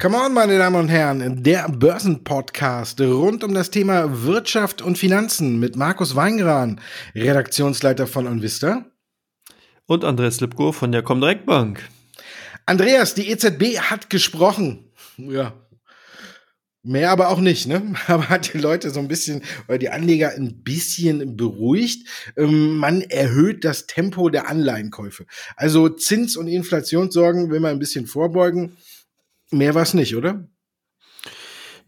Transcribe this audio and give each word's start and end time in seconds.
Come 0.00 0.16
on, 0.16 0.32
meine 0.32 0.56
Damen 0.56 0.76
und 0.76 0.88
Herren, 0.88 1.42
der 1.42 1.68
Börsenpodcast 1.68 3.02
rund 3.02 3.44
um 3.44 3.52
das 3.52 3.70
Thema 3.70 4.22
Wirtschaft 4.24 4.80
und 4.80 4.96
Finanzen 4.96 5.60
mit 5.60 5.76
Markus 5.76 6.16
Weingran, 6.16 6.80
Redaktionsleiter 7.14 8.06
von 8.06 8.26
Onvista. 8.26 8.86
Und 9.84 10.06
Andreas 10.06 10.40
Lipko 10.40 10.72
von 10.72 10.90
der 10.90 11.02
Comdirect 11.02 11.44
Bank. 11.44 11.86
Andreas, 12.64 13.14
die 13.14 13.30
EZB 13.30 13.78
hat 13.78 14.08
gesprochen. 14.08 14.90
Ja. 15.18 15.52
Mehr 16.82 17.10
aber 17.10 17.28
auch 17.28 17.40
nicht, 17.40 17.66
ne? 17.66 17.92
Aber 18.06 18.30
hat 18.30 18.54
die 18.54 18.58
Leute 18.58 18.88
so 18.88 19.00
ein 19.00 19.08
bisschen, 19.08 19.42
oder 19.68 19.76
die 19.76 19.90
Anleger 19.90 20.30
ein 20.30 20.62
bisschen 20.62 21.36
beruhigt. 21.36 22.08
Ähm, 22.38 22.78
man 22.78 23.02
erhöht 23.02 23.66
das 23.66 23.86
Tempo 23.86 24.30
der 24.30 24.48
Anleihenkäufe. 24.48 25.26
Also 25.56 25.90
Zins- 25.90 26.38
und 26.38 26.48
Inflationssorgen 26.48 27.50
will 27.50 27.60
man 27.60 27.72
ein 27.72 27.78
bisschen 27.78 28.06
vorbeugen. 28.06 28.78
Mehr 29.50 29.74
war 29.74 29.82
es 29.82 29.94
nicht, 29.94 30.16
oder? 30.16 30.48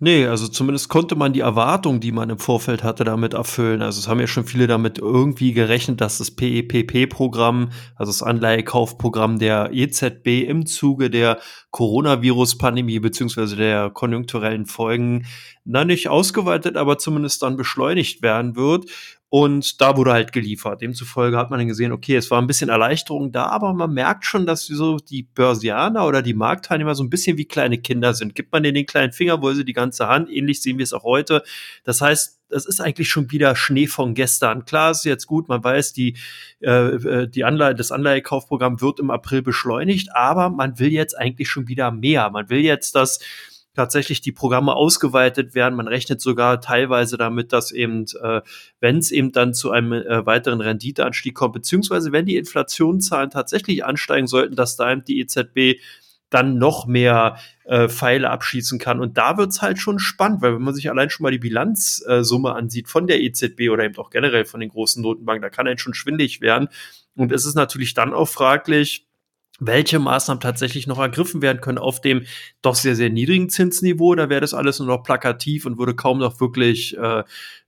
Nee, 0.05 0.27
also 0.27 0.49
zumindest 0.49 0.89
konnte 0.89 1.15
man 1.15 1.33
die 1.33 1.39
Erwartung, 1.39 2.01
die 2.01 2.11
man 2.11 2.29
im 2.29 2.41
Vorfeld 2.41 2.83
hatte, 2.83 3.05
damit 3.05 3.35
erfüllen. 3.35 3.83
Also 3.83 4.01
es 4.01 4.09
haben 4.09 4.19
ja 4.19 4.27
schon 4.27 4.45
viele 4.45 4.67
damit 4.67 4.99
irgendwie 4.99 5.53
gerechnet, 5.53 6.01
dass 6.01 6.19
das 6.19 6.33
PEPP-Programm, 6.33 7.71
also 7.95 8.11
das 8.11 8.21
Anleihekaufprogramm 8.21 9.39
der 9.39 9.71
EZB 9.73 10.43
im 10.49 10.67
Zuge 10.67 11.09
der 11.09 11.39
Coronavirus-Pandemie 11.71 12.99
beziehungsweise 12.99 13.55
der 13.55 13.91
konjunkturellen 13.91 14.67
Folgen, 14.67 15.25
na 15.65 15.85
nicht 15.85 16.09
ausgeweitet, 16.09 16.77
aber 16.77 16.99
zumindest 16.99 17.45
dann 17.45 17.57
beschleunigt 17.57 18.23
werden 18.23 18.57
wird. 18.57 18.87
Und 19.35 19.81
da 19.81 19.97
wurde 19.97 20.13
halt 20.13 20.31
geliefert. 20.31 20.83
Demzufolge 20.83 21.39
hat 21.39 21.49
man 21.49 21.59
dann 21.59 21.67
gesehen, 21.67 21.91
okay, 21.91 22.17
es 22.17 22.31
war 22.31 22.39
ein 22.39 22.47
bisschen 22.47 22.69
Erleichterung 22.69 23.33
da, 23.33 23.47
aber 23.47 23.73
man 23.73 23.95
merkt 23.95 24.27
schon, 24.27 24.45
dass 24.45 24.67
so 24.67 24.99
die 24.99 25.23
Börsianer 25.23 26.07
oder 26.07 26.21
die 26.21 26.35
Marktteilnehmer 26.35 26.95
so 26.95 27.03
ein 27.03 27.09
bisschen 27.09 27.39
wie 27.39 27.47
kleine 27.47 27.79
Kinder 27.79 28.13
sind. 28.13 28.35
Gibt 28.35 28.53
man 28.53 28.63
denen 28.63 28.75
den 28.75 28.85
kleinen 28.85 29.11
Finger, 29.11 29.41
wollen 29.41 29.57
sie 29.57 29.65
die 29.65 29.73
ganze 29.73 30.07
Hand. 30.07 30.29
Ähnlich 30.29 30.61
sehen 30.61 30.77
wir 30.77 30.83
es 30.83 30.93
auch 30.93 31.05
heute. 31.05 31.43
Das 31.83 32.03
heißt, 32.03 32.41
das 32.51 32.67
ist 32.67 32.83
eigentlich 32.83 33.09
schon 33.09 33.31
wieder 33.31 33.57
Schnee 33.57 33.87
von 33.87 34.13
gestern. 34.13 34.67
Klar 34.67 34.91
ist 34.91 35.07
jetzt 35.07 35.27
gut, 35.27 35.49
man 35.49 35.65
weiß, 35.65 35.95
die, 35.95 36.19
äh, 36.61 36.71
äh 36.71 37.27
die 37.27 37.45
Anleihe, 37.45 37.75
das 37.75 37.91
Anleihekaufprogramm 37.91 38.83
wird 38.83 39.01
im 39.01 39.11
April 39.11 39.41
beschleunigt, 39.41 40.15
aber 40.15 40.51
man 40.51 40.79
will 40.79 40.93
jetzt 40.93 41.19
eigentlich 41.19 41.49
schon 41.49 41.69
wieder 41.69 41.91
mehr. 41.91 42.29
Man 42.29 42.51
will 42.51 42.61
jetzt, 42.61 42.97
dass 42.97 43.19
tatsächlich 43.75 44.21
die 44.21 44.33
Programme 44.33 44.75
ausgeweitet 44.75 45.55
werden. 45.55 45.75
Man 45.75 45.89
rechnet 45.89 46.21
sogar 46.21 46.61
teilweise 46.61 47.17
damit, 47.17 47.53
dass 47.53 47.73
eben, 47.73 48.05
äh, 48.23 48.43
wenn 48.81 48.99
es 48.99 49.11
eben 49.11 49.33
dann 49.33 49.55
zu 49.55 49.71
einem 49.71 49.93
äh, 49.93 50.27
weiteren 50.27 50.61
Renditeanstieg 50.61 51.35
kommt, 51.35 51.55
beziehungsweise 51.55 52.13
wenn 52.13 52.27
die 52.27 52.37
Inflationszahlen 52.37 53.31
tatsächlich 53.31 53.85
ansteigen 53.85 54.27
sollten, 54.27 54.57
dass 54.57 54.77
da 54.77 54.93
eben 54.93 55.05
die 55.05 55.21
EZB 55.21 55.81
dann 56.33 56.59
noch 56.59 56.87
mehr 56.87 57.37
äh, 57.65 57.89
Pfeile 57.89 58.31
abschießen 58.31 58.79
kann. 58.79 59.01
Und 59.01 59.19
da 59.19 59.37
wird's 59.37 59.63
halt 59.63 59.79
schon 59.79 59.99
spannend, 59.99 60.43
weil 60.43 60.55
wenn 60.55 60.63
man 60.63 60.75
sich 60.75 60.91
allein 60.91 61.11
schon 61.11 61.25
mal 61.25 61.31
die 61.31 61.39
Bilanzsumme 61.39 62.49
äh, 62.49 62.53
ansieht 62.53 62.89
von 62.89 63.07
der 63.07 63.21
EZB 63.21 63.71
oder 63.71 63.85
eben 63.85 63.97
auch 63.99 64.11
generell 64.11 64.45
von 64.45 64.61
den 64.61 64.71
großen 64.71 65.03
Notenbanken, 65.03 65.43
da 65.43 65.51
kann 65.51 65.67
einen 65.67 65.79
schon 65.79 65.95
schwindig 65.95 66.41
werden. 66.41 66.69
Und 67.15 67.33
es 67.33 67.45
ist 67.45 67.55
natürlich 67.55 67.95
dann 67.95 68.15
auch 68.15 68.29
fraglich, 68.29 69.07
welche 69.67 69.99
Maßnahmen 69.99 70.41
tatsächlich 70.41 70.87
noch 70.87 70.99
ergriffen 70.99 71.43
werden 71.43 71.61
können 71.61 71.79
auf 71.79 72.01
dem 72.01 72.25
doch 72.63 72.75
sehr, 72.75 72.97
sehr 72.97 73.11
niedrigen 73.11 73.49
Zinsniveau. 73.49 74.15
Da 74.15 74.29
wäre 74.29 74.41
das 74.41 74.55
alles 74.55 74.79
nur 74.79 74.89
noch 74.89 75.03
plakativ 75.03 75.67
und 75.67 75.79
würde 75.79 75.95
kaum 75.95 76.19
noch 76.19 76.41
wirklich 76.41 76.97
äh, 76.97 77.23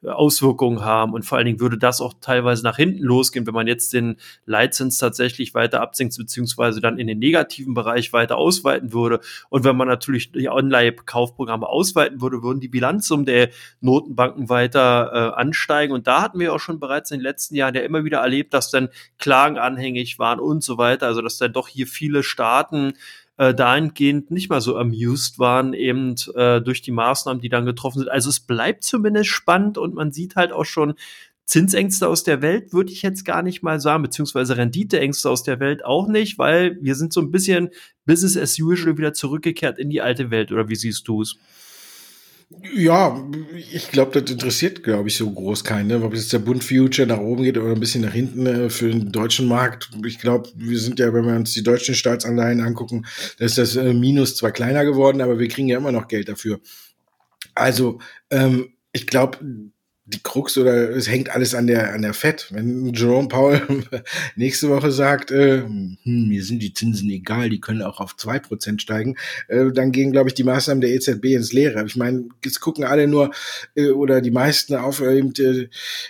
Auswirkungen 0.06 0.84
haben. 0.84 1.12
Und 1.12 1.24
vor 1.24 1.38
allen 1.38 1.46
Dingen 1.46 1.60
würde 1.60 1.78
das 1.78 2.00
auch 2.00 2.14
teilweise 2.20 2.62
nach 2.62 2.76
hinten 2.76 3.02
losgehen, 3.02 3.46
wenn 3.46 3.54
man 3.54 3.66
jetzt 3.66 3.92
den 3.92 4.16
Leitzins 4.46 4.98
tatsächlich 4.98 5.54
weiter 5.54 5.80
absenkt, 5.80 6.16
beziehungsweise 6.16 6.80
dann 6.80 6.98
in 6.98 7.06
den 7.06 7.18
negativen 7.18 7.74
Bereich 7.74 8.12
weiter 8.12 8.36
ausweiten 8.36 8.92
würde. 8.92 9.20
Und 9.48 9.64
wenn 9.64 9.76
man 9.76 9.88
natürlich 9.88 10.32
die 10.32 10.48
Online-Kaufprogramme 10.48 11.66
ausweiten 11.66 12.20
würde, 12.20 12.42
würden 12.42 12.60
die 12.60 12.68
Bilanzsummen 12.68 13.26
der 13.26 13.50
Notenbanken 13.80 14.48
weiter 14.48 15.10
äh, 15.12 15.40
ansteigen. 15.40 15.92
Und 15.92 16.06
da 16.06 16.22
hatten 16.22 16.38
wir 16.38 16.52
auch 16.52 16.60
schon 16.60 16.80
bereits 16.80 17.10
in 17.10 17.18
den 17.18 17.24
letzten 17.24 17.54
Jahren 17.54 17.74
ja 17.74 17.82
immer 17.82 18.04
wieder 18.04 18.18
erlebt, 18.18 18.54
dass 18.54 18.70
dann 18.70 18.88
Klagen 19.18 19.58
anhängig 19.58 20.18
waren 20.18 20.40
und 20.40 20.62
so 20.62 20.78
weiter. 20.78 21.06
Also 21.06 21.22
dass 21.22 21.38
dann 21.38 21.52
doch 21.52 21.68
hier 21.68 21.86
viele 21.86 22.22
Staaten 22.22 22.94
äh, 23.36 23.54
dahingehend 23.54 24.30
nicht 24.30 24.48
mal 24.48 24.60
so 24.60 24.76
amused 24.76 25.38
waren, 25.38 25.74
eben 25.74 26.14
äh, 26.34 26.60
durch 26.60 26.82
die 26.82 26.92
Maßnahmen, 26.92 27.40
die 27.40 27.48
dann 27.48 27.66
getroffen 27.66 28.00
sind. 28.00 28.10
Also 28.10 28.30
es 28.30 28.40
bleibt 28.40 28.84
zumindest 28.84 29.30
spannend 29.30 29.78
und 29.78 29.94
man 29.94 30.12
sieht 30.12 30.36
halt 30.36 30.52
auch 30.52 30.64
schon, 30.64 30.94
Zinsängste 31.46 32.08
aus 32.08 32.24
der 32.24 32.40
Welt 32.40 32.72
würde 32.72 32.90
ich 32.90 33.02
jetzt 33.02 33.24
gar 33.24 33.42
nicht 33.42 33.62
mal 33.62 33.78
sagen, 33.78 34.02
beziehungsweise 34.02 34.56
Renditeängste 34.56 35.28
aus 35.28 35.42
der 35.42 35.60
Welt 35.60 35.84
auch 35.84 36.08
nicht, 36.08 36.38
weil 36.38 36.78
wir 36.80 36.94
sind 36.94 37.12
so 37.12 37.20
ein 37.20 37.30
bisschen 37.30 37.68
Business 38.06 38.36
as 38.36 38.58
usual 38.58 38.96
wieder 38.96 39.12
zurückgekehrt 39.12 39.78
in 39.78 39.90
die 39.90 40.00
alte 40.00 40.30
Welt. 40.30 40.52
Oder 40.52 40.68
wie 40.68 40.76
siehst 40.76 41.06
du 41.06 41.20
es? 41.20 41.36
Ja, 42.74 43.24
ich 43.72 43.90
glaube, 43.90 44.20
das 44.20 44.30
interessiert, 44.30 44.82
glaube 44.82 45.08
ich, 45.08 45.16
so 45.16 45.30
groß 45.30 45.64
keinen. 45.64 45.88
Ne? 45.88 46.02
Ob 46.02 46.14
jetzt 46.14 46.32
der 46.32 46.38
Bund 46.38 46.64
Future 46.64 47.06
nach 47.06 47.18
oben 47.18 47.44
geht 47.44 47.58
oder 47.58 47.72
ein 47.72 47.80
bisschen 47.80 48.02
nach 48.02 48.12
hinten 48.12 48.46
äh, 48.46 48.70
für 48.70 48.90
den 48.90 49.12
deutschen 49.12 49.46
Markt. 49.46 49.90
Ich 50.06 50.18
glaube, 50.18 50.50
wir 50.56 50.78
sind 50.78 50.98
ja, 50.98 51.12
wenn 51.12 51.26
wir 51.26 51.34
uns 51.34 51.52
die 51.52 51.62
deutschen 51.62 51.94
Staatsanleihen 51.94 52.60
angucken, 52.60 53.06
da 53.38 53.44
ist 53.44 53.58
das 53.58 53.76
äh, 53.76 53.92
Minus 53.92 54.36
zwar 54.36 54.50
kleiner 54.50 54.84
geworden, 54.84 55.20
aber 55.20 55.38
wir 55.38 55.48
kriegen 55.48 55.68
ja 55.68 55.78
immer 55.78 55.92
noch 55.92 56.08
Geld 56.08 56.28
dafür. 56.28 56.60
Also, 57.54 58.00
ähm, 58.30 58.74
ich 58.92 59.06
glaube, 59.06 59.38
die 60.06 60.20
Krux 60.22 60.58
oder 60.58 60.90
es 60.90 61.08
hängt 61.08 61.30
alles 61.30 61.54
an 61.54 61.66
der 61.66 61.94
an 61.94 62.02
der 62.02 62.12
Fed. 62.12 62.48
Wenn 62.50 62.92
Jerome 62.92 63.28
Powell 63.28 63.62
nächste 64.36 64.68
Woche 64.68 64.92
sagt, 64.92 65.30
äh, 65.30 65.62
hm, 65.62 65.96
mir 66.04 66.44
sind 66.44 66.62
die 66.62 66.74
Zinsen 66.74 67.08
egal, 67.08 67.48
die 67.48 67.60
können 67.60 67.80
auch 67.80 68.00
auf 68.00 68.16
zwei 68.16 68.38
Prozent 68.38 68.82
steigen, 68.82 69.16
äh, 69.48 69.72
dann 69.72 69.92
gehen, 69.92 70.12
glaube 70.12 70.28
ich, 70.28 70.34
die 70.34 70.44
Maßnahmen 70.44 70.82
der 70.82 70.90
EZB 70.90 71.24
ins 71.26 71.52
Leere. 71.54 71.84
Ich 71.86 71.96
meine, 71.96 72.28
es 72.44 72.60
gucken 72.60 72.84
alle 72.84 73.08
nur 73.08 73.30
äh, 73.76 73.90
oder 73.90 74.20
die 74.20 74.30
meisten 74.30 74.74
auf 74.74 75.00
äh, 75.00 75.22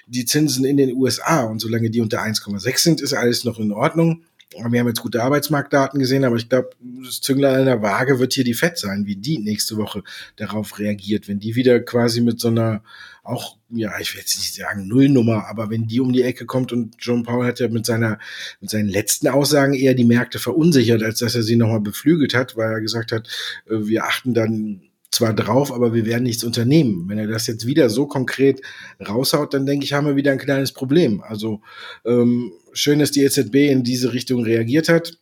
die 0.09 0.25
Zinsen 0.25 0.65
in 0.65 0.77
den 0.77 0.94
USA 0.94 1.44
und 1.44 1.60
solange 1.60 1.91
die 1.91 2.00
unter 2.00 2.21
1,6 2.21 2.78
sind, 2.78 3.00
ist 3.00 3.15
alles 3.15 3.44
noch 3.44 3.60
in 3.60 3.71
Ordnung. 3.71 4.25
Wir 4.56 4.81
haben 4.81 4.87
jetzt 4.87 5.00
gute 5.00 5.22
Arbeitsmarktdaten 5.22 5.99
gesehen, 5.99 6.25
aber 6.25 6.37
ich 6.37 6.49
glaube, 6.49 6.71
das 7.04 7.21
Zünglein 7.21 7.60
in 7.60 7.66
der 7.66 7.83
Waage 7.83 8.21
wird 8.21 8.34
hier 8.34 8.44
die 8.44 8.54
FED 8.54 8.78
sein, 8.78 9.04
wie 9.06 9.16
die 9.16 9.38
nächste 9.38 9.77
Woche 9.77 10.03
darauf 10.37 10.78
reagiert. 10.78 11.28
Wenn 11.28 11.41
die 11.41 11.56
wieder 11.56 11.81
quasi 11.81 12.21
mit 12.21 12.38
so 12.38 12.49
einer 12.49 12.83
auch, 13.24 13.56
ja, 13.70 13.98
ich 13.98 14.12
will 14.12 14.20
jetzt 14.20 14.36
nicht 14.36 14.54
sagen 14.54 14.86
Nullnummer, 14.86 15.46
aber 15.48 15.70
wenn 15.70 15.86
die 15.86 16.00
um 16.00 16.12
die 16.12 16.22
Ecke 16.22 16.44
kommt 16.44 16.72
und 16.72 16.96
John 16.98 17.22
Paul 17.22 17.46
hat 17.46 17.58
ja 17.58 17.68
mit 17.68 17.86
seiner, 17.86 18.18
mit 18.60 18.70
seinen 18.70 18.88
letzten 18.88 19.28
Aussagen 19.28 19.74
eher 19.74 19.94
die 19.94 20.04
Märkte 20.04 20.38
verunsichert, 20.38 21.02
als 21.02 21.20
dass 21.20 21.34
er 21.34 21.42
sie 21.42 21.56
nochmal 21.56 21.80
beflügelt 21.80 22.34
hat, 22.34 22.56
weil 22.56 22.70
er 22.70 22.80
gesagt 22.80 23.12
hat, 23.12 23.28
äh, 23.66 23.86
wir 23.86 24.04
achten 24.04 24.34
dann 24.34 24.82
zwar 25.10 25.32
drauf, 25.32 25.72
aber 25.72 25.94
wir 25.94 26.06
werden 26.06 26.24
nichts 26.24 26.44
unternehmen. 26.44 27.08
Wenn 27.08 27.18
er 27.18 27.26
das 27.26 27.46
jetzt 27.46 27.66
wieder 27.66 27.88
so 27.88 28.06
konkret 28.06 28.60
raushaut, 29.00 29.54
dann 29.54 29.64
denke 29.64 29.84
ich, 29.84 29.92
haben 29.92 30.06
wir 30.06 30.16
wieder 30.16 30.32
ein 30.32 30.38
kleines 30.38 30.72
Problem. 30.72 31.22
Also 31.22 31.62
ähm, 32.04 32.52
schön, 32.72 32.98
dass 32.98 33.12
die 33.12 33.22
EZB 33.22 33.70
in 33.70 33.84
diese 33.84 34.12
Richtung 34.12 34.42
reagiert 34.42 34.88
hat. 34.88 35.18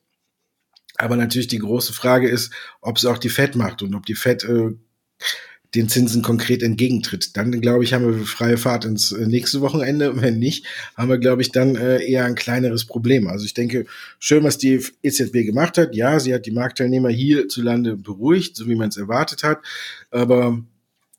Aber 0.96 1.16
natürlich 1.16 1.48
die 1.48 1.58
große 1.58 1.92
Frage 1.92 2.28
ist, 2.28 2.52
ob 2.80 2.96
es 2.96 3.04
auch 3.04 3.19
die 3.19 3.28
Fed 3.28 3.54
macht 3.54 3.82
und 3.82 3.94
ob 3.94 4.06
die 4.06 4.14
Fed 4.14 4.44
äh, 4.44 4.70
den 5.75 5.88
Zinsen 5.88 6.22
konkret 6.22 6.62
entgegentritt. 6.62 7.37
Dann, 7.37 7.60
glaube 7.60 7.84
ich, 7.84 7.94
haben 7.94 8.06
wir 8.06 8.27
freie 8.27 8.59
Fahrt 8.59 8.84
ins 8.84 9.12
äh, 9.12 9.27
nächste 9.27 9.60
Wochenende. 9.60 10.12
Wenn 10.21 10.38
nicht, 10.38 10.66
haben 10.97 11.09
wir, 11.09 11.19
glaube 11.19 11.43
ich, 11.43 11.50
dann 11.50 11.77
äh, 11.77 12.05
eher 12.05 12.25
ein 12.25 12.34
kleineres 12.34 12.84
Problem. 12.84 13.27
Also 13.27 13.44
ich 13.44 13.55
denke, 13.55 13.87
schön, 14.19 14.44
was 14.44 14.59
die 14.59 14.84
EZB 15.03 15.44
gemacht 15.44 15.78
hat. 15.78 15.94
Ja, 15.94 16.21
sie 16.21 16.34
hat 16.34 16.47
die 16.47 16.50
Marktteilnehmer 16.50 17.09
hierzulande 17.09 17.97
beruhigt, 17.97 18.56
so 18.56 18.69
wie 18.69 18.75
man 18.75 18.91
es 18.91 18.97
erwartet 18.97 19.43
hat. 19.43 19.61
Aber 20.11 20.62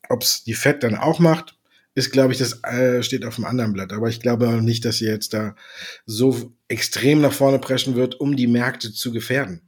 ob 0.08 0.22
es 0.22 0.44
die 0.44 0.54
FED 0.54 0.82
dann 0.82 0.94
auch 0.94 1.18
macht, 1.18 1.56
ist, 1.96 2.10
glaube 2.10 2.32
ich, 2.32 2.38
das 2.38 2.62
äh, 2.64 3.02
steht 3.02 3.24
auf 3.24 3.36
dem 3.36 3.44
anderen 3.44 3.72
Blatt. 3.72 3.92
Aber 3.92 4.08
ich 4.08 4.20
glaube 4.20 4.62
nicht, 4.62 4.84
dass 4.84 4.98
sie 4.98 5.06
jetzt 5.06 5.32
da 5.32 5.54
so 6.06 6.52
extrem 6.68 7.20
nach 7.20 7.32
vorne 7.32 7.58
preschen 7.58 7.94
wird, 7.94 8.20
um 8.20 8.36
die 8.36 8.48
Märkte 8.48 8.92
zu 8.92 9.12
gefährden. 9.12 9.62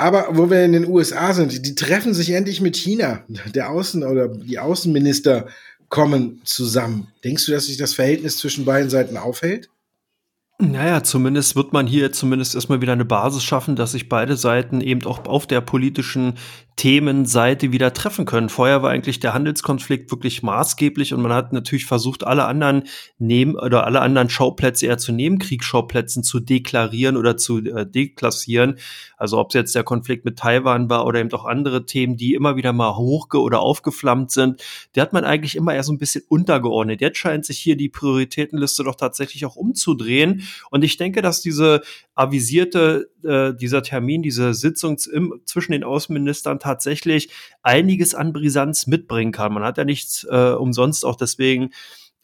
Aber 0.00 0.28
wo 0.30 0.48
wir 0.48 0.64
in 0.64 0.72
den 0.72 0.88
USA 0.88 1.34
sind, 1.34 1.66
die 1.66 1.74
treffen 1.74 2.14
sich 2.14 2.30
endlich 2.30 2.62
mit 2.62 2.74
China. 2.74 3.22
Der 3.54 3.70
Außen- 3.70 4.02
oder 4.02 4.28
die 4.28 4.58
Außenminister 4.58 5.48
kommen 5.90 6.40
zusammen. 6.44 7.08
Denkst 7.22 7.44
du, 7.44 7.52
dass 7.52 7.66
sich 7.66 7.76
das 7.76 7.92
Verhältnis 7.92 8.38
zwischen 8.38 8.64
beiden 8.64 8.88
Seiten 8.88 9.18
aufhält? 9.18 9.68
Naja, 10.58 11.02
zumindest 11.02 11.54
wird 11.54 11.74
man 11.74 11.86
hier 11.86 12.12
zumindest 12.12 12.54
erstmal 12.54 12.80
wieder 12.80 12.94
eine 12.94 13.04
Basis 13.04 13.42
schaffen, 13.42 13.76
dass 13.76 13.92
sich 13.92 14.08
beide 14.08 14.38
Seiten 14.38 14.80
eben 14.80 15.04
auch 15.04 15.26
auf 15.26 15.46
der 15.46 15.60
politischen 15.60 16.34
Themenseite 16.80 17.72
wieder 17.72 17.92
treffen 17.92 18.24
können. 18.24 18.48
Vorher 18.48 18.82
war 18.82 18.88
eigentlich 18.88 19.20
der 19.20 19.34
Handelskonflikt 19.34 20.10
wirklich 20.10 20.42
maßgeblich 20.42 21.12
und 21.12 21.20
man 21.20 21.34
hat 21.34 21.52
natürlich 21.52 21.84
versucht, 21.84 22.24
alle 22.24 22.46
anderen 22.46 22.84
nehmen 23.18 23.54
oder 23.54 23.84
alle 23.84 24.00
anderen 24.00 24.30
Schauplätze 24.30 24.86
eher 24.86 24.96
zu 24.96 25.12
Nebenkriegsschauplätzen 25.12 26.22
zu 26.22 26.40
deklarieren 26.40 27.18
oder 27.18 27.36
zu 27.36 27.58
äh, 27.58 27.84
deklassieren. 27.84 28.78
Also 29.18 29.36
ob 29.36 29.50
es 29.50 29.54
jetzt 29.56 29.74
der 29.74 29.84
Konflikt 29.84 30.24
mit 30.24 30.38
Taiwan 30.38 30.88
war 30.88 31.04
oder 31.04 31.20
eben 31.20 31.30
auch 31.32 31.44
andere 31.44 31.84
Themen, 31.84 32.16
die 32.16 32.32
immer 32.32 32.56
wieder 32.56 32.72
mal 32.72 32.92
hochge- 32.92 33.42
oder 33.42 33.60
aufgeflammt 33.60 34.30
sind, 34.30 34.62
der 34.94 35.02
hat 35.02 35.12
man 35.12 35.24
eigentlich 35.24 35.56
immer 35.56 35.74
eher 35.74 35.82
so 35.82 35.92
ein 35.92 35.98
bisschen 35.98 36.24
untergeordnet. 36.30 37.02
Jetzt 37.02 37.18
scheint 37.18 37.44
sich 37.44 37.58
hier 37.58 37.76
die 37.76 37.90
Prioritätenliste 37.90 38.84
doch 38.84 38.94
tatsächlich 38.94 39.44
auch 39.44 39.56
umzudrehen. 39.56 40.48
Und 40.70 40.82
ich 40.82 40.96
denke, 40.96 41.20
dass 41.20 41.42
diese 41.42 41.82
avisierte, 42.14 43.10
äh, 43.22 43.52
dieser 43.54 43.82
Termin, 43.82 44.22
diese 44.22 44.54
Sitzung 44.54 44.96
im, 45.12 45.40
zwischen 45.44 45.72
den 45.72 45.84
Außenministern 45.84 46.58
tatsächlich 46.70 47.30
einiges 47.62 48.14
an 48.14 48.32
Brisanz 48.32 48.86
mitbringen 48.86 49.32
kann. 49.32 49.52
Man 49.52 49.64
hat 49.64 49.78
ja 49.78 49.84
nichts 49.84 50.24
äh, 50.30 50.52
umsonst 50.52 51.04
auch 51.04 51.16
deswegen 51.16 51.70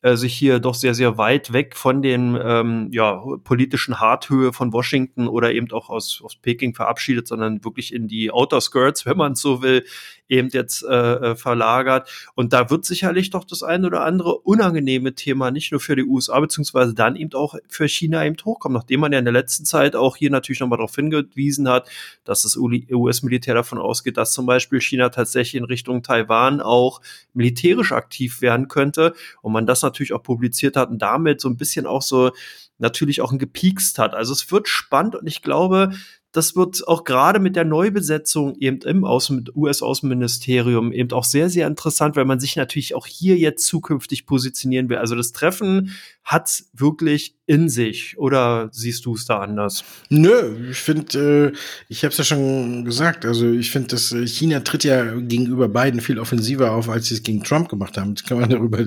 äh, 0.06 0.16
sich 0.16 0.34
hier 0.34 0.60
doch 0.60 0.74
sehr, 0.74 0.94
sehr 0.94 1.18
weit 1.18 1.52
weg 1.52 1.74
von 1.74 2.00
den 2.00 2.38
ähm, 2.40 2.90
ja, 2.92 3.20
politischen 3.42 3.98
Harthöhe 3.98 4.52
von 4.52 4.72
Washington 4.72 5.26
oder 5.26 5.52
eben 5.52 5.68
auch 5.72 5.90
aus, 5.90 6.22
aus 6.24 6.36
Peking 6.36 6.74
verabschiedet, 6.74 7.26
sondern 7.26 7.64
wirklich 7.64 7.92
in 7.92 8.06
die 8.06 8.30
Outer 8.30 8.60
Skirts, 8.60 9.04
wenn 9.06 9.16
man 9.16 9.34
so 9.34 9.62
will, 9.62 9.84
eben 10.28 10.48
jetzt 10.48 10.84
äh, 10.84 10.92
äh, 10.92 11.36
verlagert. 11.36 12.08
Und 12.34 12.52
da 12.52 12.70
wird 12.70 12.84
sicherlich 12.84 13.30
doch 13.30 13.44
das 13.44 13.62
ein 13.62 13.84
oder 13.84 14.04
andere 14.04 14.38
unangenehme 14.38 15.14
Thema 15.14 15.50
nicht 15.50 15.72
nur 15.72 15.80
für 15.80 15.96
die 15.96 16.04
USA, 16.04 16.38
beziehungsweise 16.40 16.94
dann 16.94 17.16
eben 17.16 17.32
auch 17.34 17.56
für 17.68 17.88
China 17.88 18.24
eben 18.24 18.36
hochkommen, 18.44 18.76
nachdem 18.76 19.00
man 19.00 19.12
ja 19.12 19.18
in 19.18 19.24
der 19.24 19.32
letzten 19.32 19.64
Zeit 19.64 19.96
auch 19.96 20.16
hier 20.16 20.30
natürlich 20.30 20.60
nochmal 20.60 20.78
darauf 20.78 20.94
hingewiesen 20.94 21.68
hat, 21.68 21.88
dass 22.24 22.42
das 22.42 22.56
US-Militär 22.56 23.54
davon 23.54 23.78
ausgeht, 23.78 24.16
dass 24.16 24.32
zum 24.32 24.46
Beispiel 24.46 24.80
China 24.80 25.08
tatsächlich 25.08 25.56
in 25.56 25.64
Richtung 25.64 26.02
Taiwan 26.02 26.60
auch 26.60 27.00
militärisch 27.34 27.92
aktiv 27.92 28.40
werden 28.40 28.68
könnte 28.68 29.14
und 29.42 29.52
man 29.52 29.66
das 29.66 29.82
natürlich 29.82 29.95
auch 30.12 30.22
publiziert 30.22 30.76
hat 30.76 30.90
und 30.90 31.00
damit 31.00 31.40
so 31.40 31.48
ein 31.48 31.56
bisschen 31.56 31.86
auch 31.86 32.02
so 32.02 32.30
natürlich 32.78 33.20
auch 33.20 33.32
ein 33.32 33.38
gepiekst 33.38 33.98
hat. 33.98 34.14
Also 34.14 34.32
es 34.32 34.50
wird 34.50 34.68
spannend 34.68 35.14
und 35.16 35.26
ich 35.26 35.42
glaube, 35.42 35.92
das 36.32 36.54
wird 36.54 36.86
auch 36.86 37.04
gerade 37.04 37.40
mit 37.40 37.56
der 37.56 37.64
Neubesetzung 37.64 38.56
eben 38.60 38.80
im 38.82 39.04
US-Außenministerium 39.04 40.92
eben 40.92 41.12
auch 41.12 41.24
sehr, 41.24 41.48
sehr 41.48 41.66
interessant, 41.66 42.14
weil 42.14 42.26
man 42.26 42.40
sich 42.40 42.56
natürlich 42.56 42.94
auch 42.94 43.06
hier 43.06 43.36
jetzt 43.36 43.66
zukünftig 43.66 44.26
positionieren 44.26 44.88
will. 44.90 44.98
Also 44.98 45.14
das 45.14 45.32
Treffen 45.32 45.92
hat 46.24 46.64
wirklich 46.74 47.36
in 47.46 47.68
sich. 47.68 48.18
Oder 48.18 48.68
siehst 48.72 49.06
du 49.06 49.14
es 49.14 49.24
da 49.24 49.38
anders? 49.38 49.84
Nö, 50.10 50.70
ich 50.70 50.78
finde, 50.78 51.52
äh, 51.54 51.56
ich 51.88 52.02
habe 52.02 52.10
es 52.10 52.18
ja 52.18 52.24
schon 52.24 52.84
gesagt, 52.84 53.24
also 53.24 53.48
ich 53.48 53.70
finde, 53.70 53.88
dass 53.88 54.12
äh, 54.12 54.26
China 54.26 54.60
tritt 54.60 54.84
ja 54.84 55.14
gegenüber 55.14 55.68
beiden 55.68 56.00
viel 56.00 56.18
offensiver 56.18 56.72
auf, 56.72 56.88
als 56.90 57.06
sie 57.06 57.14
es 57.14 57.22
gegen 57.22 57.44
Trump 57.44 57.68
gemacht 57.68 57.96
haben. 57.96 58.10
Jetzt 58.10 58.26
kann 58.26 58.40
man 58.40 58.50
darüber 58.50 58.84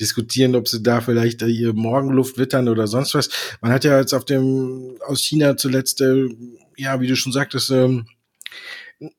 diskutieren, 0.00 0.54
ob 0.54 0.68
sie 0.68 0.82
da 0.82 1.00
vielleicht 1.00 1.42
äh, 1.42 1.46
ihr 1.46 1.72
Morgenluft 1.72 2.38
wittern 2.38 2.68
oder 2.68 2.86
sonst 2.86 3.14
was. 3.14 3.30
Man 3.60 3.72
hat 3.72 3.84
ja 3.84 3.98
jetzt 3.98 4.12
auf 4.12 4.26
dem 4.26 4.96
aus 5.06 5.20
China 5.20 5.56
zuletzt 5.56 6.02
äh, 6.02 6.28
ja, 6.76 7.00
wie 7.00 7.06
du 7.06 7.16
schon 7.16 7.32
sagtest, 7.32 7.70
ähm, 7.70 8.06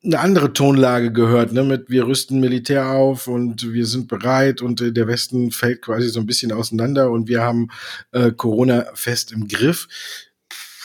eine 0.02 0.20
andere 0.20 0.52
Tonlage 0.52 1.12
gehört, 1.12 1.52
ne, 1.52 1.62
mit 1.62 1.90
wir 1.90 2.06
rüsten 2.06 2.40
Militär 2.40 2.90
auf 2.90 3.28
und 3.28 3.72
wir 3.72 3.86
sind 3.86 4.08
bereit 4.08 4.62
und 4.62 4.80
äh, 4.80 4.92
der 4.92 5.06
Westen 5.06 5.50
fällt 5.50 5.82
quasi 5.82 6.08
so 6.08 6.20
ein 6.20 6.26
bisschen 6.26 6.52
auseinander 6.52 7.10
und 7.10 7.28
wir 7.28 7.42
haben 7.42 7.68
äh, 8.12 8.30
Corona 8.30 8.86
fest 8.94 9.32
im 9.32 9.48
Griff. 9.48 9.88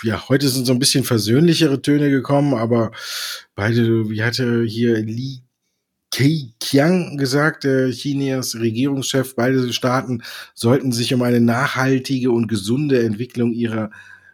Ja, 0.03 0.27
heute 0.29 0.47
sind 0.49 0.65
so 0.65 0.73
ein 0.73 0.79
bisschen 0.79 1.03
versöhnlichere 1.03 1.81
Töne 1.81 2.09
gekommen, 2.09 2.53
aber 2.53 2.91
beide, 3.55 4.09
wie 4.09 4.23
hatte 4.23 4.63
hier 4.63 4.97
Li 4.97 5.41
Keqiang 6.11 7.17
gesagt, 7.17 7.65
der 7.65 7.91
Chinas 7.91 8.55
Regierungschef, 8.55 9.35
beide 9.35 9.71
Staaten 9.71 10.23
sollten 10.55 10.91
sich 10.91 11.13
um 11.13 11.21
eine 11.21 11.39
nachhaltige 11.39 12.31
und 12.31 12.47
gesunde 12.47 13.03
Entwicklung 13.03 13.53
ihrer 13.53 13.91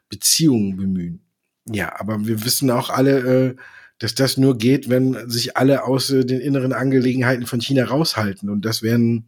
Beziehungen 0.10 0.78
bemühen. 0.78 1.25
Ja, 1.72 2.00
aber 2.00 2.28
wir 2.28 2.46
wissen 2.46 2.70
auch 2.70 2.90
alle, 2.90 3.20
äh, 3.20 3.56
dass 4.00 4.14
das 4.16 4.38
nur 4.38 4.58
geht, 4.58 4.90
wenn 4.90 5.30
sich 5.30 5.58
alle 5.58 5.84
aus 5.84 6.10
äh, 6.10 6.26
den 6.26 6.40
inneren 6.40 6.74
Angelegenheiten 6.74 7.46
von 7.46 7.62
China 7.62 7.86
raushalten. 7.86 8.50
Und 8.50 8.66
das 8.66 8.84
werden 8.84 9.26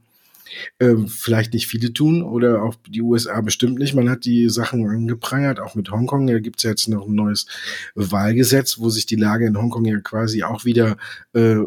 äh, 0.80 0.96
vielleicht 1.08 1.54
nicht 1.54 1.68
viele 1.68 1.94
tun 1.94 2.22
oder 2.22 2.64
auch 2.64 2.76
die 2.88 3.02
USA 3.02 3.42
bestimmt 3.42 3.80
nicht. 3.80 3.96
Man 3.96 4.10
hat 4.10 4.26
die 4.26 4.50
Sachen 4.50 4.88
angeprangert, 4.88 5.60
auch 5.60 5.76
mit 5.76 5.90
Hongkong. 5.92 6.28
Da 6.28 6.40
gibt's 6.40 6.64
ja 6.64 6.72
jetzt 6.72 6.88
noch 6.88 7.08
ein 7.08 7.16
neues 7.16 7.48
Wahlgesetz, 7.96 8.80
wo 8.80 8.90
sich 8.90 9.06
die 9.06 9.16
Lage 9.16 9.48
in 9.48 9.58
Hongkong 9.58 9.86
ja 9.86 10.00
quasi 10.00 10.44
auch 10.44 10.66
wieder 10.66 10.98
äh, 11.34 11.58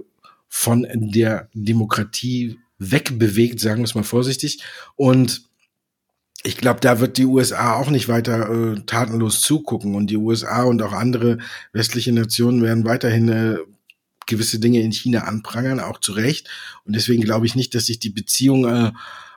von 0.49 0.87
der 0.93 1.49
Demokratie 1.55 2.59
wegbewegt, 2.79 3.61
sagen 3.61 3.81
wir 3.81 3.85
es 3.85 3.95
mal 3.95 4.05
vorsichtig. 4.05 4.63
Und 4.97 5.50
ich 6.43 6.57
glaube, 6.57 6.81
da 6.81 7.01
wird 7.01 7.19
die 7.19 7.27
USA 7.27 7.75
auch 7.75 7.91
nicht 7.91 8.09
weiter 8.09 8.49
äh, 8.51 8.81
tatenlos 8.87 9.41
zugucken 9.41 9.95
und 9.95 10.09
die 10.09 10.17
USA 10.17 10.63
und 10.63 10.81
auch 10.83 10.93
andere 10.93 11.39
westliche 11.73 12.13
Nationen 12.13 12.63
werden 12.63 12.85
weiterhin 12.85 13.29
äh, 13.29 13.59
gewisse 14.27 14.59
Dinge 14.59 14.81
in 14.81 14.93
China 14.93 15.25
anprangern, 15.25 15.81
auch 15.81 16.01
zu 16.01 16.13
Recht. 16.13 16.49
Und 16.85 16.97
deswegen 16.97 17.23
glaube 17.23 17.47
ich 17.47 17.57
nicht, 17.57 17.75
dass 17.75 17.87
sich 17.87 17.99
die 17.99 18.11
Beziehung 18.11 18.65
äh, 18.67 18.93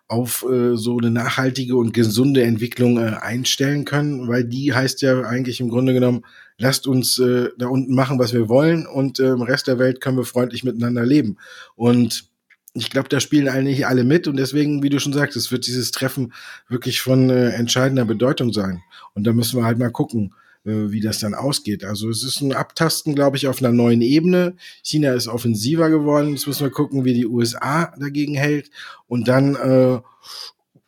auf 0.08 0.46
äh, 0.50 0.78
so 0.78 0.98
eine 0.98 1.12
nachhaltige 1.12 1.76
und 1.76 1.94
gesunde 1.94 2.44
Entwicklung 2.44 2.98
äh, 2.98 3.16
einstellen 3.20 3.84
können, 3.84 4.28
weil 4.28 4.46
die 4.46 4.74
heißt 4.74 5.02
ja 5.02 5.22
eigentlich 5.22 5.60
im 5.60 5.70
Grunde 5.70 5.94
genommen, 5.94 6.24
lasst 6.58 6.88
uns 6.88 7.20
äh, 7.20 7.50
da 7.58 7.68
unten 7.68 7.96
machen, 7.96 8.20
was 8.20 8.34
wir 8.34 8.48
wollen 8.48 8.86
und 8.86 9.20
äh, 9.20 9.32
im 9.32 9.42
Rest 9.42 9.68
der 9.68 9.80
Welt 9.80 10.00
können 10.00 10.18
wir 10.18 10.26
freundlich 10.26 10.64
miteinander 10.64 11.06
leben. 11.06 11.38
Und 11.76 12.30
ich 12.74 12.90
glaube, 12.90 13.10
da 13.10 13.20
spielen 13.20 13.48
eigentlich 13.48 13.86
alle 13.86 14.04
mit 14.04 14.28
und 14.28 14.36
deswegen, 14.36 14.82
wie 14.82 14.90
du 14.90 15.00
schon 15.00 15.14
sagst, 15.14 15.38
es 15.38 15.52
wird 15.52 15.68
dieses 15.68 15.92
Treffen 15.92 16.34
wirklich 16.68 17.02
von 17.02 17.30
äh, 17.30 17.50
entscheidender 17.50 18.06
Bedeutung 18.06 18.52
sein. 18.52 18.82
Und 19.14 19.26
da 19.26 19.34
müssen 19.34 19.60
wir 19.60 19.66
halt 19.66 19.78
mal 19.78 19.92
gucken, 19.92 20.34
äh, 20.66 20.90
wie 20.92 21.02
das 21.02 21.20
dann 21.20 21.36
ausgeht. 21.36 21.84
Also 21.84 22.10
es 22.10 22.24
ist 22.24 22.42
ein 22.42 22.54
Abtasten, 22.54 23.14
glaube 23.14 23.38
ich, 23.38 23.48
auf 23.48 23.60
einer 23.60 23.72
neuen 23.72 24.02
Ebene. 24.02 24.56
China 24.82 25.14
ist 25.14 25.28
offensiver 25.28 25.90
geworden. 25.90 26.32
Jetzt 26.32 26.48
müssen 26.48 26.64
wir 26.64 26.72
gucken, 26.72 27.06
wie 27.06 27.14
die 27.14 27.28
USA 27.28 27.94
dagegen 28.00 28.34
hält. 28.34 28.72
Und 29.08 29.28
dann 29.28 29.56
äh, 29.56 30.00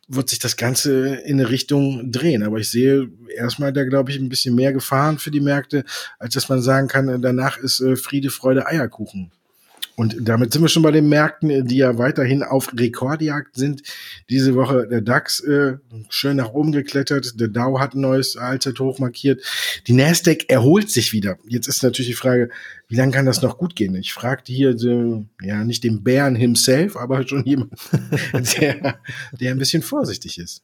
wird 0.08 0.30
sich 0.30 0.40
das 0.40 0.58
Ganze 0.58 1.16
in 1.16 1.40
eine 1.40 1.50
Richtung 1.50 2.12
drehen. 2.12 2.42
Aber 2.44 2.58
ich 2.58 2.72
sehe 2.72 3.10
erstmal 3.36 3.74
da, 3.74 3.84
glaube 3.84 4.12
ich, 4.12 4.18
ein 4.18 4.30
bisschen 4.30 4.56
mehr 4.56 4.74
Gefahren 4.74 5.20
für 5.20 5.32
die 5.32 5.42
Märkte, 5.42 5.84
als 6.18 6.34
dass 6.34 6.50
man 6.50 6.62
sagen 6.62 6.88
kann, 6.88 7.22
danach 7.22 7.58
ist 7.58 7.80
äh, 7.82 7.96
Friede, 7.96 8.32
Freude, 8.32 8.66
Eierkuchen. 8.66 9.32
Und 9.96 10.18
damit 10.20 10.52
sind 10.52 10.62
wir 10.62 10.68
schon 10.68 10.84
bei 10.84 10.92
den 10.92 11.08
Märkten, 11.08 11.66
die 11.68 11.78
ja 11.78 11.98
weiterhin 11.98 12.44
auf 12.44 12.72
Rekordjagd 12.78 13.56
sind. 13.56 13.84
Diese 14.30 14.56
Woche 14.56 14.88
der 14.88 15.02
DAX 15.02 15.40
äh, 15.40 15.78
schön 16.10 16.38
nach 16.38 16.50
oben 16.50 16.74
geklettert, 16.74 17.40
der 17.40 17.48
Dow 17.48 17.80
hat 17.80 17.96
ein 17.96 18.02
neues 18.02 18.36
Allzeithoch 18.36 19.00
markiert. 19.00 19.42
Die 19.88 19.94
Nasdaq 19.94 20.50
erholt 20.50 20.90
sich 20.90 21.14
wieder. 21.14 21.38
Jetzt 21.48 21.68
ist 21.68 21.82
natürlich 21.82 22.10
die 22.10 22.16
Frage, 22.16 22.50
wie 22.90 22.96
lange 22.96 23.14
kann 23.14 23.26
das 23.26 23.42
noch 23.42 23.58
gut 23.58 23.76
gehen? 23.76 23.96
Ich 23.96 24.14
fragte 24.14 24.52
hier 24.52 24.78
so, 24.78 25.26
ja 25.42 25.64
nicht 25.64 25.84
den 25.84 26.04
Bären 26.04 26.36
himself, 26.36 26.98
aber 26.98 27.26
schon 27.28 27.46
jemand, 27.46 27.72
der, 28.60 29.00
der 29.40 29.52
ein 29.52 29.58
bisschen 29.58 29.82
vorsichtig 29.82 30.38
ist. 30.40 30.62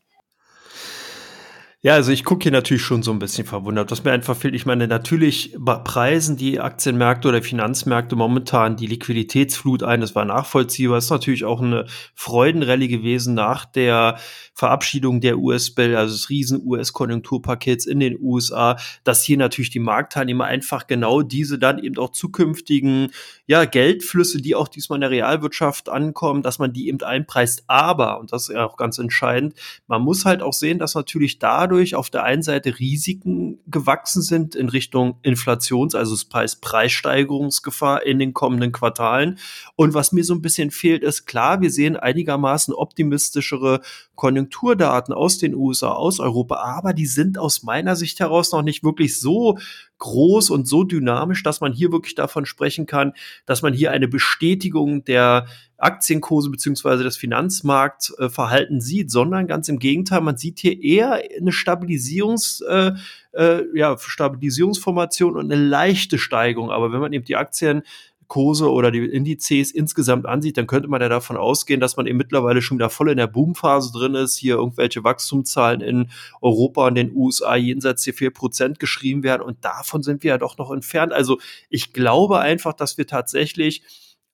Ja, 1.84 1.96
also 1.96 2.12
ich 2.12 2.24
gucke 2.24 2.44
hier 2.44 2.52
natürlich 2.52 2.84
schon 2.84 3.02
so 3.02 3.10
ein 3.10 3.18
bisschen 3.18 3.48
verwundert. 3.48 3.90
Was 3.90 4.04
mir 4.04 4.12
einfach 4.12 4.38
fehlt, 4.38 4.54
ich 4.54 4.68
meine, 4.68 4.88
natürlich 4.88 5.56
preisen 5.84 6.38
die 6.38 6.60
Aktienmärkte 6.60 7.28
oder 7.28 7.42
Finanzmärkte 7.42 8.16
momentan 8.16 8.76
die 8.76 8.86
Liquiditätsflut 8.86 9.82
ein. 9.82 10.00
Das 10.00 10.14
war 10.14 10.24
nachvollziehbar. 10.24 10.98
Das 10.98 11.06
ist 11.06 11.10
natürlich 11.10 11.44
auch 11.44 11.60
eine 11.60 11.88
Freudenrallye 12.14 12.88
gewesen 12.88 13.34
nach 13.34 13.66
der 13.66 14.20
Verabschiedung 14.54 15.22
der 15.22 15.40
US-Bill, 15.40 15.96
also 15.96 16.14
des 16.14 16.30
riesen 16.30 16.62
US-Konjunkturpakets 16.64 17.88
in 17.88 18.00
den 18.00 18.16
USA, 18.22 18.78
dass 19.04 19.24
hier 19.24 19.38
natürlich 19.38 19.72
die 19.72 19.80
Marktteilnehmer 19.80 20.46
einfach 20.46 20.86
genau 20.86 21.24
diese 21.24 21.58
dann 21.58 21.80
eben 21.80 21.98
auch 21.98 22.12
zukünftigen 22.12 23.10
ja, 23.52 23.66
Geldflüsse, 23.66 24.42
die 24.42 24.56
auch 24.56 24.70
diesmal 24.70 24.96
in 24.96 25.02
der 25.02 25.10
Realwirtschaft 25.10 25.90
ankommen, 25.90 26.42
dass 26.42 26.58
man 26.58 26.72
die 26.72 26.88
eben 26.88 27.02
einpreist. 27.02 27.66
Aber, 27.68 28.18
und 28.22 28.32
das 28.32 28.44
ist 28.44 28.56
ja 28.56 28.66
auch 28.66 28.78
ganz 28.78 28.98
entscheidend, 28.98 29.56
man 29.88 30.02
muss 30.02 30.24
halt 30.24 30.42
auch 30.42 30.54
sehen, 30.54 30.80
dass 30.80 30.96
natürlich 30.96 31.38
dadurch 31.38 31.94
auf 31.96 32.10
der 32.10 32.24
einen 32.24 32.44
Seite 32.44 32.80
Risiken 32.80 33.60
gewachsen 33.68 34.22
sind 34.22 34.56
in 34.56 34.70
Richtung 34.70 35.18
Inflations-, 35.22 35.96
also 35.96 36.16
Preis 36.30 36.56
Preissteigerungsgefahr 36.56 38.06
in 38.06 38.20
den 38.20 38.34
kommenden 38.34 38.72
Quartalen. 38.72 39.38
Und 39.76 39.94
was 39.94 40.14
mir 40.14 40.24
so 40.24 40.34
ein 40.34 40.42
bisschen 40.42 40.72
fehlt, 40.72 41.04
ist 41.04 41.26
klar, 41.26 41.60
wir 41.60 41.72
sehen 41.72 41.98
einigermaßen 41.98 42.74
optimistischere 42.74 43.82
Konjunkturdaten 44.16 45.14
aus 45.14 45.40
den 45.40 45.56
USA, 45.56 45.90
aus 45.90 46.22
Europa, 46.22 46.56
aber 46.56 46.94
die 46.94 47.06
sind 47.06 47.38
aus 47.38 47.64
meiner 47.64 47.98
Sicht 47.98 48.22
heraus 48.22 48.54
noch 48.54 48.62
nicht 48.62 48.82
wirklich 48.82 49.20
so 49.20 49.58
groß 50.02 50.50
und 50.50 50.68
so 50.68 50.84
dynamisch, 50.84 51.44
dass 51.44 51.62
man 51.62 51.72
hier 51.72 51.92
wirklich 51.92 52.16
davon 52.16 52.46
sprechen 52.46 52.86
kann, 52.86 53.14
dass 53.46 53.62
man 53.62 53.74
hier 53.74 53.92
eine 53.92 54.08
Bestätigung 54.08 55.06
der 55.06 55.46
Aktienkurse 55.78 56.50
beziehungsweise 56.50 57.04
das 57.04 57.18
Finanzmarktverhalten 57.18 58.82
sieht, 58.82 59.10
sondern 59.10 59.48
ganz 59.48 59.70
im 59.70 59.80
Gegenteil, 59.80 60.22
man 60.22 60.38
sieht 60.38 60.60
hier 60.60 60.82
eher 60.82 61.22
eine 61.40 61.52
Stabilisierungs, 61.52 62.62
äh, 62.62 62.92
äh, 63.34 63.64
ja, 63.74 63.98
Stabilisierungsformation 63.98 65.38
und 65.38 65.52
eine 65.52 65.62
leichte 65.62 66.18
Steigung. 66.18 66.72
Aber 66.72 66.92
wenn 66.92 67.00
man 67.00 67.14
eben 67.14 67.26
die 67.26 67.36
Aktien 67.36 67.84
Kurse 68.32 68.72
oder 68.72 68.92
die 68.92 69.04
Indizes 69.04 69.72
insgesamt 69.72 70.26
ansieht, 70.26 70.56
dann 70.56 70.66
könnte 70.66 70.88
man 70.88 71.02
ja 71.02 71.10
davon 71.10 71.36
ausgehen, 71.36 71.82
dass 71.82 71.98
man 71.98 72.08
eben 72.08 72.18
mittlerweile 72.18 72.62
schon 72.62 72.78
wieder 72.78 72.90
voll 72.90 73.10
in 73.10 73.18
der 73.18 73.28
Boomphase 73.28 73.92
drin 73.92 74.16
ist, 74.16 74.38
hier 74.38 74.56
irgendwelche 74.56 75.04
Wachstumszahlen 75.04 75.82
in 75.82 76.10
Europa 76.40 76.88
und 76.88 76.96
den 76.96 77.14
USA 77.14 77.58
jenseits 77.58 78.04
der 78.04 78.14
4% 78.14 78.80
geschrieben 78.80 79.24
werden 79.24 79.42
und 79.42 79.66
davon 79.66 80.02
sind 80.02 80.24
wir 80.24 80.30
ja 80.30 80.38
doch 80.38 80.58
noch 80.58 80.72
entfernt. 80.72 81.12
Also 81.12 81.40
ich 81.70 81.92
glaube 81.92 82.40
einfach, 82.40 82.72
dass 82.72 82.98
wir 82.98 83.06
tatsächlich 83.06 83.84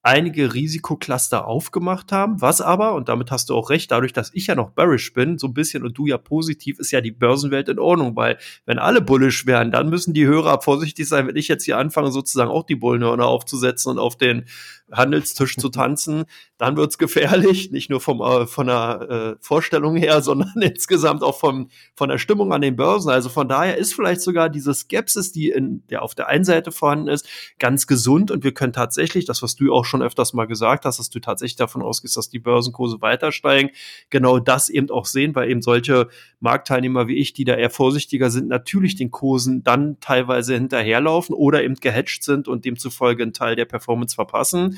einige 0.02 0.54
Risikocluster 0.54 1.46
aufgemacht 1.46 2.12
haben, 2.12 2.40
was 2.40 2.60
aber, 2.60 2.94
und 2.94 3.08
damit 3.08 3.30
hast 3.30 3.50
du 3.50 3.54
auch 3.54 3.68
recht, 3.70 3.90
dadurch, 3.90 4.12
dass 4.12 4.30
ich 4.32 4.46
ja 4.46 4.54
noch 4.54 4.70
bearish 4.70 5.12
bin, 5.12 5.38
so 5.38 5.48
ein 5.48 5.54
bisschen 5.54 5.84
und 5.84 5.98
du 5.98 6.06
ja 6.06 6.18
positiv, 6.18 6.78
ist 6.78 6.92
ja 6.92 7.00
die 7.00 7.10
Börsenwelt 7.10 7.68
in 7.68 7.78
Ordnung, 7.78 8.14
weil 8.14 8.38
wenn 8.64 8.78
alle 8.78 9.00
bullish 9.00 9.46
wären, 9.46 9.72
dann 9.72 9.90
müssen 9.90 10.14
die 10.14 10.26
Hörer 10.26 10.60
vorsichtig 10.62 11.08
sein, 11.08 11.26
wenn 11.26 11.36
ich 11.36 11.48
jetzt 11.48 11.64
hier 11.64 11.78
anfange, 11.78 12.12
sozusagen 12.12 12.50
auch 12.50 12.64
die 12.64 12.76
Bullenhörner 12.76 13.26
aufzusetzen 13.26 13.92
und 13.92 13.98
auf 13.98 14.16
den 14.16 14.44
Handelstisch 14.92 15.56
zu 15.56 15.68
tanzen, 15.68 16.24
dann 16.56 16.76
wird's 16.76 16.98
gefährlich, 16.98 17.70
nicht 17.70 17.90
nur 17.90 18.00
vom, 18.00 18.20
äh, 18.20 18.46
von 18.46 18.66
der 18.66 19.36
äh, 19.38 19.42
Vorstellung 19.44 19.96
her, 19.96 20.22
sondern 20.22 20.52
insgesamt 20.60 21.22
auch 21.22 21.38
vom, 21.38 21.68
von 21.94 22.08
der 22.08 22.18
Stimmung 22.18 22.52
an 22.52 22.60
den 22.60 22.76
Börsen. 22.76 23.10
Also 23.10 23.28
von 23.28 23.48
daher 23.48 23.76
ist 23.76 23.94
vielleicht 23.94 24.20
sogar 24.20 24.48
diese 24.48 24.74
Skepsis, 24.74 25.32
die 25.32 25.50
in 25.50 25.82
der 25.88 26.02
auf 26.02 26.14
der 26.14 26.28
einen 26.28 26.44
Seite 26.44 26.72
vorhanden 26.72 27.08
ist, 27.08 27.28
ganz 27.58 27.86
gesund 27.86 28.30
und 28.30 28.44
wir 28.44 28.52
können 28.52 28.72
tatsächlich, 28.72 29.24
das 29.24 29.42
was 29.42 29.56
du 29.56 29.72
auch 29.72 29.84
schon 29.84 30.02
öfters 30.02 30.32
mal 30.32 30.46
gesagt 30.46 30.84
hast, 30.84 30.98
dass 30.98 31.10
du 31.10 31.20
tatsächlich 31.20 31.56
davon 31.56 31.82
ausgehst, 31.82 32.16
dass 32.16 32.28
die 32.28 32.38
Börsenkurse 32.38 33.00
weiter 33.00 33.32
steigen, 33.32 33.70
genau 34.10 34.38
das 34.38 34.68
eben 34.68 34.90
auch 34.90 35.06
sehen, 35.06 35.34
weil 35.34 35.50
eben 35.50 35.62
solche 35.62 36.08
Marktteilnehmer 36.40 37.08
wie 37.08 37.16
ich, 37.16 37.32
die 37.32 37.44
da 37.44 37.54
eher 37.54 37.70
vorsichtiger 37.70 38.30
sind, 38.30 38.48
natürlich 38.48 38.96
den 38.96 39.10
Kursen 39.10 39.62
dann 39.62 39.98
teilweise 40.00 40.54
hinterherlaufen 40.54 41.34
oder 41.34 41.62
eben 41.62 41.74
gehatcht 41.76 42.22
sind 42.24 42.48
und 42.48 42.64
demzufolge 42.64 43.22
einen 43.22 43.32
Teil 43.32 43.56
der 43.56 43.64
Performance 43.64 44.14
verpassen. 44.14 44.77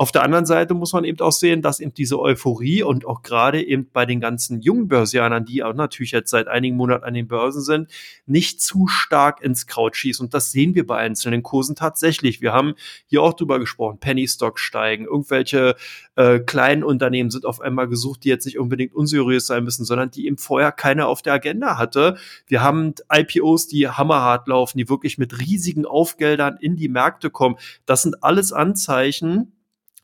Auf 0.00 0.12
der 0.12 0.22
anderen 0.22 0.46
Seite 0.46 0.74
muss 0.74 0.92
man 0.92 1.02
eben 1.02 1.18
auch 1.18 1.32
sehen, 1.32 1.60
dass 1.60 1.80
eben 1.80 1.92
diese 1.92 2.20
Euphorie 2.20 2.84
und 2.84 3.04
auch 3.04 3.22
gerade 3.22 3.60
eben 3.60 3.90
bei 3.92 4.06
den 4.06 4.20
ganzen 4.20 4.60
jungen 4.60 4.86
Börsianern, 4.86 5.44
die 5.44 5.64
auch 5.64 5.74
natürlich 5.74 6.12
jetzt 6.12 6.30
seit 6.30 6.46
einigen 6.46 6.76
Monaten 6.76 7.02
an 7.02 7.14
den 7.14 7.26
Börsen 7.26 7.62
sind, 7.62 7.90
nicht 8.24 8.62
zu 8.62 8.86
stark 8.86 9.42
ins 9.42 9.66
Kraut 9.66 9.96
schießt. 9.96 10.20
Und 10.20 10.34
das 10.34 10.52
sehen 10.52 10.76
wir 10.76 10.86
bei 10.86 10.98
einzelnen 10.98 11.42
Kursen 11.42 11.74
tatsächlich. 11.74 12.40
Wir 12.40 12.52
haben 12.52 12.74
hier 13.06 13.24
auch 13.24 13.32
drüber 13.32 13.58
gesprochen, 13.58 13.98
Penny 13.98 14.28
Stock 14.28 14.60
steigen, 14.60 15.04
irgendwelche 15.04 15.74
äh, 16.14 16.38
kleinen 16.38 16.84
Unternehmen 16.84 17.32
sind 17.32 17.44
auf 17.44 17.60
einmal 17.60 17.88
gesucht, 17.88 18.22
die 18.22 18.28
jetzt 18.28 18.44
nicht 18.44 18.60
unbedingt 18.60 18.94
unseriös 18.94 19.48
sein 19.48 19.64
müssen, 19.64 19.84
sondern 19.84 20.12
die 20.12 20.26
eben 20.26 20.38
vorher 20.38 20.70
keiner 20.70 21.08
auf 21.08 21.22
der 21.22 21.32
Agenda 21.32 21.76
hatte. 21.76 22.18
Wir 22.46 22.62
haben 22.62 22.94
IPOs, 23.12 23.66
die 23.66 23.88
hammerhart 23.88 24.46
laufen, 24.46 24.78
die 24.78 24.88
wirklich 24.88 25.18
mit 25.18 25.40
riesigen 25.40 25.86
Aufgeldern 25.86 26.56
in 26.60 26.76
die 26.76 26.88
Märkte 26.88 27.30
kommen. 27.30 27.56
Das 27.84 28.02
sind 28.02 28.22
alles 28.22 28.52
Anzeichen, 28.52 29.54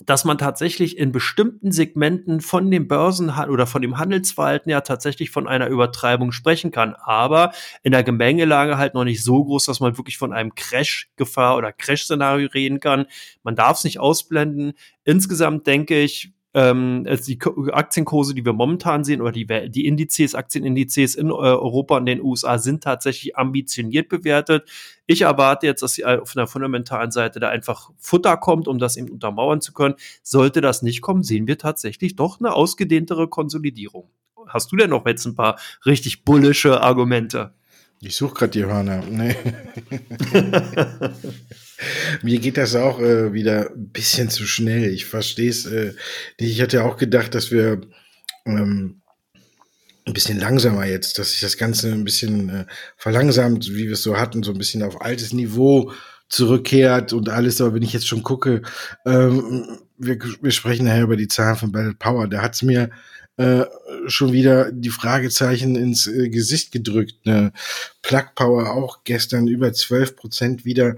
dass 0.07 0.25
man 0.25 0.39
tatsächlich 0.39 0.99
in 0.99 1.13
bestimmten 1.13 1.73
Segmenten 1.73 2.41
von 2.41 2.71
dem 2.71 2.89
Börsen 2.89 3.31
oder 3.31 3.67
von 3.67 3.81
dem 3.81 3.99
Handelsverhalten 3.99 4.71
ja 4.71 4.83
tatsächlich 4.83 5.31
von 5.31 5.49
einer 5.49 5.69
Übertreibung 5.69 6.33
sprechen 6.33 6.71
kann, 6.71 6.95
aber 6.95 7.53
in 7.83 7.93
der 7.93 8.05
Gemengelage 8.05 8.77
halt 8.77 8.95
noch 8.95 9.05
nicht 9.05 9.25
so 9.25 9.45
groß, 9.45 9.65
dass 9.65 9.81
man 9.81 9.97
wirklich 9.97 10.19
von 10.19 10.33
einem 10.33 10.55
Crash-Gefahr 10.55 11.57
oder 11.57 11.73
Crash-Szenario 11.73 12.49
reden 12.53 12.81
kann. 12.81 13.07
Man 13.43 13.57
darf 13.57 13.79
es 13.79 13.85
nicht 13.85 13.99
ausblenden. 13.99 14.75
Insgesamt 15.05 15.67
denke 15.67 16.01
ich, 16.01 16.34
ähm, 16.55 17.05
also 17.09 17.25
die 17.25 17.39
Aktienkurse, 17.73 18.33
die 18.33 18.45
wir 18.45 18.53
momentan 18.53 19.03
sehen, 19.03 19.21
oder 19.21 19.33
die, 19.33 19.47
die 19.71 19.87
Indizes, 19.87 20.35
Aktienindizes 20.35 21.17
in 21.17 21.29
äh, 21.29 21.33
Europa 21.33 21.97
und 21.97 22.07
den 22.07 22.23
USA 22.23 22.59
sind 22.59 22.85
tatsächlich 22.85 23.37
ambitioniert 23.37 24.09
bewertet. 24.09 24.71
Ich 25.07 25.23
erwarte 25.23 25.67
jetzt, 25.67 25.83
dass 25.83 26.01
auf 26.03 26.37
einer 26.37 26.47
fundamentalen 26.47 27.11
Seite 27.11 27.41
da 27.41 27.49
einfach 27.49 27.91
Futter 27.99 28.37
kommt, 28.37 28.69
um 28.69 28.79
das 28.79 28.97
eben 28.97 29.11
untermauern 29.11 29.61
zu 29.61 29.73
können. 29.73 29.97
Sollte 30.23 30.61
das 30.61 30.83
nicht 30.83 31.03
kommen, 31.03 31.25
sehen 31.25 31.47
wir 31.49 31.59
tatsächlich 31.59 32.17
doch 32.17 32.39
eine 32.39 32.55
ausgedehntere 32.55 33.29
Konsolidierung. 33.29 34.09
Hast 34.47 34.71
du 34.71 34.77
denn 34.77 34.91
noch 34.91 35.07
jetzt 35.07 35.27
ein 35.27 35.35
paar 35.35 35.59
richtig 35.85 36.25
bullische 36.25 36.81
Argumente? 36.81 37.53
Ich 38.01 38.17
suche 38.17 38.35
gerade 38.35 38.51
die 38.53 38.65
Hörner. 38.65 39.03
Nee. 39.11 39.35
Mir 42.23 42.39
geht 42.39 42.57
das 42.57 42.75
auch 42.75 43.01
äh, 43.01 43.33
wieder 43.33 43.71
ein 43.71 43.89
bisschen 43.91 44.31
zu 44.31 44.47
schnell. 44.47 44.93
Ich 44.93 45.07
verstehe 45.07 45.51
es 45.51 45.67
äh. 45.67 45.95
Ich 46.37 46.61
hatte 46.61 46.85
auch 46.85 46.97
gedacht, 46.97 47.35
dass 47.35 47.51
wir 47.51 47.81
ähm, 48.47 49.03
ein 50.07 50.13
bisschen 50.13 50.39
langsamer 50.39 50.85
jetzt, 50.85 51.19
dass 51.19 51.33
sich 51.33 51.41
das 51.41 51.57
Ganze 51.57 51.93
ein 51.93 52.05
bisschen 52.05 52.49
äh, 52.51 52.67
verlangsamt, 52.97 53.71
wie 53.71 53.87
wir 53.87 53.93
es 53.93 54.03
so 54.03 54.19
hatten, 54.19 54.43
so 54.43 54.53
ein 54.53 54.59
bisschen 54.59 54.83
auf 54.83 55.01
altes 55.01 55.33
Niveau 55.33 55.93
zurückkehrt 56.29 57.13
und 57.13 57.29
alles. 57.29 57.61
Aber 57.61 57.75
wenn 57.75 57.83
ich 57.83 57.93
jetzt 57.93 58.09
schon 58.09 58.23
gucke, 58.23 58.63
ähm, 59.07 59.79
wir, 59.97 60.19
wir 60.43 60.51
sprechen 60.51 60.87
nachher 60.87 61.05
über 61.05 61.17
die 61.17 61.29
Zahlen 61.29 61.57
von 61.57 61.73
Battle 61.73 61.95
Power, 61.95 62.29
da 62.29 62.43
hat 62.43 62.55
es 62.55 62.63
mir 62.63 62.91
äh, 63.37 63.65
schon 64.07 64.33
wieder 64.33 64.71
die 64.71 64.91
Fragezeichen 64.91 65.75
ins 65.75 66.07
äh, 66.07 66.29
Gesicht 66.29 66.71
gedrückt. 66.71 67.25
Ne? 67.25 67.53
Plug 68.03 68.27
Power 68.35 68.73
auch 68.73 69.05
gestern 69.05 69.49
über 69.49 69.73
12 69.73 70.17
Prozent 70.17 70.65
wieder 70.65 70.97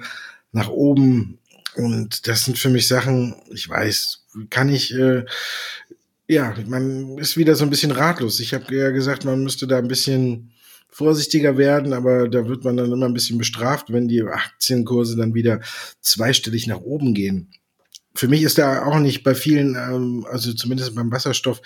nach 0.52 0.68
oben. 0.68 1.38
Und 1.76 2.26
das 2.26 2.44
sind 2.44 2.58
für 2.58 2.70
mich 2.70 2.88
Sachen, 2.88 3.34
ich 3.52 3.68
weiß, 3.68 4.24
kann 4.50 4.68
ich, 4.68 4.94
äh, 4.94 5.24
ja, 6.28 6.54
man 6.66 7.18
ist 7.18 7.36
wieder 7.36 7.54
so 7.54 7.64
ein 7.64 7.70
bisschen 7.70 7.92
ratlos. 7.92 8.40
Ich 8.40 8.54
habe 8.54 8.74
ja 8.74 8.90
gesagt, 8.90 9.24
man 9.24 9.42
müsste 9.42 9.66
da 9.66 9.78
ein 9.78 9.88
bisschen 9.88 10.52
vorsichtiger 10.88 11.58
werden, 11.58 11.92
aber 11.92 12.28
da 12.28 12.48
wird 12.48 12.64
man 12.64 12.76
dann 12.78 12.90
immer 12.90 13.06
ein 13.06 13.14
bisschen 13.14 13.36
bestraft, 13.36 13.92
wenn 13.92 14.08
die 14.08 14.22
Aktienkurse 14.22 15.16
dann 15.16 15.34
wieder 15.34 15.60
zweistellig 16.00 16.66
nach 16.66 16.80
oben 16.80 17.12
gehen. 17.12 17.50
Für 18.14 18.28
mich 18.28 18.42
ist 18.42 18.56
da 18.56 18.86
auch 18.86 18.98
nicht 18.98 19.22
bei 19.22 19.34
vielen, 19.34 19.74
ähm, 19.74 20.26
also 20.30 20.54
zumindest 20.54 20.94
beim 20.94 21.12
Wasserstoff, 21.12 21.60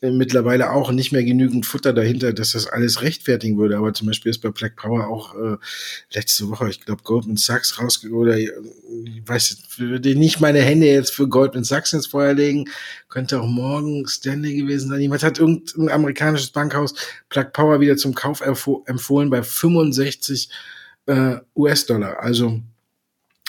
mittlerweile 0.00 0.70
auch 0.72 0.92
nicht 0.92 1.12
mehr 1.12 1.24
genügend 1.24 1.66
Futter 1.66 1.92
dahinter, 1.92 2.32
dass 2.32 2.52
das 2.52 2.66
alles 2.66 3.02
rechtfertigen 3.02 3.58
würde. 3.58 3.78
Aber 3.78 3.94
zum 3.94 4.06
Beispiel 4.06 4.30
ist 4.30 4.42
bei 4.42 4.50
Black 4.50 4.76
Power 4.76 5.08
auch 5.08 5.34
äh, 5.34 5.56
letzte 6.12 6.48
Woche, 6.48 6.68
ich 6.68 6.80
glaube, 6.80 7.02
Goldman 7.02 7.36
Sachs 7.36 7.80
rausgegangen, 7.80 8.20
oder 8.20 8.38
äh, 8.38 8.50
ich 9.04 9.26
weiß 9.26 9.58
würde 9.78 10.14
nicht 10.14 10.40
meine 10.40 10.60
Hände 10.60 10.86
jetzt 10.86 11.14
für 11.14 11.28
Goldman 11.28 11.64
Sachs 11.64 11.92
ins 11.92 12.06
Feuer 12.06 12.34
legen, 12.34 12.66
könnte 13.08 13.40
auch 13.40 13.46
morgen 13.46 14.06
Stanley 14.06 14.56
gewesen 14.56 14.90
sein. 14.90 15.00
Jemand 15.00 15.22
hat 15.22 15.38
irgendein 15.38 15.88
amerikanisches 15.88 16.50
Bankhaus 16.50 16.94
Black 17.28 17.52
Power 17.52 17.80
wieder 17.80 17.96
zum 17.96 18.14
Kauf 18.14 18.40
empfohlen 18.40 19.30
bei 19.30 19.42
65 19.42 20.50
äh, 21.06 21.36
US-Dollar. 21.56 22.20
Also 22.20 22.60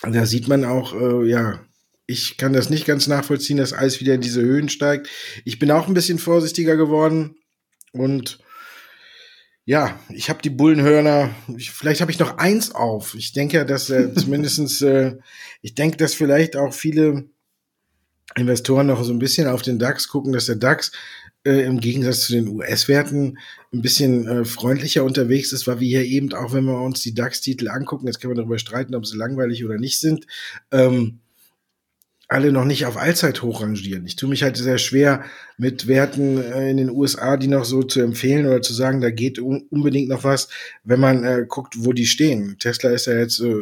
da 0.01 0.25
sieht 0.25 0.47
man 0.47 0.65
auch, 0.65 0.93
äh, 0.93 1.27
ja, 1.27 1.59
ich 2.07 2.37
kann 2.37 2.53
das 2.53 2.69
nicht 2.69 2.85
ganz 2.85 3.07
nachvollziehen, 3.07 3.57
dass 3.57 3.73
alles 3.73 3.99
wieder 3.99 4.13
in 4.13 4.21
diese 4.21 4.41
Höhen 4.41 4.69
steigt. 4.69 5.09
Ich 5.43 5.59
bin 5.59 5.71
auch 5.71 5.87
ein 5.87 5.93
bisschen 5.93 6.19
vorsichtiger 6.19 6.75
geworden 6.75 7.35
und 7.91 8.39
ja, 9.67 9.99
ich 10.09 10.29
habe 10.29 10.43
die 10.43 10.51
Bullenhörner, 10.51 11.33
ich, 11.57 11.71
vielleicht 11.71 12.01
habe 12.01 12.11
ich 12.11 12.19
noch 12.19 12.37
eins 12.37 12.73
auf. 12.73 13.15
Ich 13.15 13.33
denke, 13.33 13.65
dass 13.65 13.89
äh, 13.89 14.13
zumindestens, 14.15 14.81
äh, 14.81 15.17
ich 15.61 15.73
denke, 15.73 15.97
dass 15.97 16.13
vielleicht 16.13 16.55
auch 16.55 16.73
viele 16.73 17.29
Investoren 18.35 18.87
noch 18.87 19.03
so 19.03 19.11
ein 19.11 19.19
bisschen 19.19 19.47
auf 19.47 19.63
den 19.63 19.79
DAX 19.79 20.07
gucken, 20.07 20.33
dass 20.33 20.45
der 20.45 20.57
DAX 20.57 20.91
äh, 21.45 21.65
im 21.65 21.79
Gegensatz 21.79 22.25
zu 22.25 22.33
den 22.33 22.47
US-Werten 22.47 23.39
ein 23.73 23.81
bisschen 23.81 24.27
äh, 24.27 24.45
freundlicher 24.45 25.03
unterwegs 25.03 25.51
ist, 25.51 25.65
weil 25.65 25.79
wir 25.79 25.87
hier 25.87 26.05
eben, 26.05 26.33
auch 26.33 26.53
wenn 26.53 26.65
wir 26.65 26.79
uns 26.81 27.01
die 27.01 27.15
DAX-Titel 27.15 27.69
angucken, 27.69 28.07
jetzt 28.07 28.19
können 28.19 28.33
wir 28.33 28.41
darüber 28.41 28.59
streiten, 28.59 28.93
ob 28.93 29.05
sie 29.05 29.17
langweilig 29.17 29.65
oder 29.65 29.77
nicht 29.77 29.99
sind, 29.99 30.27
ähm, 30.71 31.21
alle 32.27 32.51
noch 32.51 32.65
nicht 32.65 32.85
auf 32.85 32.97
Allzeithoch 32.97 33.61
rangieren. 33.61 34.05
Ich 34.05 34.15
tue 34.15 34.29
mich 34.29 34.43
halt 34.43 34.57
sehr 34.57 34.77
schwer 34.77 35.23
mit 35.57 35.87
Werten 35.87 36.41
äh, 36.41 36.69
in 36.69 36.77
den 36.77 36.89
USA, 36.89 37.37
die 37.37 37.47
noch 37.47 37.65
so 37.65 37.83
zu 37.83 38.01
empfehlen 38.01 38.47
oder 38.47 38.61
zu 38.61 38.73
sagen, 38.73 39.01
da 39.01 39.11
geht 39.11 39.39
unbedingt 39.39 40.09
noch 40.09 40.23
was, 40.23 40.49
wenn 40.83 40.99
man 40.99 41.23
äh, 41.23 41.45
guckt, 41.47 41.75
wo 41.77 41.93
die 41.93 42.05
stehen. 42.05 42.57
Tesla 42.59 42.89
ist 42.89 43.05
ja 43.07 43.17
jetzt 43.17 43.39
äh, 43.39 43.61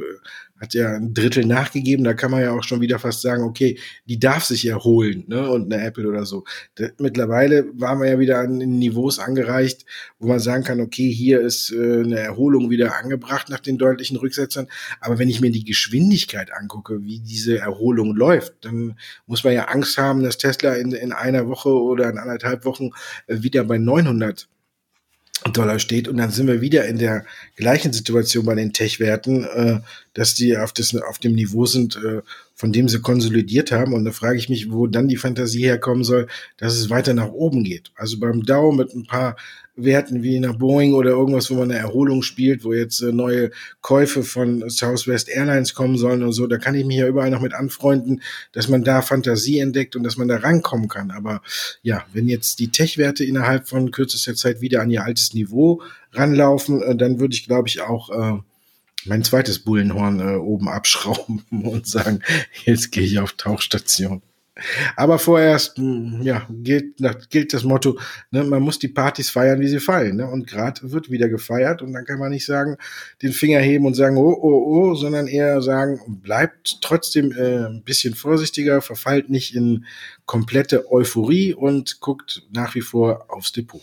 hat 0.64 0.74
ja 0.74 0.96
ein 0.96 1.14
Drittel 1.14 1.46
nachgegeben. 1.46 2.06
Da 2.06 2.14
kann 2.14 2.32
man 2.32 2.42
ja 2.42 2.52
auch 2.52 2.64
schon 2.64 2.80
wieder 2.80 2.98
fast 2.98 3.22
sagen, 3.22 3.44
okay, 3.44 3.78
die 4.06 4.18
darf 4.18 4.46
sich 4.46 4.66
erholen, 4.66 5.26
ne? 5.28 5.50
Und 5.50 5.72
eine 5.72 5.84
Apple 5.84 6.08
oder 6.08 6.26
so. 6.26 6.46
Da, 6.76 6.88
mittlerweile 7.00 7.66
waren 7.74 8.00
wir 8.00 8.08
ja 8.08 8.18
wieder 8.18 8.40
an 8.40 8.58
Niveaus 8.58 9.20
angereicht, 9.20 9.86
wo 10.20 10.28
man 10.28 10.40
sagen 10.40 10.64
kann, 10.64 10.80
okay, 10.80 11.12
hier 11.12 11.42
ist 11.42 11.72
äh, 11.72 12.02
eine 12.04 12.20
Erholung 12.20 12.70
wieder 12.70 12.98
angebracht 12.98 13.50
nach 13.50 13.60
den 13.60 13.78
deutlichen 13.78 14.16
Rücksetzern. 14.16 14.68
Aber 15.02 15.20
wenn 15.20 15.30
ich 15.30 15.42
mir 15.42 15.52
die 15.52 15.66
Geschwindigkeit 15.66 16.54
angucke, 16.54 17.04
wie 17.04 17.20
diese 17.20 17.60
Erholung 17.60 18.16
läuft, 18.16 18.54
dann 18.62 18.98
muss 19.26 19.44
man 19.44 19.54
ja 19.54 19.66
Angst 19.66 19.98
haben, 19.98 20.24
dass 20.24 20.38
Tesla 20.38 20.76
in, 20.76 20.94
in 20.94 21.12
einer 21.12 21.48
Woche 21.50 21.70
oder 21.70 22.10
in 22.10 22.18
anderthalb 22.18 22.64
Wochen 22.64 22.92
äh, 23.28 23.44
wieder 23.44 23.66
bei 23.66 23.78
900 23.78 24.48
Dollar 25.52 25.80
steht. 25.80 26.08
Und 26.08 26.18
dann 26.18 26.32
sind 26.32 26.48
wir 26.48 26.62
wieder 26.62 26.86
in 26.86 26.98
der 26.98 27.26
gleichen 27.56 27.94
Situation 27.94 28.46
bei 28.46 28.56
den 28.56 28.74
Tech-Werten, 28.74 29.44
äh, 29.44 29.80
dass 30.14 30.36
die 30.36 30.58
auf, 30.58 30.74
das, 30.74 30.96
auf 30.96 31.20
dem 31.20 31.34
Niveau 31.34 31.66
sind, 31.66 31.96
äh, 31.98 32.22
von 32.56 32.72
dem 32.72 32.88
sie 32.88 33.02
konsolidiert 33.02 33.72
haben. 33.72 33.94
Und 33.94 34.06
da 34.06 34.12
frage 34.12 34.38
ich 34.38 34.50
mich, 34.50 34.72
wo 34.72 34.88
dann 34.88 35.08
die 35.08 35.18
Fantasie 35.18 35.64
herkommen 35.64 36.04
soll, 36.04 36.28
dass 36.58 36.76
es 36.76 36.90
weiter 36.90 37.14
nach 37.14 37.30
oben 37.30 37.64
geht. 37.64 37.92
Also 37.96 38.20
beim 38.20 38.44
Dow 38.44 38.72
mit 38.72 38.94
ein 38.94 39.06
paar 39.06 39.36
Werten 39.76 40.22
wie 40.22 40.40
nach 40.40 40.56
Boeing 40.56 40.94
oder 40.94 41.12
irgendwas, 41.12 41.50
wo 41.50 41.56
man 41.56 41.72
eine 41.72 41.80
Erholung 41.80 42.22
spielt, 42.22 42.64
wo 42.64 42.74
jetzt 42.74 43.02
äh, 43.02 43.12
neue 43.12 43.50
Käufe 43.82 44.24
von 44.24 44.70
Southwest 44.70 45.30
Airlines 45.30 45.74
kommen 45.74 45.98
sollen 45.98 46.22
und 46.22 46.34
so, 46.34 46.46
da 46.46 46.58
kann 46.58 46.76
ich 46.76 46.86
mich 46.86 46.98
ja 46.98 47.08
überall 47.08 47.32
noch 47.32 47.42
mit 47.42 47.54
anfreunden, 47.54 48.22
dass 48.52 48.68
man 48.68 48.84
da 48.84 49.02
Fantasie 49.02 49.60
entdeckt 49.60 49.96
und 49.96 50.04
dass 50.04 50.18
man 50.18 50.28
da 50.28 50.38
rankommen 50.38 50.88
kann. 50.88 51.10
Aber 51.10 51.42
ja, 51.82 52.06
wenn 52.14 52.28
jetzt 52.28 52.60
die 52.60 52.70
Tech-Werte 52.70 53.24
innerhalb 53.24 53.68
von 53.68 53.90
kürzester 53.92 54.36
Zeit 54.36 54.62
wieder 54.62 54.82
an 54.82 54.92
ihr 54.92 55.04
altes 55.04 55.34
Niveau 55.34 55.82
ranlaufen, 56.12 56.82
äh, 56.84 56.96
dann 56.96 57.20
würde 57.20 57.34
ich, 57.34 57.46
glaube 57.46 57.68
ich, 57.68 57.82
auch 57.82 58.10
äh, 58.10 58.40
mein 59.06 59.24
zweites 59.24 59.60
Bullenhorn 59.60 60.20
äh, 60.20 60.36
oben 60.36 60.70
abschrauben 60.70 61.44
und 61.52 61.88
sagen, 61.88 62.22
jetzt 62.66 62.92
gehe 62.92 63.04
ich 63.04 63.20
auf 63.20 63.34
Tauchstation. 63.34 64.22
Aber 64.96 65.18
vorerst, 65.18 65.78
hm, 65.78 66.22
ja, 66.22 66.48
gilt, 66.50 66.98
gilt 67.30 67.54
das 67.54 67.64
Motto, 67.64 68.00
ne, 68.30 68.44
man 68.44 68.62
muss 68.62 68.78
die 68.78 68.88
Partys 68.88 69.32
feiern, 69.32 69.60
wie 69.60 69.68
sie 69.68 69.80
fallen. 69.80 70.18
Ne? 70.18 70.28
Und 70.30 70.46
gerade 70.48 70.92
wird 70.92 71.10
wieder 71.10 71.28
gefeiert 71.28 71.82
und 71.82 71.94
dann 71.94 72.06
kann 72.06 72.20
man 72.20 72.30
nicht 72.30 72.46
sagen, 72.46 72.78
den 73.24 73.32
Finger 73.32 73.60
heben 73.60 73.86
und 73.86 73.96
sagen, 73.96 74.18
oh, 74.18 74.38
oh, 74.40 74.92
oh, 74.92 74.96
sondern 74.96 75.28
eher 75.28 75.62
sagen, 75.62 76.00
bleibt 76.22 76.82
trotzdem 76.82 77.32
äh, 77.32 77.66
ein 77.66 77.84
bisschen 77.84 78.14
vorsichtiger, 78.14 78.82
verfallt 78.82 79.30
nicht 79.30 79.56
in 79.56 79.86
komplette 80.26 80.92
Euphorie 80.92 81.54
und 81.56 82.00
guckt 82.00 82.44
nach 82.52 82.76
wie 82.76 82.82
vor 82.82 83.26
aufs 83.30 83.54
Depot. 83.54 83.82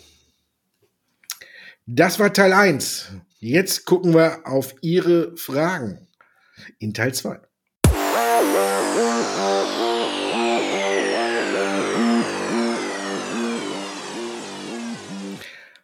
Das 1.87 2.21
war 2.21 2.33
Teil 2.33 2.53
1. 2.53 3.11
Jetzt 3.41 3.87
gucken 3.87 4.15
wir 4.15 4.47
auf 4.47 4.77
Ihre 4.83 5.37
Fragen 5.37 6.07
in 6.79 6.95
Teil 6.95 7.13
2. 7.13 7.41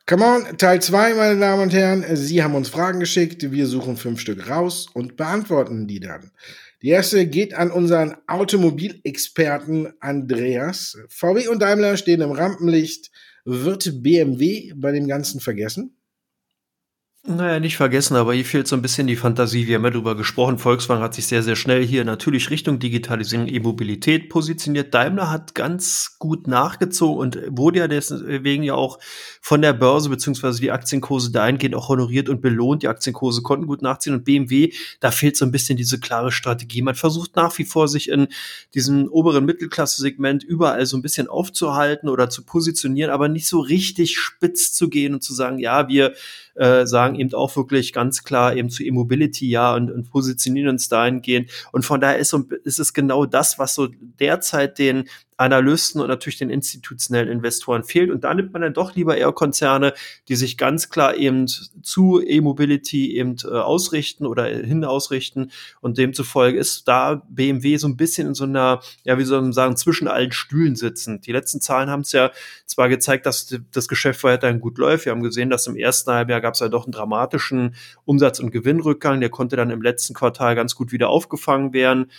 Come 0.08 0.24
on, 0.24 0.56
Teil 0.56 0.80
2, 0.80 1.14
meine 1.14 1.40
Damen 1.40 1.62
und 1.62 1.72
Herren. 1.72 2.04
Sie 2.14 2.40
haben 2.40 2.54
uns 2.54 2.68
Fragen 2.68 3.00
geschickt. 3.00 3.50
Wir 3.50 3.66
suchen 3.66 3.96
fünf 3.96 4.20
Stück 4.20 4.48
raus 4.48 4.86
und 4.94 5.16
beantworten 5.16 5.88
die 5.88 5.98
dann. 5.98 6.30
Die 6.80 6.90
erste 6.90 7.26
geht 7.26 7.54
an 7.54 7.72
unseren 7.72 8.14
Automobilexperten 8.28 9.94
Andreas. 9.98 10.96
VW 11.08 11.48
und 11.48 11.60
Daimler 11.60 11.96
stehen 11.96 12.20
im 12.20 12.30
Rampenlicht. 12.30 13.10
Wird 13.44 14.04
BMW 14.04 14.74
bei 14.76 14.92
dem 14.92 15.08
Ganzen 15.08 15.40
vergessen? 15.40 15.96
Naja, 17.28 17.58
nicht 17.58 17.76
vergessen, 17.76 18.14
aber 18.14 18.34
hier 18.34 18.44
fehlt 18.44 18.68
so 18.68 18.76
ein 18.76 18.82
bisschen 18.82 19.08
die 19.08 19.16
Fantasie. 19.16 19.66
Wir 19.66 19.76
haben 19.76 19.84
ja 19.84 19.90
darüber 19.90 20.16
gesprochen. 20.16 20.58
Volkswagen 20.58 21.02
hat 21.02 21.14
sich 21.14 21.26
sehr, 21.26 21.42
sehr 21.42 21.56
schnell 21.56 21.84
hier 21.84 22.04
natürlich 22.04 22.50
Richtung 22.50 22.78
Digitalisierung, 22.78 23.48
E-Mobilität 23.48 24.28
positioniert. 24.28 24.94
Daimler 24.94 25.28
hat 25.28 25.56
ganz 25.56 26.18
gut 26.20 26.46
nachgezogen 26.46 27.18
und 27.18 27.40
wurde 27.48 27.80
ja 27.80 27.88
deswegen 27.88 28.62
ja 28.62 28.74
auch 28.74 29.00
von 29.40 29.60
der 29.60 29.72
Börse 29.72 30.08
beziehungsweise 30.08 30.60
die 30.60 30.70
Aktienkurse 30.70 31.32
dahingehend 31.32 31.74
auch 31.74 31.88
honoriert 31.88 32.28
und 32.28 32.42
belohnt. 32.42 32.84
Die 32.84 32.88
Aktienkurse 32.88 33.42
konnten 33.42 33.66
gut 33.66 33.82
nachziehen 33.82 34.14
und 34.14 34.24
BMW, 34.24 34.72
da 35.00 35.10
fehlt 35.10 35.36
so 35.36 35.44
ein 35.44 35.50
bisschen 35.50 35.76
diese 35.76 35.98
klare 35.98 36.30
Strategie. 36.30 36.82
Man 36.82 36.94
versucht 36.94 37.34
nach 37.34 37.58
wie 37.58 37.64
vor 37.64 37.88
sich 37.88 38.08
in 38.08 38.28
diesem 38.72 39.08
oberen 39.08 39.44
Mittelklasse-Segment 39.46 40.44
überall 40.44 40.86
so 40.86 40.96
ein 40.96 41.02
bisschen 41.02 41.26
aufzuhalten 41.26 42.08
oder 42.08 42.30
zu 42.30 42.44
positionieren, 42.44 43.10
aber 43.10 43.26
nicht 43.26 43.48
so 43.48 43.58
richtig 43.58 44.16
spitz 44.16 44.72
zu 44.72 44.88
gehen 44.88 45.12
und 45.12 45.24
zu 45.24 45.34
sagen, 45.34 45.58
ja, 45.58 45.88
wir 45.88 46.14
äh, 46.56 46.86
sagen 46.86 47.16
eben 47.16 47.32
auch 47.34 47.54
wirklich 47.56 47.92
ganz 47.92 48.24
klar 48.24 48.56
eben 48.56 48.70
zu 48.70 48.82
E-Mobility 48.82 49.48
ja 49.48 49.74
und, 49.74 49.90
und 49.90 50.10
positionieren 50.10 50.70
uns 50.70 50.88
dahingehend. 50.88 51.50
Und 51.72 51.84
von 51.84 52.00
daher 52.00 52.18
ist, 52.18 52.34
ist 52.64 52.78
es 52.78 52.92
genau 52.92 53.26
das, 53.26 53.58
was 53.58 53.74
so 53.74 53.88
derzeit 54.20 54.78
den 54.78 55.04
Analysten 55.36 56.00
und 56.00 56.08
natürlich 56.08 56.38
den 56.38 56.50
institutionellen 56.50 57.28
Investoren 57.28 57.84
fehlt. 57.84 58.10
Und 58.10 58.24
da 58.24 58.32
nimmt 58.32 58.52
man 58.52 58.62
dann 58.62 58.74
doch 58.74 58.94
lieber 58.94 59.16
eher 59.16 59.32
Konzerne, 59.32 59.92
die 60.28 60.36
sich 60.36 60.56
ganz 60.56 60.88
klar 60.88 61.16
eben 61.16 61.46
zu 61.46 62.20
E-Mobility 62.20 63.16
eben 63.16 63.36
äh, 63.44 63.48
ausrichten 63.48 64.26
oder 64.26 64.46
hin 64.46 64.84
ausrichten. 64.84 65.50
Und 65.80 65.98
demzufolge 65.98 66.58
ist 66.58 66.88
da 66.88 67.22
BMW 67.28 67.76
so 67.76 67.86
ein 67.86 67.96
bisschen 67.96 68.28
in 68.28 68.34
so 68.34 68.44
einer, 68.44 68.80
ja, 69.04 69.18
wie 69.18 69.24
soll 69.24 69.42
man 69.42 69.52
sagen, 69.52 69.76
zwischen 69.76 70.08
allen 70.08 70.32
Stühlen 70.32 70.76
sitzen. 70.76 71.20
Die 71.20 71.32
letzten 71.32 71.60
Zahlen 71.60 71.90
haben 71.90 72.00
es 72.00 72.12
ja 72.12 72.30
zwar 72.64 72.88
gezeigt, 72.88 73.26
dass 73.26 73.54
das 73.72 73.88
Geschäft 73.88 74.24
weiterhin 74.24 74.60
gut 74.60 74.78
läuft. 74.78 75.04
Wir 75.04 75.12
haben 75.12 75.22
gesehen, 75.22 75.50
dass 75.50 75.66
im 75.66 75.76
ersten 75.76 76.10
Halbjahr 76.12 76.40
gab 76.40 76.54
es 76.54 76.60
ja 76.60 76.68
doch 76.68 76.84
einen 76.84 76.92
dramatischen 76.92 77.74
Umsatz- 78.04 78.40
und 78.40 78.52
Gewinnrückgang. 78.52 79.20
Der 79.20 79.30
konnte 79.30 79.56
dann 79.56 79.70
im 79.70 79.82
letzten 79.82 80.14
Quartal 80.14 80.54
ganz 80.54 80.74
gut 80.74 80.92
wieder 80.92 81.08
aufgefangen 81.08 81.72
werden. 81.72 82.10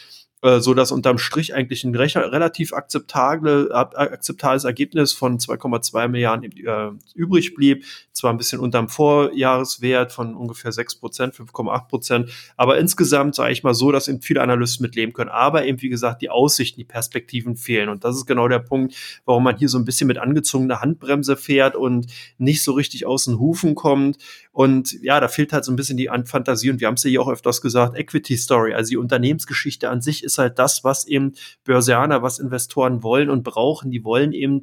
Äh, 0.48 0.62
so 0.62 0.74
dass 0.74 0.92
unterm 0.92 1.18
Strich 1.18 1.54
eigentlich 1.54 1.84
ein 1.84 1.94
relativ 1.96 2.74
akzeptable, 2.74 3.70
akzeptables 3.74 4.63
Ergebnis 4.63 5.12
von 5.12 5.39
2,2 5.39 6.08
Milliarden 6.08 6.51
äh, 6.51 6.92
übrig 7.16 7.54
blieb. 7.54 7.84
Zwar 8.13 8.34
ein 8.34 8.38
bisschen 8.38 8.60
unterm 8.60 8.88
Vorjahreswert 8.88 10.12
von 10.12 10.36
ungefähr 10.36 10.72
6 10.72 10.96
Prozent, 10.96 11.36
5,8 11.36 11.88
Prozent, 11.88 12.30
aber 12.56 12.77
insgesamt 12.77 13.36
sage 13.36 13.51
ich 13.51 13.63
mal 13.63 13.74
so, 13.74 13.92
dass 13.92 14.08
eben 14.08 14.22
viele 14.22 14.42
Analysten 14.42 14.83
mitleben 14.83 15.14
können. 15.14 15.29
Aber 15.29 15.66
eben, 15.66 15.81
wie 15.81 15.90
gesagt, 15.90 16.22
die 16.22 16.29
Aussichten, 16.29 16.79
die 16.79 16.86
Perspektiven 16.86 17.55
fehlen. 17.55 17.90
Und 17.90 18.03
das 18.03 18.16
ist 18.16 18.25
genau 18.25 18.48
der 18.48 18.60
Punkt, 18.60 18.96
warum 19.25 19.44
man 19.44 19.57
hier 19.57 19.70
so 19.70 19.77
ein 19.77 19.86
bisschen 19.86 20.07
mit 20.07 20.18
angezogener 20.18 20.81
Handbremse 20.81 21.36
fährt 21.36 21.75
und 21.75 22.07
nicht 22.38 22.64
so 22.64 22.72
richtig 22.72 23.05
aus 23.05 23.25
den 23.25 23.40
Hufen 23.40 23.75
kommt. 23.75 24.18
Und 24.57 24.98
ja, 25.03 25.20
da 25.20 25.27
fehlt 25.27 25.53
halt 25.53 25.65
so 25.65 25.72
ein 25.72 25.75
bisschen 25.75 25.98
die 25.98 26.09
Fantasie. 26.25 26.72
Und 26.72 26.81
wir 26.81 26.87
haben 26.87 26.96
es 26.96 27.03
ja 27.03 27.11
hier 27.11 27.22
auch 27.22 27.29
öfters 27.29 27.61
gesagt, 27.61 27.96
Equity 27.96 28.35
Story, 28.37 28.74
also 28.74 28.89
die 28.89 28.98
Unternehmensgeschichte 28.98 29.87
an 29.87 30.01
sich 30.01 30.24
ist 30.24 30.39
halt 30.39 30.57
das, 30.57 30.83
was 30.83 31.05
eben 31.05 31.33
Börsianer, 31.63 32.24
was 32.24 32.39
Investoren 32.39 33.03
wollen 33.03 33.29
und 33.29 33.43
brauchen. 33.43 33.91
Die 33.91 34.03
wollen 34.03 34.33
eben 34.33 34.61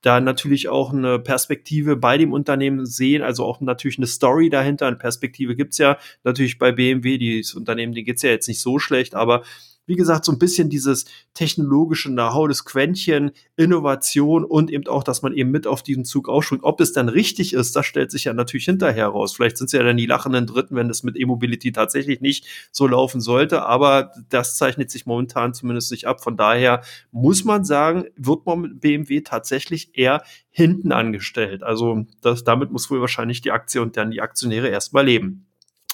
da 0.00 0.20
natürlich 0.20 0.68
auch 0.68 0.92
eine 0.92 1.20
Perspektive 1.20 1.94
bei 1.94 2.18
dem 2.18 2.32
Unternehmen 2.32 2.86
sehen, 2.86 3.22
also 3.22 3.44
auch 3.44 3.60
natürlich 3.60 3.98
eine 3.98 4.08
Story 4.08 4.50
dahinter. 4.50 4.88
Eine 4.88 4.96
Perspektive 4.96 5.54
gibt's 5.54 5.78
ja 5.78 5.96
natürlich 6.24 6.58
bei 6.58 6.72
BMW, 6.72 7.38
das 7.38 7.54
Unternehmen, 7.54 7.92
denen 7.92 8.04
geht's 8.04 8.22
ja 8.22 8.30
jetzt 8.30 8.48
nicht 8.48 8.60
so 8.60 8.80
schlecht, 8.80 9.14
aber 9.14 9.44
wie 9.86 9.96
gesagt, 9.96 10.24
so 10.24 10.32
ein 10.32 10.38
bisschen 10.38 10.68
dieses 10.68 11.06
technologische 11.34 12.10
Know-how, 12.10 12.48
das 12.48 12.64
Quäntchen, 12.64 13.30
Innovation 13.56 14.44
und 14.44 14.70
eben 14.70 14.86
auch, 14.88 15.04
dass 15.04 15.22
man 15.22 15.32
eben 15.32 15.50
mit 15.50 15.66
auf 15.66 15.82
diesen 15.82 16.04
Zug 16.04 16.28
aufspringt. 16.28 16.64
Ob 16.64 16.80
es 16.80 16.92
dann 16.92 17.08
richtig 17.08 17.52
ist, 17.54 17.76
das 17.76 17.86
stellt 17.86 18.10
sich 18.10 18.24
ja 18.24 18.34
natürlich 18.34 18.64
hinterher 18.64 19.08
raus. 19.08 19.34
Vielleicht 19.34 19.58
sind 19.58 19.66
es 19.66 19.72
ja 19.72 19.82
dann 19.82 19.96
die 19.96 20.06
lachenden 20.06 20.46
Dritten, 20.46 20.74
wenn 20.74 20.88
das 20.88 21.02
mit 21.02 21.16
E-Mobility 21.16 21.72
tatsächlich 21.72 22.20
nicht 22.20 22.46
so 22.72 22.86
laufen 22.86 23.20
sollte, 23.20 23.64
aber 23.64 24.12
das 24.28 24.56
zeichnet 24.56 24.90
sich 24.90 25.06
momentan 25.06 25.54
zumindest 25.54 25.90
nicht 25.92 26.06
ab. 26.06 26.22
Von 26.22 26.36
daher 26.36 26.82
muss 27.12 27.44
man 27.44 27.64
sagen, 27.64 28.06
wird 28.16 28.44
man 28.44 28.60
mit 28.60 28.80
BMW 28.80 29.20
tatsächlich 29.20 29.96
eher 29.96 30.22
hinten 30.50 30.90
angestellt. 30.90 31.62
Also 31.62 32.06
das, 32.22 32.42
damit 32.42 32.72
muss 32.72 32.90
wohl 32.90 33.00
wahrscheinlich 33.00 33.40
die 33.40 33.52
Aktie 33.52 33.80
und 33.80 33.96
dann 33.96 34.10
die 34.10 34.20
Aktionäre 34.20 34.68
erstmal 34.68 35.04
leben. 35.04 35.46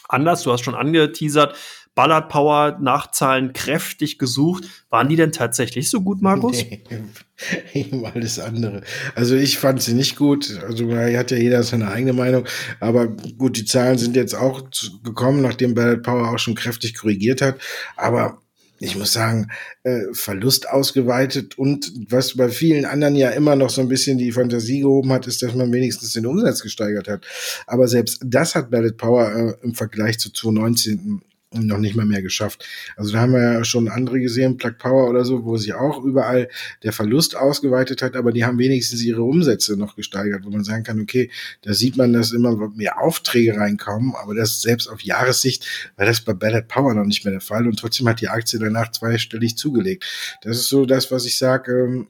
Anders, 0.08 0.42
du 0.42 0.52
hast 0.52 0.62
schon 0.62 0.74
angeteasert, 0.74 1.56
Ballard 1.94 2.28
Power 2.30 2.78
Nachzahlen 2.80 3.52
kräftig 3.52 4.18
gesucht. 4.18 4.64
Waren 4.88 5.08
die 5.08 5.16
denn 5.16 5.32
tatsächlich 5.32 5.90
so 5.90 6.00
gut, 6.00 6.22
Markus? 6.22 6.64
Nee, 7.74 7.90
alles 8.14 8.38
andere. 8.38 8.82
Also 9.16 9.34
ich 9.34 9.58
fand 9.58 9.82
sie 9.82 9.94
nicht 9.94 10.14
gut. 10.16 10.60
Also 10.64 10.94
hat 10.94 11.32
ja 11.32 11.36
jeder 11.36 11.64
seine 11.64 11.88
eigene 11.88 12.12
Meinung. 12.12 12.44
Aber 12.78 13.08
gut, 13.08 13.56
die 13.56 13.64
Zahlen 13.64 13.98
sind 13.98 14.14
jetzt 14.14 14.34
auch 14.34 14.62
gekommen, 15.02 15.42
nachdem 15.42 15.74
Ballard 15.74 16.04
Power 16.04 16.28
auch 16.28 16.38
schon 16.38 16.54
kräftig 16.54 16.94
korrigiert 16.94 17.42
hat. 17.42 17.58
Aber 17.96 18.42
ich 18.78 18.96
muss 18.96 19.12
sagen, 19.12 19.48
äh, 19.84 20.02
Verlust 20.12 20.68
ausgeweitet 20.68 21.56
und 21.56 21.92
was 22.08 22.36
bei 22.36 22.48
vielen 22.48 22.84
anderen 22.84 23.14
ja 23.14 23.30
immer 23.30 23.54
noch 23.54 23.70
so 23.70 23.80
ein 23.80 23.88
bisschen 23.88 24.18
die 24.18 24.32
Fantasie 24.32 24.80
gehoben 24.80 25.12
hat, 25.12 25.28
ist, 25.28 25.40
dass 25.42 25.54
man 25.54 25.72
wenigstens 25.72 26.12
den 26.12 26.26
Umsatz 26.26 26.62
gesteigert 26.62 27.06
hat. 27.06 27.24
Aber 27.66 27.86
selbst 27.86 28.20
das 28.24 28.56
hat 28.56 28.70
Ballard 28.70 28.96
Power 28.96 29.32
äh, 29.32 29.54
im 29.64 29.74
Vergleich 29.74 30.18
zu 30.18 30.32
2019 30.32 31.22
noch 31.52 31.78
nicht 31.78 31.94
mal 31.94 32.06
mehr 32.06 32.22
geschafft. 32.22 32.66
Also 32.96 33.12
da 33.12 33.20
haben 33.20 33.32
wir 33.32 33.42
ja 33.42 33.64
schon 33.64 33.88
andere 33.88 34.20
gesehen, 34.20 34.56
Plug 34.56 34.78
Power 34.78 35.08
oder 35.08 35.24
so, 35.24 35.44
wo 35.44 35.56
sich 35.56 35.74
auch 35.74 36.02
überall 36.02 36.48
der 36.82 36.92
Verlust 36.92 37.36
ausgeweitet 37.36 38.02
hat, 38.02 38.16
aber 38.16 38.32
die 38.32 38.44
haben 38.44 38.58
wenigstens 38.58 39.02
ihre 39.02 39.22
Umsätze 39.22 39.76
noch 39.76 39.96
gesteigert, 39.96 40.44
wo 40.44 40.50
man 40.50 40.64
sagen 40.64 40.84
kann, 40.84 41.00
okay, 41.00 41.30
da 41.62 41.74
sieht 41.74 41.96
man, 41.96 42.12
dass 42.12 42.32
immer 42.32 42.70
mehr 42.74 43.00
Aufträge 43.00 43.56
reinkommen, 43.56 44.14
aber 44.14 44.34
das 44.34 44.62
selbst 44.62 44.88
auf 44.88 45.02
Jahressicht 45.02 45.92
war 45.96 46.06
das 46.06 46.20
bei 46.20 46.32
Ballard 46.32 46.68
Power 46.68 46.94
noch 46.94 47.04
nicht 47.04 47.24
mehr 47.24 47.32
der 47.32 47.40
Fall 47.40 47.66
und 47.66 47.78
trotzdem 47.78 48.08
hat 48.08 48.20
die 48.20 48.28
Aktie 48.28 48.58
danach 48.58 48.90
zweistellig 48.92 49.56
zugelegt. 49.56 50.04
Das 50.42 50.56
ist 50.56 50.68
so 50.68 50.86
das, 50.86 51.10
was 51.10 51.26
ich 51.26 51.38
sage, 51.38 51.72
ähm, 51.72 52.06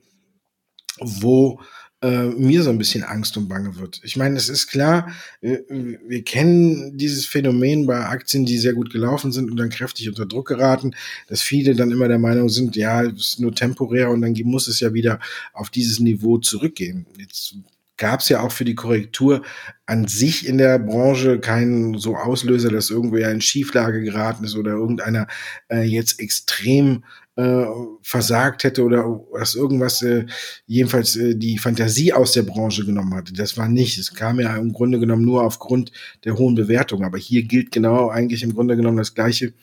wo 1.01 1.61
äh, 2.03 2.27
mir 2.27 2.63
so 2.63 2.71
ein 2.71 2.79
bisschen 2.79 3.05
Angst 3.05 3.37
und 3.37 3.49
Bange 3.49 3.77
wird. 3.77 4.01
Ich 4.03 4.17
meine, 4.17 4.37
es 4.37 4.49
ist 4.49 4.67
klar, 4.67 5.13
äh, 5.41 5.59
wir 5.69 6.23
kennen 6.25 6.97
dieses 6.99 7.27
Phänomen 7.27 7.87
bei 7.87 8.05
Aktien, 8.07 8.45
die 8.45 8.59
sehr 8.59 8.75
gut 8.75 8.91
gelaufen 8.93 9.33
sind 9.33 9.51
und 9.51 9.57
dann 9.57 9.71
kräftig 9.71 10.09
unter 10.09 10.27
Druck 10.27 10.49
geraten, 10.49 10.95
dass 11.29 11.43
viele 11.43 11.75
dann 11.75 11.93
immer 11.93 12.09
der 12.09 12.19
Meinung 12.19 12.49
sind, 12.49 12.77
ja, 12.77 13.03
es 13.03 13.13
ist 13.13 13.41
nur 13.41 13.55
temporär 13.55 14.11
und 14.11 14.21
dann 14.21 14.35
muss 14.45 14.67
es 14.67 14.81
ja 14.81 14.93
wieder 14.95 15.21
auf 15.53 15.71
dieses 15.71 16.01
Niveau 16.01 16.39
zurückgehen. 16.39 17.07
Jetzt 17.19 17.55
gab 17.97 18.19
es 18.19 18.29
ja 18.29 18.41
auch 18.41 18.51
für 18.51 18.65
die 18.65 18.75
Korrektur 18.75 19.43
an 19.87 20.09
sich 20.09 20.49
in 20.49 20.59
der 20.59 20.81
Branche 20.81 21.39
keinen 21.39 21.99
so 21.99 22.17
Auslöser, 22.17 22.71
dass 22.71 22.91
irgendwer 22.91 23.31
in 23.31 23.41
Schieflage 23.41 24.03
geraten 24.03 24.45
ist 24.45 24.57
oder 24.57 24.73
irgendeiner 24.73 25.29
äh, 25.69 25.83
jetzt 25.83 26.19
extrem 26.19 27.05
äh, 27.37 27.65
versagt 28.03 28.65
hätte 28.65 28.85
oder 28.85 29.25
dass 29.33 29.55
irgendwas 29.55 30.03
äh, 30.03 30.27
jedenfalls 30.67 31.17
äh, 31.17 31.35
die 31.35 31.59
Fantasie 31.59 32.13
aus 32.13 32.33
der 32.33 32.43
Branche 32.43 32.85
genommen 32.85 33.15
hatte. 33.15 33.33
Das 33.33 33.57
war 33.57 33.69
nicht. 33.69 33.99
Es 33.99 34.15
kam 34.15 34.39
ja 34.41 34.57
im 34.57 34.73
Grunde 34.73 34.99
genommen 34.99 35.25
nur 35.25 35.43
aufgrund 35.43 35.93
der 36.25 36.37
hohen 36.37 36.55
Bewertung. 36.55 37.05
Aber 37.05 37.19
hier 37.19 37.43
gilt 37.45 37.73
genau 37.73 38.11
eigentlich 38.11 38.43
im 38.43 38.55
Grunde 38.55 38.77
genommen 38.77 38.99
das 38.99 39.15
Gleiche, 39.15 39.55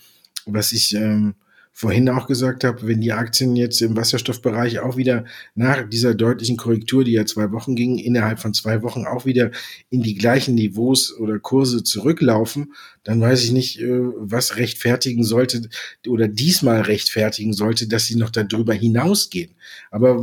was 0.46 0.72
ich 0.72 0.96
ähm, 0.96 1.36
vorhin 1.72 2.10
auch 2.10 2.28
gesagt 2.28 2.64
habe, 2.64 2.88
wenn 2.88 3.00
die 3.00 3.14
Aktien 3.14 3.56
jetzt 3.56 3.82
im 3.82 3.96
Wasserstoffbereich 3.96 4.80
auch 4.80 4.98
wieder 4.98 5.24
nach 5.56 5.88
dieser 5.88 6.14
deutlichen 6.14 6.58
Korrektur, 6.58 7.04
die 7.04 7.14
ja 7.14 7.26
zwei 7.26 7.52
Wochen 7.52 7.76
ging, 7.76 7.98
innerhalb 7.98 8.40
von 8.40 8.54
zwei 8.54 8.82
Wochen 8.82 9.06
auch 9.06 9.26
wieder 9.26 9.52
in 9.90 10.02
die 10.02 10.16
gleichen 10.16 10.56
Niveaus 10.56 11.18
oder 11.18 11.40
Kurse 11.40 11.84
zurücklaufen, 11.84 12.74
dann 13.04 13.22
weiß 13.22 13.44
ich 13.46 13.52
nicht, 13.52 13.80
äh, 13.80 14.02
was 14.18 14.58
rechtfertigen 14.58 15.24
sollte 15.24 15.70
oder 16.08 16.28
diesmal 16.28 16.82
rechtfertigen 16.82 17.54
sollte, 17.54 17.88
dass 17.88 18.08
sie 18.08 18.16
noch 18.16 18.30
darüber 18.30 18.74
hinausgehen. 18.74 19.56
Aber 19.90 20.22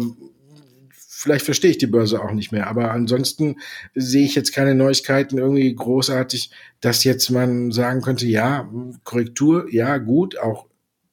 vielleicht 1.17 1.45
verstehe 1.47 1.71
ich 1.71 1.79
die 1.79 1.87
Börse 1.87 2.23
auch 2.23 2.33
nicht 2.33 2.53
mehr. 2.53 2.67
Aber 2.67 2.91
ansonsten 2.91 3.57
sehe 3.95 4.27
ich 4.27 4.35
jetzt 4.35 4.53
keine 4.53 4.75
Neuigkeiten 4.75 5.39
irgendwie 5.39 5.75
großartig, 5.75 6.51
dass 6.81 7.05
jetzt 7.05 7.31
man 7.31 7.73
sagen 7.73 8.03
könnte, 8.03 8.27
ja, 8.27 8.71
Korrektur, 9.05 9.73
ja, 9.73 9.97
gut, 9.97 10.39
auch 10.39 10.67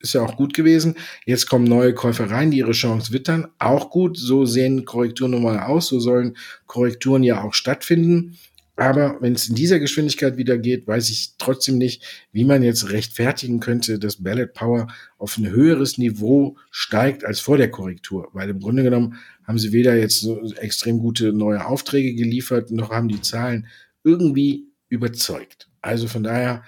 ist 0.03 0.13
ja 0.13 0.21
auch 0.21 0.35
gut 0.35 0.53
gewesen. 0.53 0.95
Jetzt 1.25 1.47
kommen 1.47 1.63
neue 1.63 1.93
Käufer 1.93 2.29
rein, 2.29 2.51
die 2.51 2.57
ihre 2.57 2.73
Chance 2.73 3.13
wittern. 3.13 3.47
Auch 3.57 3.89
gut. 3.89 4.17
So 4.17 4.45
sehen 4.45 4.85
Korrekturen 4.85 5.31
nun 5.31 5.43
mal 5.43 5.59
aus. 5.59 5.87
So 5.87 5.99
sollen 5.99 6.37
Korrekturen 6.67 7.23
ja 7.23 7.43
auch 7.43 7.53
stattfinden. 7.53 8.37
Aber 8.75 9.17
wenn 9.21 9.33
es 9.33 9.47
in 9.47 9.55
dieser 9.55 9.79
Geschwindigkeit 9.79 10.35
wieder 10.35 10.57
geht, 10.57 10.87
weiß 10.87 11.09
ich 11.09 11.35
trotzdem 11.37 11.77
nicht, 11.77 12.03
wie 12.31 12.43
man 12.43 12.63
jetzt 12.63 12.89
rechtfertigen 12.89 13.59
könnte, 13.59 13.99
dass 13.99 14.23
Ballot 14.23 14.53
Power 14.53 14.87
auf 15.19 15.37
ein 15.37 15.47
höheres 15.47 15.97
Niveau 15.97 16.57
steigt 16.71 17.23
als 17.23 17.39
vor 17.39 17.57
der 17.57 17.69
Korrektur. 17.69 18.29
Weil 18.33 18.49
im 18.49 18.59
Grunde 18.59 18.83
genommen 18.83 19.15
haben 19.47 19.59
sie 19.59 19.71
weder 19.71 19.95
jetzt 19.95 20.21
so 20.21 20.41
extrem 20.55 20.99
gute 20.99 21.31
neue 21.33 21.65
Aufträge 21.65 22.15
geliefert, 22.15 22.71
noch 22.71 22.89
haben 22.89 23.09
die 23.09 23.21
Zahlen 23.21 23.67
irgendwie 24.03 24.65
überzeugt. 24.89 25.69
Also 25.81 26.07
von 26.07 26.23
daher 26.23 26.63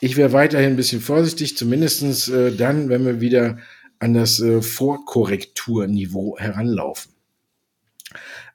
ich 0.00 0.16
wäre 0.16 0.32
weiterhin 0.32 0.70
ein 0.70 0.76
bisschen 0.76 1.00
vorsichtig, 1.00 1.56
zumindestens 1.56 2.28
äh, 2.28 2.52
dann, 2.52 2.88
wenn 2.88 3.04
wir 3.04 3.20
wieder 3.20 3.58
an 3.98 4.14
das 4.14 4.40
äh, 4.40 4.62
Vorkorrekturniveau 4.62 6.38
heranlaufen. 6.38 7.12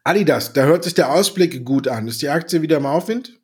Adidas, 0.04 0.54
da 0.54 0.66
hört 0.66 0.84
sich 0.84 0.94
der 0.94 1.12
Ausblick 1.12 1.64
gut 1.66 1.88
an. 1.88 2.08
Ist 2.08 2.22
die 2.22 2.30
Aktie 2.30 2.62
wieder 2.62 2.78
im 2.78 2.86
Aufwind? 2.86 3.40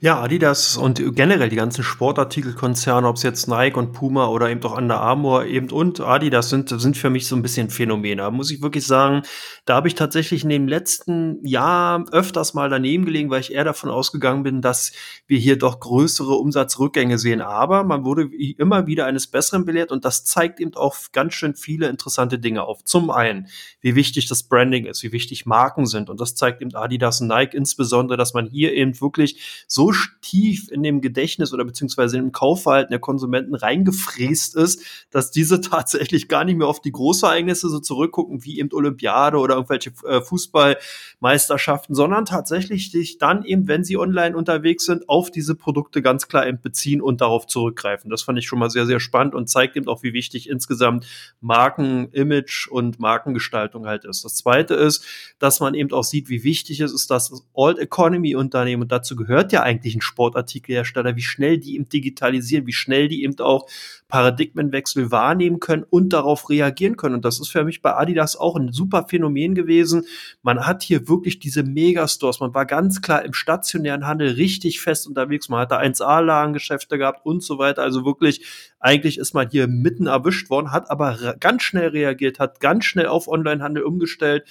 Ja, 0.00 0.20
Adidas 0.20 0.76
und 0.76 1.02
generell 1.16 1.48
die 1.48 1.56
ganzen 1.56 1.82
Sportartikelkonzerne, 1.82 3.08
ob 3.08 3.16
es 3.16 3.24
jetzt 3.24 3.48
Nike 3.48 3.76
und 3.76 3.92
Puma 3.92 4.28
oder 4.28 4.48
eben 4.48 4.62
auch 4.62 4.78
Under 4.78 5.00
Armour 5.00 5.46
eben 5.46 5.72
und 5.72 5.98
Adidas 5.98 6.50
sind, 6.50 6.68
sind 6.68 6.96
für 6.96 7.10
mich 7.10 7.26
so 7.26 7.34
ein 7.34 7.42
bisschen 7.42 7.68
Phänomene. 7.68 8.30
Muss 8.30 8.52
ich 8.52 8.62
wirklich 8.62 8.86
sagen, 8.86 9.22
da 9.64 9.74
habe 9.74 9.88
ich 9.88 9.96
tatsächlich 9.96 10.44
in 10.44 10.50
dem 10.50 10.68
letzten 10.68 11.44
Jahr 11.44 12.04
öfters 12.12 12.54
mal 12.54 12.70
daneben 12.70 13.06
gelegen, 13.06 13.28
weil 13.28 13.40
ich 13.40 13.52
eher 13.52 13.64
davon 13.64 13.90
ausgegangen 13.90 14.44
bin, 14.44 14.62
dass 14.62 14.92
wir 15.26 15.40
hier 15.40 15.58
doch 15.58 15.80
größere 15.80 16.34
Umsatzrückgänge 16.34 17.18
sehen. 17.18 17.40
Aber 17.40 17.82
man 17.82 18.04
wurde 18.04 18.30
immer 18.56 18.86
wieder 18.86 19.06
eines 19.06 19.26
Besseren 19.26 19.64
belehrt 19.64 19.90
und 19.90 20.04
das 20.04 20.24
zeigt 20.24 20.60
eben 20.60 20.76
auch 20.76 20.94
ganz 21.10 21.34
schön 21.34 21.56
viele 21.56 21.88
interessante 21.88 22.38
Dinge 22.38 22.62
auf. 22.62 22.84
Zum 22.84 23.10
einen, 23.10 23.48
wie 23.80 23.96
wichtig 23.96 24.28
das 24.28 24.44
Branding 24.44 24.86
ist, 24.86 25.02
wie 25.02 25.10
wichtig 25.10 25.44
Marken 25.44 25.86
sind 25.86 26.08
und 26.08 26.20
das 26.20 26.36
zeigt 26.36 26.62
eben 26.62 26.72
Adidas 26.76 27.20
und 27.20 27.26
Nike 27.26 27.56
insbesondere, 27.56 28.16
dass 28.16 28.32
man 28.32 28.46
hier 28.46 28.72
eben 28.74 29.00
wirklich 29.00 29.64
so 29.66 29.87
tief 30.22 30.70
in 30.70 30.82
dem 30.82 31.00
Gedächtnis 31.00 31.52
oder 31.52 31.64
beziehungsweise 31.64 32.18
im 32.18 32.32
Kaufverhalten 32.32 32.90
der 32.90 33.00
Konsumenten 33.00 33.54
reingefräst 33.54 34.56
ist, 34.56 34.82
dass 35.10 35.30
diese 35.30 35.60
tatsächlich 35.62 36.28
gar 36.28 36.44
nicht 36.44 36.56
mehr 36.56 36.66
auf 36.66 36.80
die 36.80 36.92
Großereignisse 36.92 37.68
so 37.68 37.80
zurückgucken, 37.80 38.44
wie 38.44 38.58
eben 38.58 38.72
Olympiade 38.72 39.38
oder 39.38 39.54
irgendwelche 39.54 39.92
äh, 40.06 40.20
Fußballmeisterschaften, 40.20 41.94
sondern 41.94 42.24
tatsächlich 42.24 42.90
sich 42.90 43.18
dann 43.18 43.44
eben, 43.44 43.68
wenn 43.68 43.84
sie 43.84 43.96
online 43.96 44.36
unterwegs 44.36 44.84
sind, 44.86 45.08
auf 45.08 45.30
diese 45.30 45.54
Produkte 45.54 46.02
ganz 46.02 46.28
klar 46.28 46.46
eben 46.46 46.60
beziehen 46.60 47.00
und 47.00 47.20
darauf 47.20 47.46
zurückgreifen. 47.46 48.10
Das 48.10 48.22
fand 48.22 48.38
ich 48.38 48.46
schon 48.46 48.58
mal 48.58 48.70
sehr, 48.70 48.86
sehr 48.86 49.00
spannend 49.00 49.34
und 49.34 49.48
zeigt 49.48 49.76
eben 49.76 49.88
auch, 49.88 50.02
wie 50.02 50.12
wichtig 50.12 50.48
insgesamt 50.48 51.06
Markenimage 51.40 52.68
und 52.70 52.98
Markengestaltung 52.98 53.86
halt 53.86 54.04
ist. 54.04 54.24
Das 54.24 54.34
zweite 54.34 54.74
ist, 54.74 55.04
dass 55.38 55.60
man 55.60 55.74
eben 55.74 55.92
auch 55.92 56.04
sieht, 56.04 56.28
wie 56.28 56.44
wichtig 56.44 56.80
es 56.80 56.92
ist, 56.92 57.10
dass 57.10 57.32
Old 57.52 57.78
Economy 57.78 58.34
Unternehmen, 58.34 58.82
und 58.82 58.92
dazu 58.92 59.16
gehört 59.16 59.52
ja 59.52 59.62
eigentlich 59.62 59.77
eigentlich 59.78 59.96
ein 59.96 60.00
Sportartikelhersteller, 60.00 61.16
wie 61.16 61.22
schnell 61.22 61.58
die 61.58 61.74
eben 61.76 61.88
digitalisieren, 61.88 62.66
wie 62.66 62.72
schnell 62.72 63.08
die 63.08 63.22
eben 63.22 63.38
auch 63.40 63.68
Paradigmenwechsel 64.08 65.10
wahrnehmen 65.10 65.60
können 65.60 65.84
und 65.88 66.12
darauf 66.12 66.48
reagieren 66.50 66.96
können. 66.96 67.16
Und 67.16 67.24
das 67.24 67.40
ist 67.40 67.48
für 67.48 67.64
mich 67.64 67.82
bei 67.82 67.94
Adidas 67.94 68.36
auch 68.36 68.56
ein 68.56 68.72
super 68.72 69.06
Phänomen 69.08 69.54
gewesen. 69.54 70.06
Man 70.42 70.66
hat 70.66 70.82
hier 70.82 71.08
wirklich 71.08 71.38
diese 71.38 71.62
Megastores. 71.62 72.40
Man 72.40 72.54
war 72.54 72.66
ganz 72.66 73.02
klar 73.02 73.24
im 73.24 73.34
stationären 73.34 74.06
Handel 74.06 74.32
richtig 74.32 74.80
fest 74.80 75.06
unterwegs. 75.06 75.48
Man 75.48 75.60
hatte 75.60 75.78
1A-Lagengeschäfte 75.78 76.98
gehabt 76.98 77.24
und 77.24 77.42
so 77.42 77.58
weiter. 77.58 77.82
Also 77.82 78.04
wirklich, 78.04 78.44
eigentlich 78.80 79.18
ist 79.18 79.34
man 79.34 79.50
hier 79.50 79.68
mitten 79.68 80.06
erwischt 80.06 80.50
worden, 80.50 80.72
hat 80.72 80.90
aber 80.90 81.36
ganz 81.38 81.62
schnell 81.62 81.88
reagiert, 81.88 82.38
hat 82.38 82.60
ganz 82.60 82.84
schnell 82.84 83.06
auf 83.06 83.28
Onlinehandel 83.28 83.82
umgestellt 83.82 84.44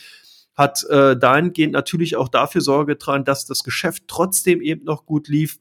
hat 0.57 0.83
äh, 0.89 1.15
dahingehend 1.15 1.73
natürlich 1.73 2.15
auch 2.15 2.27
dafür 2.27 2.61
Sorge 2.61 2.93
getragen, 2.93 3.23
dass 3.23 3.45
das 3.45 3.63
Geschäft 3.63 4.03
trotzdem 4.07 4.59
eben 4.61 4.83
noch 4.83 5.05
gut 5.05 5.27
lief. 5.27 5.59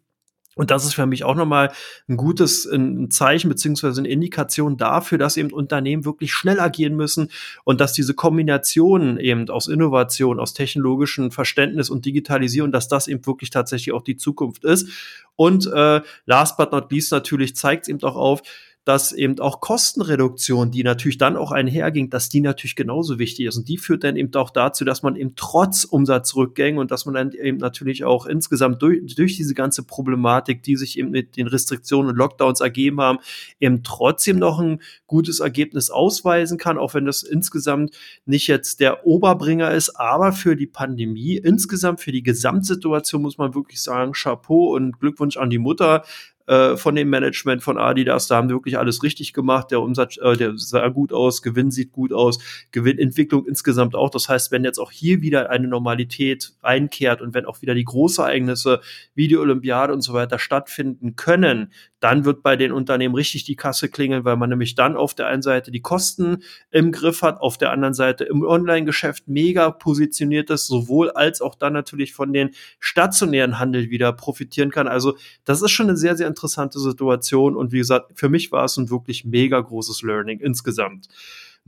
Und 0.59 0.71
das 0.71 0.87
ist 0.87 0.95
für 0.95 1.05
mich 1.05 1.23
auch 1.23 1.35
nochmal 1.35 1.71
ein 2.09 2.17
gutes 2.17 2.65
ein 2.65 3.11
Zeichen 3.11 3.51
beziehungsweise 3.51 4.01
eine 4.01 4.09
Indikation 4.09 4.79
dafür, 4.79 5.19
dass 5.19 5.37
eben 5.37 5.53
Unternehmen 5.53 6.07
wirklich 6.07 6.33
schnell 6.33 6.61
agieren 6.61 6.97
müssen 6.97 7.31
und 7.65 7.79
dass 7.79 7.93
diese 7.93 8.15
Kombination 8.15 9.19
eben 9.19 9.51
aus 9.51 9.69
Innovation, 9.69 10.41
aus 10.41 10.55
technologischem 10.55 11.31
Verständnis 11.31 11.91
und 11.91 12.07
Digitalisierung, 12.07 12.73
dass 12.73 12.89
das 12.89 13.07
eben 13.07 13.27
wirklich 13.27 13.51
tatsächlich 13.51 13.93
auch 13.93 14.03
die 14.03 14.17
Zukunft 14.17 14.65
ist. 14.65 14.89
Und 15.37 15.67
äh, 15.67 16.01
last 16.25 16.57
but 16.57 16.73
not 16.73 16.91
least 16.91 17.13
natürlich 17.13 17.55
zeigt 17.55 17.83
es 17.83 17.89
eben 17.89 18.03
auch 18.03 18.17
auf, 18.17 18.41
dass 18.87 19.11
eben 19.11 19.41
auch 19.41 19.61
Kostenreduktion, 19.61 20.71
die 20.71 20.85
natürlich 20.85 21.19
dann 21.19 21.37
auch 21.37 21.51
einherging, 21.51 22.09
dass 22.09 22.29
die 22.29 22.41
natürlich 22.41 22.77
genauso 22.77 23.19
wichtig 23.19 23.47
ist. 23.47 23.57
Und 23.57 23.69
die 23.69 23.79
führt 23.79 24.05
dann 24.05 24.15
eben 24.15 24.33
auch 24.37 24.51
dazu, 24.51 24.85
dass 24.85 25.03
man 25.03 25.17
eben 25.17 25.33
trotz 25.35 25.83
Umsatzrückgängen 25.83 26.79
und 26.79 26.93
dass 26.93 27.05
man 27.05 27.17
dann 27.17 27.33
eben 27.33 27.59
natürlich 27.59 28.05
auch 28.05 28.27
insgesamt 28.27 28.81
durch, 28.81 29.17
durch 29.17 29.37
diese 29.37 29.55
ganze 29.55 29.83
Problematik, 29.83 30.63
die 30.63 30.77
sich 30.77 31.01
eben 31.01 31.11
mit 31.11 31.37
den 31.37 31.49
Restriktionen 31.49 32.13
und 32.13 32.17
Lockdowns 32.17 32.61
ergeben 32.61 33.01
haben, 33.01 33.19
eben 33.59 33.83
trotzdem 33.83 34.39
noch 34.39 34.61
ein 34.61 34.81
gutes 35.09 35.41
Ergebnis 35.41 35.91
ausweisen 35.91 36.57
kann, 36.57 36.79
auch 36.79 36.95
wenn 36.95 37.07
das 37.07 37.25
insgesamt 37.25 37.91
nicht 38.25 38.47
jetzt 38.47 38.79
der 38.79 39.05
Oberbringer 39.05 39.73
ist, 39.73 39.97
aber 39.97 40.31
für 40.31 40.55
die 40.55 40.69
Pandemie, 40.69 41.39
insgesamt 41.39 42.01
für 42.01 42.13
die 42.13 42.23
Gesamtsituation 42.23 43.21
muss 43.21 43.37
man 43.37 43.53
wirklich 43.53 43.83
sagen, 43.83 44.13
Chapeau 44.13 44.77
und 44.77 45.01
Glückwunsch 45.01 45.39
an 45.39 45.51
die 45.51 45.59
Mutter, 45.59 46.05
äh, 46.47 46.77
von 46.77 46.95
dem 46.95 47.11
Management 47.11 47.63
von 47.63 47.79
Adidas. 47.79 48.29
Da 48.29 48.37
haben 48.37 48.49
die 48.49 48.55
wirklich 48.55 48.79
alles 48.79 49.03
richtig 49.03 49.33
gemacht. 49.33 49.71
Der 49.71 49.81
Umsatz, 49.81 50.17
äh, 50.19 50.37
der 50.37 50.53
sah 50.57 50.89
gut 50.89 51.13
aus, 51.13 51.43
Gewinn 51.43 51.71
sieht 51.71 51.93
gut 51.93 52.13
aus, 52.13 52.39
Gewinnentwicklung 52.73 53.47
insgesamt 53.47 53.95
auch. 53.95 54.11
Das 54.11 54.29
heißt, 54.29 54.53
wenn 54.53 54.65
jetzt 54.65 54.79
auch 54.79 54.91
hier 54.91 55.23
wieder 55.23 55.51
eine 55.51 55.69
Normalität 55.69 56.53
einkehrt 56.63 57.21
und 57.21 57.35
wenn 57.35 57.47
auch 57.47 57.63
wieder 57.63 57.75
die 57.75 57.85
Großereignisse 57.85 58.81
wie 59.15 59.29
die 59.29 59.37
Olympiade 59.37 59.93
und 59.93 60.03
so 60.03 60.13
weiter 60.13 60.39
stattfinden 60.39 61.17
können, 61.17 61.73
dann 62.07 62.25
wird 62.25 62.45
bei 62.45 62.55
den 62.55 62.71
Unternehmen 62.71 63.17
richtig 63.17 63.43
die 63.43 63.57
Kasse 63.57 63.89
klingeln, 63.89 64.25
weil 64.25 64.37
man 64.37 64.49
nämlich 64.49 64.77
dann 64.77 64.97
auf 64.97 65.13
der 65.13 65.27
einen 65.27 65.43
Seite 65.43 65.73
die 65.73 65.81
Kosten 65.81 66.45
im 66.71 66.93
Griff 66.93 67.23
hat, 67.23 67.41
auf 67.41 67.59
der 67.59 67.73
anderen 67.73 67.95
Seite 67.95 68.23
im 68.23 68.45
Online-Geschäft 68.45 69.27
mega 69.27 69.73
positioniert 69.73 70.49
ist, 70.51 70.69
sowohl 70.69 71.11
als 71.11 71.41
auch 71.41 71.57
dann 71.57 71.73
natürlich 71.73 72.15
von 72.15 72.33
den 72.33 72.51
stationären 72.79 73.59
Handel 73.59 73.91
wieder 73.91 74.13
profitieren 74.13 74.71
kann. 74.71 74.87
Also 74.87 75.17
das 75.45 75.63
ist 75.63 75.73
schon 75.73 75.89
eine 75.89 75.97
sehr, 75.97 76.17
sehr 76.17 76.29
interessante 76.29 76.79
Situation 76.79 77.57
und 77.57 77.73
wie 77.73 77.79
gesagt, 77.79 78.13
für 78.15 78.29
mich 78.29 78.53
war 78.53 78.67
es 78.67 78.77
ein 78.77 78.89
wirklich 78.89 79.25
mega 79.25 79.59
großes 79.59 80.03
Learning 80.03 80.39
insgesamt 80.39 81.09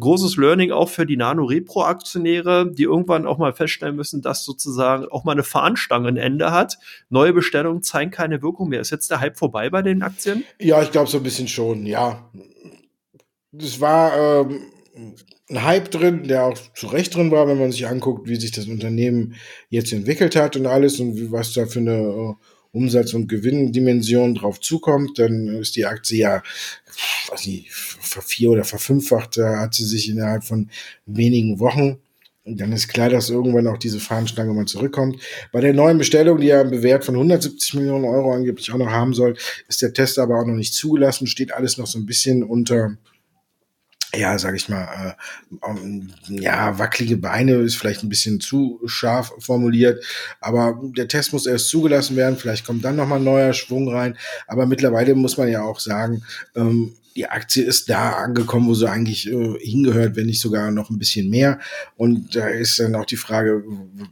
großes 0.01 0.37
Learning 0.37 0.71
auch 0.71 0.89
für 0.89 1.07
die 1.07 1.17
Nano-Repro-Aktionäre, 1.17 2.71
die 2.73 2.85
irgendwann 2.85 3.27
auch 3.27 3.39
mal 3.39 3.53
feststellen 3.53 3.97
müssen, 3.97 4.23
dass 4.23 4.45
sozusagen 4.45 5.07
auch 5.07 5.25
mal 5.25 5.33
eine 5.33 5.43
Fahnenstange 5.43 6.09
ein 6.09 6.17
Ende 6.17 6.53
hat. 6.53 6.79
Neue 7.09 7.33
Bestellungen 7.33 7.83
zeigen 7.83 8.11
keine 8.11 8.43
Wirkung 8.43 8.69
mehr. 8.69 8.81
Ist 8.81 8.91
jetzt 8.91 9.11
der 9.11 9.21
Hype 9.21 9.37
vorbei 9.37 9.71
bei 9.71 9.83
den 9.83 10.03
Aktien? 10.03 10.45
Ja, 10.61 10.83
ich 10.83 10.91
glaube 10.91 11.11
so 11.11 11.19
ein 11.19 11.23
bisschen 11.23 11.49
schon, 11.49 11.87
ja. 11.87 12.31
Das 13.53 13.81
war 13.81 14.43
ähm, 14.43 14.61
ein 15.49 15.65
Hype 15.65 15.91
drin, 15.91 16.29
der 16.29 16.45
auch 16.45 16.59
zu 16.75 16.87
Recht 16.89 17.15
drin 17.15 17.31
war, 17.31 17.49
wenn 17.49 17.59
man 17.59 17.73
sich 17.73 17.87
anguckt, 17.87 18.29
wie 18.29 18.37
sich 18.37 18.53
das 18.53 18.67
Unternehmen 18.67 19.35
jetzt 19.71 19.93
entwickelt 19.93 20.37
hat 20.37 20.57
und 20.57 20.67
alles 20.67 21.01
und 21.01 21.33
was 21.33 21.53
da 21.55 21.67
für 21.67 21.81
eine 21.81 21.97
äh, 21.97 22.35
Umsatz- 22.79 23.14
und 23.14 23.29
Gewinndimension 23.29 24.37
drauf 24.37 24.61
zukommt, 24.61 25.19
dann 25.19 25.49
ist 25.49 25.75
die 25.75 25.85
Aktie 25.85 26.19
ja, 26.19 26.43
weiß 27.29 27.47
nicht, 27.47 27.73
vervier- 27.73 28.51
oder 28.51 28.64
verfünffacht, 28.64 29.37
hat 29.37 29.75
sie 29.75 29.85
sich 29.85 30.09
innerhalb 30.09 30.45
von 30.45 30.71
wenigen 31.07 31.59
Wochen. 31.59 31.99
Und 32.45 32.59
dann 32.61 32.73
ist 32.73 32.88
klar, 32.88 33.11
dass 33.11 33.29
irgendwann 33.29 33.67
auch 33.67 33.77
diese 33.77 34.01
Fahnenstange 34.01 34.55
mal 34.55 34.64
zurückkommt. 34.64 35.21
Bei 35.53 35.61
der 35.61 35.75
neuen 35.75 35.99
Bestellung, 35.99 36.41
die 36.41 36.47
ja 36.47 36.61
einen 36.61 36.71
Bewert 36.71 37.05
von 37.05 37.14
170 37.14 37.75
Millionen 37.75 38.07
Euro 38.07 38.33
angeblich 38.33 38.73
auch 38.73 38.79
noch 38.79 38.91
haben 38.91 39.12
soll, 39.12 39.37
ist 39.69 39.83
der 39.83 39.93
Test 39.93 40.19
aber 40.19 40.41
auch 40.41 40.47
noch 40.47 40.55
nicht 40.55 40.73
zugelassen, 40.73 41.27
steht 41.27 41.53
alles 41.53 41.77
noch 41.77 41.87
so 41.87 41.99
ein 41.99 42.07
bisschen 42.07 42.43
unter 42.43 42.97
ja, 44.14 44.38
sag 44.38 44.55
ich 44.57 44.68
mal, 44.68 45.16
äh, 45.61 46.40
ja, 46.40 46.79
wackelige 46.79 47.16
Beine 47.16 47.55
ist 47.57 47.77
vielleicht 47.77 48.03
ein 48.03 48.09
bisschen 48.09 48.40
zu 48.40 48.81
scharf 48.87 49.33
formuliert, 49.38 50.05
aber 50.40 50.81
der 50.97 51.09
Test 51.09 51.33
muss 51.33 51.47
erst 51.47 51.68
zugelassen 51.68 52.16
werden, 52.16 52.38
vielleicht 52.38 52.66
kommt 52.66 52.85
dann 52.85 52.97
nochmal 52.97 53.21
neuer 53.21 53.53
Schwung 53.53 53.88
rein, 53.88 54.16
aber 54.47 54.66
mittlerweile 54.66 55.14
muss 55.14 55.37
man 55.37 55.49
ja 55.49 55.62
auch 55.62 55.81
sagen, 55.81 56.23
ähm, 56.55 56.94
die 57.18 57.27
Aktie 57.27 57.64
ist 57.64 57.90
da 57.90 58.11
angekommen, 58.11 58.68
wo 58.68 58.75
sie 58.75 58.88
eigentlich 58.88 59.29
äh, 59.29 59.59
hingehört, 59.59 60.14
wenn 60.14 60.27
nicht 60.27 60.40
sogar 60.40 60.71
noch 60.71 60.88
ein 60.88 61.01
bisschen 61.01 61.29
mehr. 61.29 61.59
Und 61.97 62.37
da 62.37 62.47
ist 62.47 62.79
dann 62.79 62.94
auch 62.94 63.07
die 63.07 63.16
Frage, 63.16 63.64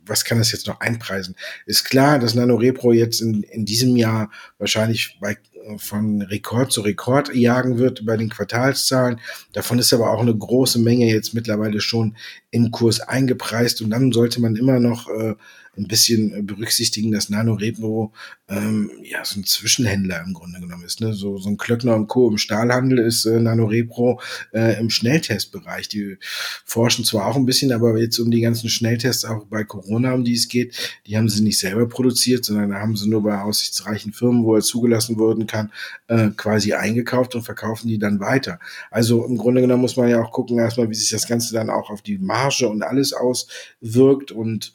was 0.05 0.25
kann 0.25 0.39
das 0.39 0.51
jetzt 0.51 0.67
noch 0.67 0.81
einpreisen? 0.81 1.37
Ist 1.67 1.85
klar, 1.85 2.19
dass 2.19 2.35
NanoRepro 2.35 2.93
jetzt 2.93 3.21
in, 3.21 3.45
in 3.45 3.65
diesem 3.65 3.95
Jahr 3.95 4.33
wahrscheinlich 4.59 5.19
bei 5.21 5.37
von 5.79 6.23
Rekord 6.23 6.73
zu 6.73 6.81
Rekord 6.81 7.35
jagen 7.35 7.79
wird 7.79 8.07
bei 8.07 8.17
den 8.17 8.29
Quartalszahlen. 8.29 9.21
Davon 9.53 9.79
ist 9.79 9.93
aber 9.93 10.11
auch 10.11 10.21
eine 10.21 10.37
große 10.37 10.79
Menge 10.79 11.07
jetzt 11.07 11.35
mittlerweile 11.35 11.81
schon 11.81 12.17
im 12.51 12.71
Kurs 12.71 13.01
eingepreist 13.01 13.83
und 13.83 13.91
dann 13.91 14.13
sollte 14.13 14.41
man 14.41 14.57
immer 14.57 14.81
noch 14.81 15.09
äh, 15.09 15.35
ein 15.77 15.89
bisschen 15.89 16.47
berücksichtigen, 16.47 17.13
dass 17.13 17.29
Nano 17.29 17.55
Repro 17.55 18.13
ähm, 18.49 18.91
ja 19.03 19.25
so 19.25 19.41
ein 19.41 19.45
Zwischenhändler 19.45 20.23
im 20.25 20.35
Grunde 20.35 20.61
genommen 20.61 20.85
ist. 20.85 21.01
Ne? 21.01 21.13
So, 21.15 21.39
so 21.39 21.49
ein 21.49 21.57
Klöckner 21.57 21.95
und 21.95 22.07
Co. 22.07 22.29
im 22.31 22.39
Stahlhandel 22.39 22.99
ist 22.99 23.27
äh, 23.27 23.41
Nano 23.41 23.67
Repro 23.67 24.21
äh, 24.53 24.79
im 24.79 24.91
Schnelltestbereich. 24.91 25.89
Die 25.89 26.19
forschen 26.65 27.05
zwar 27.05 27.27
auch 27.27 27.37
ein 27.37 27.47
bisschen, 27.47 27.73
aber 27.73 27.99
jetzt 27.99 28.19
um 28.19 28.31
die 28.31 28.41
ganzen 28.41 28.69
Schnelltests 28.69 29.25
auch 29.25 29.47
bei 29.47 29.65
Corona, 29.65 30.15
um 30.15 30.25
die 30.25 30.35
es 30.35 30.49
geht, 30.49 30.77
die 31.07 31.17
haben 31.17 31.29
sie 31.29 31.43
nicht 31.43 31.59
selber 31.59 31.89
produziert, 31.89 32.45
sondern 32.45 32.75
haben 32.75 32.97
sie 32.97 33.09
nur 33.09 33.23
bei 33.23 33.41
aussichtsreichen 33.41 34.13
Firmen, 34.13 34.45
wo 34.45 34.55
er 34.55 34.63
zugelassen 34.63 35.19
werden 35.19 35.47
kann, 35.47 35.73
äh, 36.09 36.31
quasi 36.37 36.73
eingekauft 36.73 37.35
und 37.35 37.43
verkaufen 37.43 37.89
die 37.89 37.99
dann 37.99 38.21
weiter. 38.21 38.59
Also 38.91 39.25
im 39.25 39.37
Grunde 39.37 39.61
genommen 39.61 39.83
muss 39.83 39.97
man 39.97 40.09
ja 40.09 40.23
auch 40.23 40.33
gucken 40.33 40.59
erstmal, 40.59 40.89
wie 40.89 40.95
sich 40.95 41.11
das 41.11 41.27
Ganze 41.27 41.53
dann 41.55 41.71
auch 41.71 41.91
auf 41.91 42.03
die 42.03 42.19
Marge 42.19 42.69
und 42.69 42.83
alles 42.83 43.13
auswirkt 43.13 44.33
und 44.33 44.73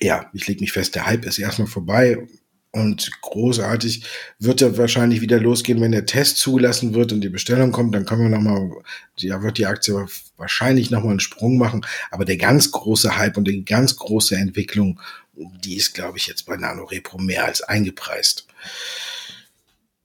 ja, 0.00 0.30
ich 0.32 0.46
lege 0.46 0.60
mich 0.60 0.72
fest, 0.72 0.94
der 0.94 1.06
Hype 1.06 1.24
ist 1.24 1.38
erstmal 1.38 1.68
vorbei 1.68 2.26
und 2.74 3.10
großartig 3.20 4.04
wird 4.38 4.62
er 4.62 4.78
wahrscheinlich 4.78 5.20
wieder 5.20 5.38
losgehen, 5.38 5.80
wenn 5.82 5.92
der 5.92 6.06
Test 6.06 6.38
zugelassen 6.38 6.94
wird 6.94 7.12
und 7.12 7.20
die 7.20 7.28
Bestellung 7.28 7.70
kommt, 7.70 7.94
dann 7.94 8.06
können 8.06 8.22
wir 8.22 8.30
nochmal, 8.30 8.70
ja, 9.18 9.42
wird 9.42 9.58
die 9.58 9.66
Aktie 9.66 10.06
wahrscheinlich 10.38 10.90
nochmal 10.90 11.10
einen 11.10 11.20
Sprung 11.20 11.58
machen, 11.58 11.84
aber 12.10 12.24
der 12.24 12.38
ganz 12.38 12.70
große 12.70 13.16
Hype 13.16 13.36
und 13.36 13.46
die 13.46 13.64
ganz 13.64 13.96
große 13.96 14.34
Entwicklung, 14.36 14.98
die 15.34 15.76
ist, 15.76 15.94
glaube 15.94 16.16
ich, 16.16 16.26
jetzt 16.26 16.46
bei 16.46 16.56
Nano 16.56 16.84
Repro 16.84 17.18
mehr 17.18 17.44
als 17.44 17.60
eingepreist. 17.60 18.46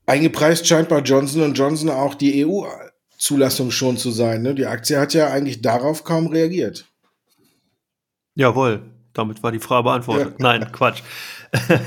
Eingepreist 0.06 0.68
scheint 0.68 0.90
bei 0.90 1.00
Johnson 1.00 1.54
Johnson 1.54 1.90
auch 1.90 2.16
die 2.16 2.46
EU-Zulassung 2.46 3.72
schon 3.72 3.98
zu 3.98 4.12
sein. 4.12 4.42
Ne? 4.42 4.56
Die 4.56 4.66
Aktie 4.66 5.00
hat 5.00 5.14
ja 5.14 5.30
eigentlich 5.30 5.62
darauf 5.62 6.04
kaum 6.04 6.28
reagiert. 6.28 6.86
Jawohl, 8.36 8.97
damit 9.18 9.44
war 9.44 9.52
die 9.52 9.60
Frage 9.60 9.84
beantwortet. 9.84 10.36
Ja. 10.40 10.44
Nein, 10.44 10.72
Quatsch. 10.72 11.04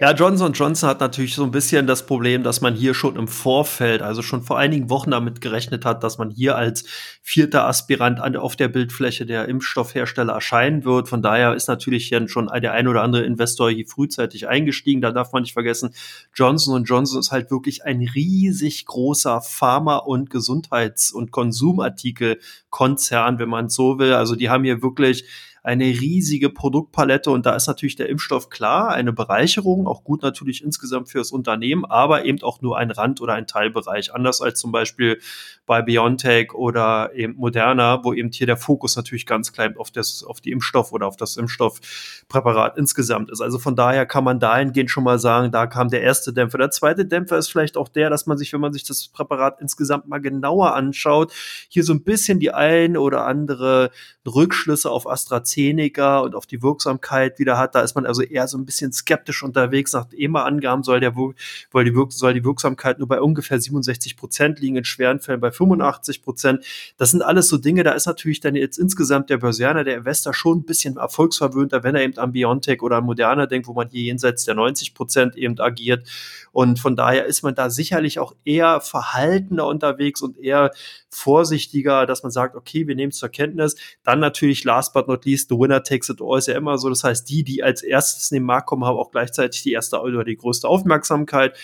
ja, 0.00 0.12
Johnson 0.12 0.52
Johnson 0.52 0.88
hat 0.88 1.00
natürlich 1.00 1.34
so 1.34 1.42
ein 1.44 1.50
bisschen 1.50 1.86
das 1.86 2.04
Problem, 2.04 2.42
dass 2.42 2.60
man 2.60 2.74
hier 2.74 2.92
schon 2.94 3.16
im 3.16 3.28
Vorfeld, 3.28 4.02
also 4.02 4.20
schon 4.20 4.42
vor 4.42 4.58
einigen 4.58 4.90
Wochen 4.90 5.10
damit 5.10 5.40
gerechnet 5.40 5.86
hat, 5.86 6.04
dass 6.04 6.18
man 6.18 6.28
hier 6.30 6.56
als 6.56 6.84
vierter 7.22 7.66
Aspirant 7.66 8.20
an, 8.20 8.36
auf 8.36 8.56
der 8.56 8.68
Bildfläche 8.68 9.24
der 9.24 9.48
Impfstoffhersteller 9.48 10.34
erscheinen 10.34 10.84
wird. 10.84 11.08
Von 11.08 11.22
daher 11.22 11.54
ist 11.54 11.68
natürlich 11.68 12.08
hier 12.08 12.28
schon 12.28 12.50
der 12.60 12.72
ein 12.72 12.88
oder 12.88 13.02
andere 13.02 13.22
Investor 13.22 13.70
hier 13.70 13.86
frühzeitig 13.86 14.48
eingestiegen. 14.48 15.00
Da 15.00 15.12
darf 15.12 15.32
man 15.32 15.42
nicht 15.42 15.54
vergessen, 15.54 15.94
Johnson 16.34 16.84
Johnson 16.84 17.20
ist 17.20 17.32
halt 17.32 17.50
wirklich 17.50 17.84
ein 17.84 18.06
riesig 18.14 18.84
großer 18.86 19.40
Pharma- 19.40 19.96
und 19.96 20.28
Gesundheits- 20.30 21.10
und 21.12 21.30
Konsumartikelkonzern, 21.30 23.38
wenn 23.38 23.48
man 23.48 23.70
so 23.70 23.98
will. 23.98 24.12
Also 24.12 24.36
die 24.36 24.50
haben 24.50 24.64
hier 24.64 24.82
wirklich 24.82 25.24
eine 25.62 25.84
riesige 25.84 26.48
Produktpalette 26.48 27.30
und 27.30 27.44
da 27.44 27.54
ist 27.54 27.66
natürlich 27.66 27.96
der 27.96 28.08
Impfstoff 28.08 28.48
klar, 28.48 28.90
eine 28.90 29.12
Bereicherung, 29.12 29.86
auch 29.86 30.04
gut 30.04 30.22
natürlich 30.22 30.64
insgesamt 30.64 31.10
für 31.10 31.18
das 31.18 31.32
Unternehmen, 31.32 31.84
aber 31.84 32.24
eben 32.24 32.42
auch 32.42 32.62
nur 32.62 32.78
ein 32.78 32.90
Rand- 32.90 33.20
oder 33.20 33.34
ein 33.34 33.46
Teilbereich. 33.46 34.14
Anders 34.14 34.40
als 34.40 34.58
zum 34.58 34.72
Beispiel 34.72 35.20
bei 35.66 35.82
BioNTech 35.82 36.54
oder 36.54 37.12
eben 37.14 37.34
Moderna, 37.36 38.02
wo 38.02 38.14
eben 38.14 38.30
hier 38.32 38.46
der 38.46 38.56
Fokus 38.56 38.96
natürlich 38.96 39.26
ganz 39.26 39.52
klein 39.52 39.76
auf, 39.76 39.90
das, 39.90 40.24
auf 40.24 40.40
die 40.40 40.50
Impfstoff 40.50 40.92
oder 40.92 41.06
auf 41.06 41.16
das 41.16 41.36
Impfstoffpräparat 41.36 42.78
insgesamt 42.78 43.30
ist. 43.30 43.40
Also 43.40 43.58
von 43.58 43.76
daher 43.76 44.06
kann 44.06 44.24
man 44.24 44.40
dahingehend 44.40 44.90
schon 44.90 45.04
mal 45.04 45.18
sagen, 45.18 45.52
da 45.52 45.66
kam 45.66 45.88
der 45.88 46.02
erste 46.02 46.32
Dämpfer. 46.32 46.58
Der 46.58 46.70
zweite 46.70 47.04
Dämpfer 47.04 47.36
ist 47.36 47.48
vielleicht 47.48 47.76
auch 47.76 47.88
der, 47.88 48.08
dass 48.08 48.26
man 48.26 48.38
sich, 48.38 48.52
wenn 48.52 48.60
man 48.60 48.72
sich 48.72 48.84
das 48.84 49.08
Präparat 49.08 49.60
insgesamt 49.60 50.08
mal 50.08 50.20
genauer 50.20 50.74
anschaut, 50.74 51.32
hier 51.68 51.84
so 51.84 51.92
ein 51.92 52.02
bisschen 52.02 52.40
die 52.40 52.52
ein 52.52 52.96
oder 52.96 53.26
andere 53.26 53.90
Rückschlüsse 54.26 54.90
auf 54.90 55.06
AstraZeneca 55.08 55.49
und 55.56 56.34
auf 56.34 56.46
die 56.46 56.62
Wirksamkeit 56.62 57.38
wieder 57.38 57.58
hat. 57.58 57.74
Da 57.74 57.80
ist 57.80 57.94
man 57.94 58.06
also 58.06 58.22
eher 58.22 58.48
so 58.48 58.58
ein 58.58 58.64
bisschen 58.64 58.92
skeptisch 58.92 59.42
unterwegs. 59.42 59.92
Nach 59.92 60.06
EMA-Angaben 60.12 60.82
soll, 60.82 61.00
der, 61.00 61.14
soll, 61.14 61.84
die 61.84 62.06
soll 62.10 62.34
die 62.34 62.44
Wirksamkeit 62.44 62.98
nur 62.98 63.08
bei 63.08 63.20
ungefähr 63.20 63.60
67 63.60 64.16
Prozent 64.16 64.60
liegen, 64.60 64.76
in 64.76 64.84
schweren 64.84 65.20
Fällen 65.20 65.40
bei 65.40 65.50
85 65.50 66.22
Prozent. 66.22 66.64
Das 66.96 67.10
sind 67.10 67.22
alles 67.22 67.48
so 67.48 67.56
Dinge, 67.56 67.82
da 67.82 67.92
ist 67.92 68.06
natürlich 68.06 68.40
dann 68.40 68.54
jetzt 68.54 68.78
insgesamt 68.78 69.30
der 69.30 69.38
Börsianer, 69.38 69.84
der 69.84 69.96
Investor 69.96 70.34
schon 70.34 70.58
ein 70.58 70.64
bisschen 70.64 70.96
erfolgsverwöhnter, 70.96 71.82
wenn 71.82 71.94
er 71.94 72.02
eben 72.02 72.16
an 72.18 72.32
Biontech 72.32 72.82
oder 72.82 72.96
an 72.96 73.04
Moderna 73.04 73.46
denkt, 73.46 73.68
wo 73.68 73.72
man 73.72 73.88
hier 73.88 74.02
jenseits 74.02 74.44
der 74.44 74.54
90 74.54 74.94
Prozent 74.94 75.36
eben 75.36 75.58
agiert. 75.58 76.08
Und 76.52 76.78
von 76.78 76.96
daher 76.96 77.26
ist 77.26 77.42
man 77.42 77.54
da 77.54 77.70
sicherlich 77.70 78.18
auch 78.18 78.34
eher 78.44 78.80
verhaltener 78.80 79.66
unterwegs 79.66 80.20
und 80.22 80.38
eher 80.38 80.70
vorsichtiger, 81.08 82.06
dass 82.06 82.22
man 82.22 82.32
sagt, 82.32 82.56
okay, 82.56 82.86
wir 82.86 82.94
nehmen 82.94 83.10
es 83.10 83.18
zur 83.18 83.28
Kenntnis. 83.28 83.76
Dann 84.04 84.20
natürlich 84.20 84.64
last 84.64 84.92
but 84.92 85.08
not 85.08 85.24
least, 85.24 85.39
the 85.48 85.56
winner 85.56 85.82
takes 85.82 86.08
it 86.08 86.20
all 86.20 86.38
ist 86.38 86.48
ja 86.48 86.56
immer 86.56 86.78
so. 86.78 86.88
Das 86.88 87.04
heißt, 87.04 87.28
die, 87.28 87.44
die 87.44 87.62
als 87.62 87.82
erstes 87.82 88.30
in 88.30 88.36
den 88.36 88.44
Markt 88.44 88.66
kommen, 88.66 88.84
haben 88.84 88.96
auch 88.96 89.10
gleichzeitig 89.10 89.62
die 89.62 89.72
erste 89.72 90.00
oder 90.00 90.24
die 90.24 90.36
größte 90.36 90.68
Aufmerksamkeit. 90.68 91.56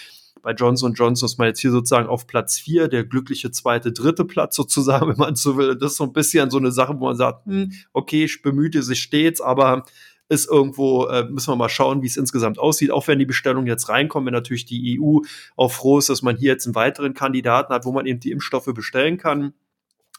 Bei 0.42 0.52
Johnson 0.52 0.94
Johnson 0.94 1.26
ist 1.26 1.38
man 1.38 1.48
jetzt 1.48 1.60
hier 1.60 1.72
sozusagen 1.72 2.08
auf 2.08 2.26
Platz 2.26 2.58
vier, 2.58 2.88
der 2.88 3.04
glückliche 3.04 3.50
zweite, 3.50 3.92
dritte 3.92 4.24
Platz 4.24 4.54
sozusagen, 4.54 5.08
wenn 5.10 5.16
man 5.16 5.34
so 5.34 5.56
will. 5.56 5.76
Das 5.76 5.92
ist 5.92 5.98
so 5.98 6.04
ein 6.04 6.12
bisschen 6.12 6.50
so 6.50 6.58
eine 6.58 6.72
Sache, 6.72 6.94
wo 6.98 7.06
man 7.06 7.16
sagt, 7.16 7.46
hm, 7.46 7.72
okay, 7.92 8.24
ich 8.24 8.42
bemühte 8.42 8.82
sich 8.82 9.02
stets, 9.02 9.40
aber 9.40 9.84
ist 10.28 10.48
irgendwo, 10.48 11.06
äh, 11.06 11.24
müssen 11.24 11.52
wir 11.52 11.56
mal 11.56 11.68
schauen, 11.68 12.02
wie 12.02 12.06
es 12.06 12.16
insgesamt 12.16 12.58
aussieht. 12.58 12.90
Auch 12.90 13.06
wenn 13.06 13.18
die 13.18 13.26
Bestellungen 13.26 13.68
jetzt 13.68 13.88
reinkommen, 13.88 14.26
wenn 14.26 14.34
natürlich 14.34 14.66
die 14.66 15.00
EU 15.00 15.20
auch 15.56 15.70
froh 15.70 15.98
ist, 15.98 16.08
dass 16.08 16.22
man 16.22 16.36
hier 16.36 16.52
jetzt 16.52 16.66
einen 16.66 16.74
weiteren 16.74 17.14
Kandidaten 17.14 17.72
hat, 17.72 17.84
wo 17.84 17.92
man 17.92 18.06
eben 18.06 18.20
die 18.20 18.32
Impfstoffe 18.32 18.72
bestellen 18.74 19.18
kann 19.18 19.54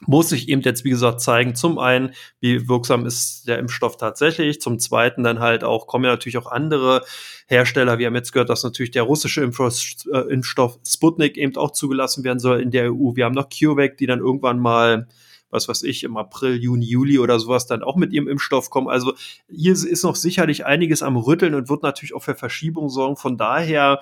muss 0.06 0.30
sich 0.30 0.48
eben 0.50 0.62
jetzt, 0.62 0.84
wie 0.84 0.92
gesagt, 0.92 1.22
zeigen, 1.22 1.56
zum 1.56 1.80
einen, 1.80 2.14
wie 2.40 2.70
wirksam 2.70 3.06
ist 3.06 3.48
der 3.48 3.58
Impfstoff 3.58 3.98
tatsächlich, 3.98 4.62
zum 4.62 4.78
zweiten 4.80 5.24
dann 5.24 5.40
halt 5.40 5.64
auch, 5.64 5.88
kommen 5.88 6.06
ja 6.06 6.12
natürlich 6.12 6.38
auch 6.38 6.52
andere 6.52 7.04
Hersteller, 7.48 7.98
wir 7.98 8.06
haben 8.06 8.16
jetzt 8.16 8.32
gehört, 8.32 8.50
dass 8.50 8.64
natürlich 8.64 8.92
der 8.92 9.04
russische 9.04 9.42
äh, 9.42 10.20
Impfstoff 10.30 10.80
Sputnik 10.88 11.38
eben 11.38 11.56
auch 11.56 11.72
zugelassen 11.72 12.24
werden 12.24 12.40
soll 12.40 12.62
in 12.62 12.72
der 12.72 12.94
EU. 12.94 13.16
Wir 13.16 13.26
haben 13.26 13.34
noch 13.34 13.50
CureVac, 13.50 13.98
die 13.98 14.06
dann 14.06 14.20
irgendwann 14.20 14.60
mal 14.60 15.08
was 15.50 15.70
weiß 15.70 15.84
ich, 15.84 16.04
im 16.04 16.18
April, 16.18 16.56
Juni, 16.56 16.86
Juli 16.86 17.20
oder 17.20 17.40
sowas 17.40 17.68
dann 17.68 17.84
auch 17.84 17.96
mit 17.96 18.12
ihrem 18.12 18.28
Impfstoff 18.28 18.70
kommen. 18.70 18.90
Also 18.90 19.14
hier 19.50 19.72
ist 19.72 20.04
noch 20.04 20.16
sicherlich 20.16 20.66
einiges 20.66 21.02
am 21.02 21.16
Rütteln 21.16 21.56
und 21.56 21.70
wird 21.70 21.84
natürlich 21.84 22.14
auch 22.14 22.24
für 22.24 22.36
Verschiebung 22.36 22.90
sorgen. 22.90 23.16
Von 23.16 23.38
daher 23.38 24.02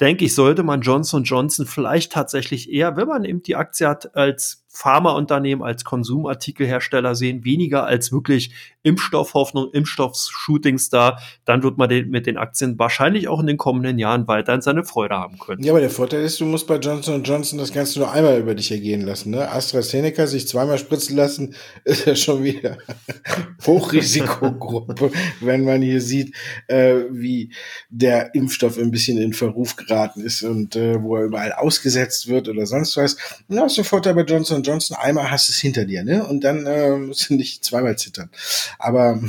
denke 0.00 0.24
ich, 0.24 0.34
sollte 0.34 0.62
man 0.62 0.80
Johnson 0.80 1.24
Johnson 1.24 1.66
vielleicht 1.66 2.12
tatsächlich 2.12 2.72
eher, 2.72 2.96
wenn 2.96 3.06
man 3.06 3.24
eben 3.24 3.42
die 3.42 3.56
Aktie 3.56 3.86
hat, 3.86 4.16
als 4.16 4.59
Pharmaunternehmen, 4.72 5.64
als 5.64 5.84
Konsumartikelhersteller 5.84 7.16
sehen, 7.16 7.44
weniger 7.44 7.86
als 7.86 8.12
wirklich 8.12 8.52
Impfstoffhoffnung, 8.82 9.70
Impfstoffshootings 9.72 10.88
da, 10.88 11.18
dann 11.44 11.62
wird 11.62 11.76
man 11.76 11.88
den, 11.88 12.08
mit 12.08 12.26
den 12.26 12.36
Aktien 12.38 12.78
wahrscheinlich 12.78 13.28
auch 13.28 13.40
in 13.40 13.48
den 13.48 13.56
kommenden 13.56 13.98
Jahren 13.98 14.28
weiterhin 14.28 14.62
seine 14.62 14.84
Freude 14.84 15.16
haben 15.16 15.38
können. 15.38 15.62
Ja, 15.62 15.72
aber 15.72 15.80
der 15.80 15.90
Vorteil 15.90 16.22
ist, 16.22 16.40
du 16.40 16.46
musst 16.46 16.68
bei 16.68 16.76
Johnson 16.76 17.22
Johnson 17.24 17.58
das 17.58 17.72
Ganze 17.72 17.98
nur 17.98 18.12
einmal 18.12 18.38
über 18.38 18.54
dich 18.54 18.70
ergehen 18.70 19.02
lassen. 19.02 19.30
Ne? 19.30 19.50
AstraZeneca 19.50 20.26
sich 20.26 20.46
zweimal 20.46 20.78
spritzen 20.78 21.16
lassen, 21.16 21.54
ist 21.84 22.06
ja 22.06 22.14
schon 22.14 22.44
wieder 22.44 22.78
Hochrisikogruppe, 23.66 25.10
wenn 25.40 25.64
man 25.64 25.82
hier 25.82 26.00
sieht, 26.00 26.34
äh, 26.68 26.94
wie 27.10 27.52
der 27.90 28.34
Impfstoff 28.34 28.78
ein 28.78 28.92
bisschen 28.92 29.18
in 29.18 29.32
Verruf 29.32 29.74
geraten 29.76 30.20
ist 30.20 30.42
und 30.42 30.76
äh, 30.76 31.02
wo 31.02 31.16
er 31.16 31.24
überall 31.24 31.52
ausgesetzt 31.52 32.28
wird 32.28 32.48
oder 32.48 32.66
sonst 32.66 32.96
was. 32.96 33.16
Und 33.48 33.56
das 33.56 33.72
ist 33.72 33.78
der 33.78 33.84
Vorteil 33.84 34.14
bei 34.14 34.22
Johnson 34.22 34.59
Johnson. 34.62 34.96
Einmal 35.00 35.30
hast 35.30 35.48
du 35.48 35.52
es 35.52 35.58
hinter 35.58 35.84
dir, 35.84 36.04
ne? 36.04 36.24
Und 36.24 36.44
dann 36.44 36.66
äh, 36.66 36.96
musst 36.96 37.30
du 37.30 37.34
nicht 37.34 37.64
zweimal 37.64 37.96
zittern. 37.96 38.30
Aber 38.78 39.20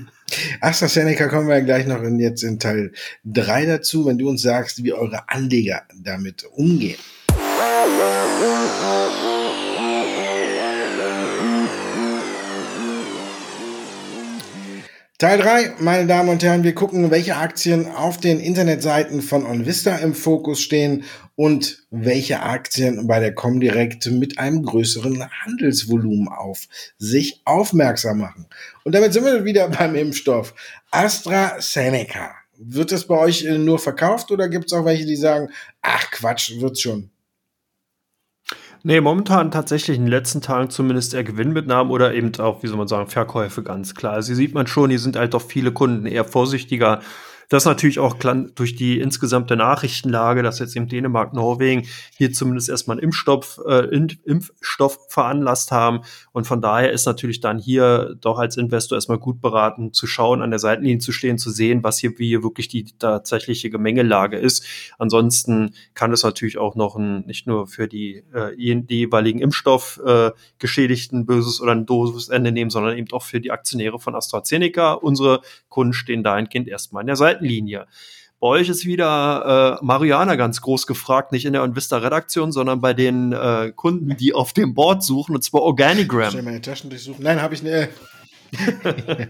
AstraZeneca 0.60 1.28
kommen 1.28 1.48
wir 1.48 1.60
gleich 1.62 1.86
noch 1.86 2.02
in, 2.02 2.18
jetzt 2.18 2.42
in 2.42 2.58
Teil 2.58 2.92
3 3.24 3.66
dazu, 3.66 4.06
wenn 4.06 4.18
du 4.18 4.28
uns 4.28 4.42
sagst, 4.42 4.82
wie 4.84 4.92
eure 4.92 5.28
Anleger 5.28 5.82
damit 5.94 6.44
umgehen. 6.44 6.98
Teil 15.22 15.38
3, 15.38 15.74
meine 15.78 16.08
Damen 16.08 16.30
und 16.30 16.42
Herren, 16.42 16.64
wir 16.64 16.74
gucken, 16.74 17.12
welche 17.12 17.36
Aktien 17.36 17.86
auf 17.86 18.18
den 18.18 18.40
Internetseiten 18.40 19.22
von 19.22 19.46
OnVista 19.46 19.98
im 19.98 20.14
Fokus 20.14 20.60
stehen 20.60 21.04
und 21.36 21.84
welche 21.90 22.42
Aktien 22.42 23.06
bei 23.06 23.20
der 23.20 23.32
Comdirect 23.32 24.10
mit 24.10 24.40
einem 24.40 24.64
größeren 24.64 25.30
Handelsvolumen 25.30 26.26
auf 26.26 26.66
sich 26.98 27.40
aufmerksam 27.44 28.18
machen. 28.18 28.46
Und 28.82 28.96
damit 28.96 29.12
sind 29.12 29.24
wir 29.24 29.44
wieder 29.44 29.68
beim 29.68 29.94
Impfstoff. 29.94 30.54
AstraZeneca. 30.90 32.32
Wird 32.58 32.90
das 32.90 33.06
bei 33.06 33.16
euch 33.16 33.44
nur 33.44 33.78
verkauft 33.78 34.32
oder 34.32 34.48
gibt 34.48 34.64
es 34.64 34.72
auch 34.72 34.84
welche, 34.84 35.06
die 35.06 35.14
sagen, 35.14 35.50
ach 35.82 36.10
Quatsch, 36.10 36.58
wird's 36.58 36.80
schon? 36.80 37.11
Nee, 38.84 39.00
momentan 39.00 39.52
tatsächlich 39.52 39.96
in 39.96 40.04
den 40.04 40.10
letzten 40.10 40.40
Tagen 40.40 40.68
zumindest 40.68 41.14
eher 41.14 41.22
Gewinnmitnahmen 41.22 41.92
oder 41.92 42.14
eben 42.14 42.34
auch, 42.40 42.64
wie 42.64 42.66
soll 42.66 42.76
man 42.76 42.88
sagen, 42.88 43.08
Verkäufe 43.08 43.62
ganz 43.62 43.94
klar. 43.94 44.14
Also 44.14 44.28
hier 44.28 44.36
sieht 44.36 44.54
man 44.54 44.66
schon, 44.66 44.90
hier 44.90 44.98
sind 44.98 45.14
halt 45.14 45.34
doch 45.34 45.42
viele 45.42 45.70
Kunden 45.72 46.04
eher 46.06 46.24
vorsichtiger 46.24 47.00
das 47.52 47.66
natürlich 47.66 47.98
auch 47.98 48.16
durch 48.54 48.76
die 48.76 48.98
insgesamte 48.98 49.56
Nachrichtenlage, 49.56 50.42
dass 50.42 50.58
jetzt 50.58 50.74
eben 50.74 50.88
Dänemark, 50.88 51.34
Norwegen 51.34 51.86
hier 52.16 52.32
zumindest 52.32 52.70
erstmal 52.70 52.96
einen 52.96 53.04
Impfstoff, 53.04 53.60
äh, 53.66 53.94
Impfstoff 54.24 54.98
veranlasst 55.08 55.70
haben. 55.70 56.00
Und 56.32 56.46
von 56.46 56.62
daher 56.62 56.92
ist 56.92 57.04
natürlich 57.04 57.40
dann 57.40 57.58
hier 57.58 58.14
doch 58.20 58.38
als 58.38 58.56
Investor 58.56 58.96
erstmal 58.96 59.18
gut 59.18 59.42
beraten, 59.42 59.92
zu 59.92 60.06
schauen, 60.06 60.40
an 60.40 60.48
der 60.48 60.60
Seitenlinie 60.60 60.98
zu 60.98 61.12
stehen, 61.12 61.36
zu 61.36 61.50
sehen, 61.50 61.84
was 61.84 61.98
hier, 61.98 62.18
wie 62.18 62.28
hier 62.28 62.42
wirklich 62.42 62.68
die 62.68 62.86
tatsächliche 62.98 63.68
Gemengelage 63.68 64.38
ist. 64.38 64.64
Ansonsten 64.98 65.74
kann 65.92 66.10
es 66.12 66.22
natürlich 66.22 66.56
auch 66.56 66.74
noch 66.74 66.96
ein, 66.96 67.26
nicht 67.26 67.46
nur 67.46 67.66
für 67.66 67.86
die, 67.86 68.24
äh, 68.32 68.56
die 68.56 68.96
jeweiligen 68.96 69.40
Impfstoff 69.40 70.00
äh, 70.06 70.30
geschädigten 70.58 71.26
böses 71.26 71.60
oder 71.60 71.72
ein 71.72 71.84
doofes 71.84 72.30
Ende 72.30 72.50
nehmen, 72.50 72.70
sondern 72.70 72.96
eben 72.96 73.12
auch 73.12 73.24
für 73.24 73.40
die 73.40 73.50
Aktionäre 73.50 73.98
von 73.98 74.14
AstraZeneca. 74.14 74.94
Unsere 74.94 75.42
Kunden 75.68 75.92
stehen 75.92 76.22
dahingehend 76.22 76.66
erstmal 76.66 77.02
an 77.02 77.08
der 77.08 77.16
Seite 77.16 77.41
Seitenlinie. 77.42 77.86
Bei 78.40 78.48
euch 78.48 78.68
ist 78.68 78.84
wieder 78.84 79.78
äh, 79.80 79.84
Mariana 79.84 80.34
ganz 80.34 80.60
groß 80.60 80.86
gefragt, 80.88 81.30
nicht 81.30 81.44
in 81.44 81.52
der 81.52 81.62
Invista-Redaktion, 81.62 82.50
sondern 82.50 82.80
bei 82.80 82.92
den 82.92 83.32
äh, 83.32 83.72
Kunden, 83.74 84.16
die 84.16 84.34
auf 84.34 84.52
dem 84.52 84.74
Board 84.74 85.04
suchen, 85.04 85.36
und 85.36 85.42
zwar 85.42 85.62
Organigram. 85.62 86.36
Ich 86.36 86.42
meine 86.42 86.60
Taschen 86.60 86.90
durchsuchen. 86.90 87.22
Nein, 87.22 87.40
habe 87.40 87.54
ich 87.54 87.62
nicht. 87.62 87.88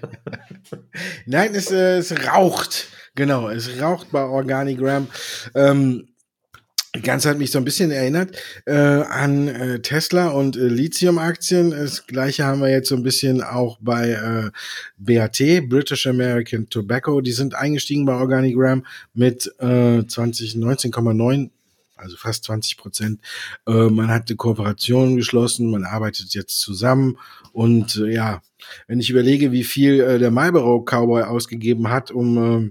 Nein, 1.27 1.55
es, 1.55 1.71
äh, 1.71 1.99
es 1.99 2.15
raucht. 2.27 2.89
Genau, 3.15 3.51
es 3.51 3.69
raucht 3.81 4.11
bei 4.13 4.23
Organigram. 4.23 5.09
Ähm, 5.55 6.09
Ganz 7.01 7.25
hat 7.25 7.39
mich 7.39 7.51
so 7.51 7.59
ein 7.59 7.65
bisschen 7.65 7.91
erinnert 7.91 8.37
äh, 8.67 8.75
an 8.75 9.49
äh, 9.49 9.81
Tesla 9.81 10.29
und 10.29 10.57
äh, 10.57 10.69
Lithium-Aktien. 10.69 11.71
Das 11.71 12.07
gleiche 12.07 12.45
haben 12.45 12.61
wir 12.61 12.69
jetzt 12.69 12.91
so 12.91 12.97
ein 12.97 13.03
bisschen 13.03 13.43
auch 13.43 13.79
bei 13.81 14.11
äh, 14.11 14.51
BAT, 14.99 15.39
British 15.71 16.07
American 16.07 16.69
Tobacco. 16.69 17.23
Die 17.23 17.33
sind 17.33 17.55
eingestiegen 17.55 18.05
bei 18.05 18.13
Organigram 18.13 18.85
mit 19.15 19.47
äh, 19.59 20.05
20, 20.07 20.57
19,9 20.57 21.49
also 21.97 22.17
fast 22.17 22.45
20 22.45 22.77
Prozent. 22.77 23.21
Äh, 23.67 23.89
man 23.89 24.09
hat 24.09 24.29
eine 24.29 24.37
Kooperation 24.37 25.17
geschlossen, 25.17 25.71
man 25.71 25.85
arbeitet 25.85 26.35
jetzt 26.35 26.61
zusammen 26.61 27.17
und 27.53 27.97
äh, 27.97 28.13
ja, 28.13 28.43
wenn 28.87 29.01
ich 29.01 29.09
überlege, 29.09 29.53
wie 29.53 29.65
viel 29.65 30.01
äh, 30.01 30.19
der 30.19 30.31
Marlboro 30.31 30.85
Cowboy 30.85 31.23
ausgegeben 31.23 31.89
hat, 31.91 32.11
um 32.11 32.39
äh, 32.67 32.71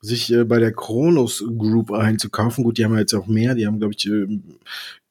sich 0.00 0.32
äh, 0.32 0.44
bei 0.44 0.58
der 0.58 0.72
Kronos 0.72 1.44
Group 1.56 1.90
einzukaufen. 1.92 2.64
Gut, 2.64 2.78
die 2.78 2.84
haben 2.84 2.96
jetzt 2.96 3.14
auch 3.14 3.26
mehr, 3.26 3.54
die 3.54 3.66
haben, 3.66 3.78
glaube 3.78 3.94
ich, 3.96 4.06
äh, 4.06 4.26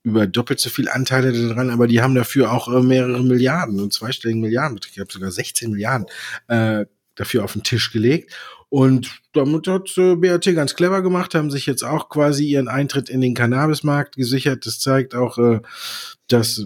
über 0.04 0.26
doppelt 0.26 0.60
so 0.60 0.69
viel 0.69 0.88
Anteile 0.88 1.32
dran, 1.34 1.69
aber 1.69 1.88
die 1.88 2.02
haben 2.02 2.15
dafür 2.15 2.52
auch 2.54 2.67
äh, 2.69 2.82
mehrere 2.82 3.23
Milliarden, 3.23 3.80
und 3.80 3.93
zweistelligen 3.93 4.41
Milliarden, 4.41 4.80
ich 4.84 4.93
glaube 4.93 5.12
sogar 5.12 5.32
16 5.32 5.71
Milliarden 5.71 6.08
äh, 6.47 6.86
dafür 7.15 7.43
auf 7.43 7.54
den 7.54 7.63
Tisch 7.63 7.91
gelegt. 7.91 8.34
Und 8.69 9.21
damit 9.34 9.67
hat 9.67 9.97
äh, 9.97 10.15
BAT 10.15 10.43
ganz 10.54 10.76
clever 10.76 11.02
gemacht, 11.02 11.36
haben 11.36 11.52
sich 11.52 11.65
jetzt 11.65 11.84
auch 11.84 12.10
quasi 12.10 12.45
ihren 12.45 12.67
Eintritt 12.67 13.10
in 13.10 13.21
den 13.21 13.34
Cannabismarkt 13.34 14.15
gesichert. 14.15 14.65
Das 14.65 14.80
zeigt 14.80 15.15
auch, 15.15 15.38
äh, 15.38 15.62
dass 16.28 16.65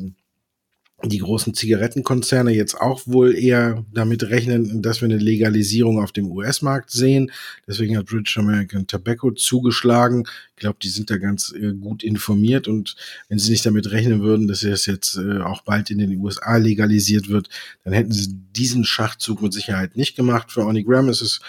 die 1.03 1.19
großen 1.19 1.53
Zigarettenkonzerne 1.53 2.51
jetzt 2.51 2.75
auch 2.75 3.01
wohl 3.05 3.35
eher 3.35 3.85
damit 3.93 4.23
rechnen, 4.23 4.81
dass 4.81 5.01
wir 5.01 5.07
eine 5.07 5.17
Legalisierung 5.17 5.99
auf 6.01 6.11
dem 6.11 6.31
US-Markt 6.31 6.91
sehen. 6.91 7.31
Deswegen 7.67 7.97
hat 7.97 8.05
British 8.05 8.37
American 8.37 8.87
Tobacco 8.87 9.31
zugeschlagen. 9.31 10.25
Ich 10.55 10.61
glaube, 10.61 10.77
die 10.81 10.89
sind 10.89 11.09
da 11.09 11.17
ganz 11.17 11.53
äh, 11.53 11.73
gut 11.73 12.03
informiert 12.03 12.67
und 12.67 12.95
wenn 13.29 13.39
sie 13.39 13.51
nicht 13.51 13.65
damit 13.65 13.91
rechnen 13.91 14.21
würden, 14.21 14.47
dass 14.47 14.63
es 14.63 14.85
jetzt 14.85 15.17
äh, 15.17 15.39
auch 15.39 15.61
bald 15.63 15.89
in 15.89 15.97
den 15.97 16.17
USA 16.19 16.57
legalisiert 16.57 17.29
wird, 17.29 17.49
dann 17.83 17.93
hätten 17.93 18.11
sie 18.11 18.29
diesen 18.55 18.83
Schachzug 18.83 19.41
mit 19.41 19.53
Sicherheit 19.53 19.97
nicht 19.97 20.15
gemacht. 20.15 20.51
Für 20.51 20.65
Onigram 20.65 21.09
ist 21.09 21.21
es, 21.21 21.39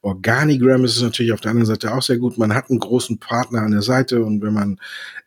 Organigram 0.00 0.84
ist 0.84 0.96
es 0.96 1.02
natürlich 1.02 1.32
auf 1.32 1.40
der 1.40 1.50
anderen 1.50 1.66
Seite 1.66 1.92
auch 1.94 2.02
sehr 2.02 2.18
gut. 2.18 2.38
Man 2.38 2.54
hat 2.54 2.70
einen 2.70 2.78
großen 2.78 3.18
Partner 3.18 3.60
an 3.60 3.72
der 3.72 3.82
Seite 3.82 4.24
und 4.24 4.40
wenn 4.40 4.54
man 4.54 4.78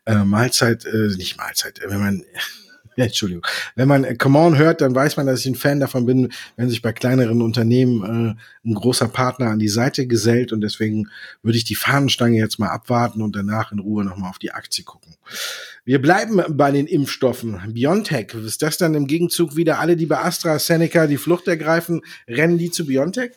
äh, 0.06 0.24
Mahlzeit, 0.24 0.84
äh, 0.84 1.14
nicht 1.16 1.36
Mahlzeit, 1.36 1.80
wenn 1.86 2.00
man 2.00 2.24
Entschuldigung. 3.04 3.46
Wenn 3.74 3.88
man 3.88 4.04
äh, 4.04 4.14
Come 4.14 4.38
On 4.38 4.56
hört, 4.56 4.80
dann 4.80 4.94
weiß 4.94 5.16
man, 5.16 5.26
dass 5.26 5.40
ich 5.40 5.46
ein 5.46 5.54
Fan 5.54 5.80
davon 5.80 6.06
bin, 6.06 6.32
wenn 6.56 6.68
sich 6.68 6.82
bei 6.82 6.92
kleineren 6.92 7.42
Unternehmen 7.42 8.36
äh, 8.36 8.68
ein 8.68 8.74
großer 8.74 9.08
Partner 9.08 9.50
an 9.50 9.58
die 9.58 9.68
Seite 9.68 10.06
gesellt 10.06 10.52
und 10.52 10.60
deswegen 10.60 11.08
würde 11.42 11.58
ich 11.58 11.64
die 11.64 11.74
Fahnenstange 11.74 12.38
jetzt 12.38 12.58
mal 12.58 12.70
abwarten 12.70 13.22
und 13.22 13.36
danach 13.36 13.72
in 13.72 13.78
Ruhe 13.78 14.04
nochmal 14.04 14.30
auf 14.30 14.38
die 14.38 14.52
Aktie 14.52 14.84
gucken. 14.84 15.14
Wir 15.84 16.00
bleiben 16.00 16.42
bei 16.50 16.70
den 16.70 16.86
Impfstoffen. 16.86 17.60
BioNTech, 17.72 18.34
ist 18.34 18.62
das 18.62 18.78
dann 18.78 18.94
im 18.94 19.06
Gegenzug 19.06 19.56
wieder 19.56 19.78
alle, 19.78 19.96
die 19.96 20.06
bei 20.06 20.18
AstraZeneca 20.18 21.06
die 21.06 21.18
Flucht 21.18 21.46
ergreifen, 21.48 22.02
rennen 22.26 22.58
die 22.58 22.70
zu 22.70 22.86
BioNTech? 22.86 23.32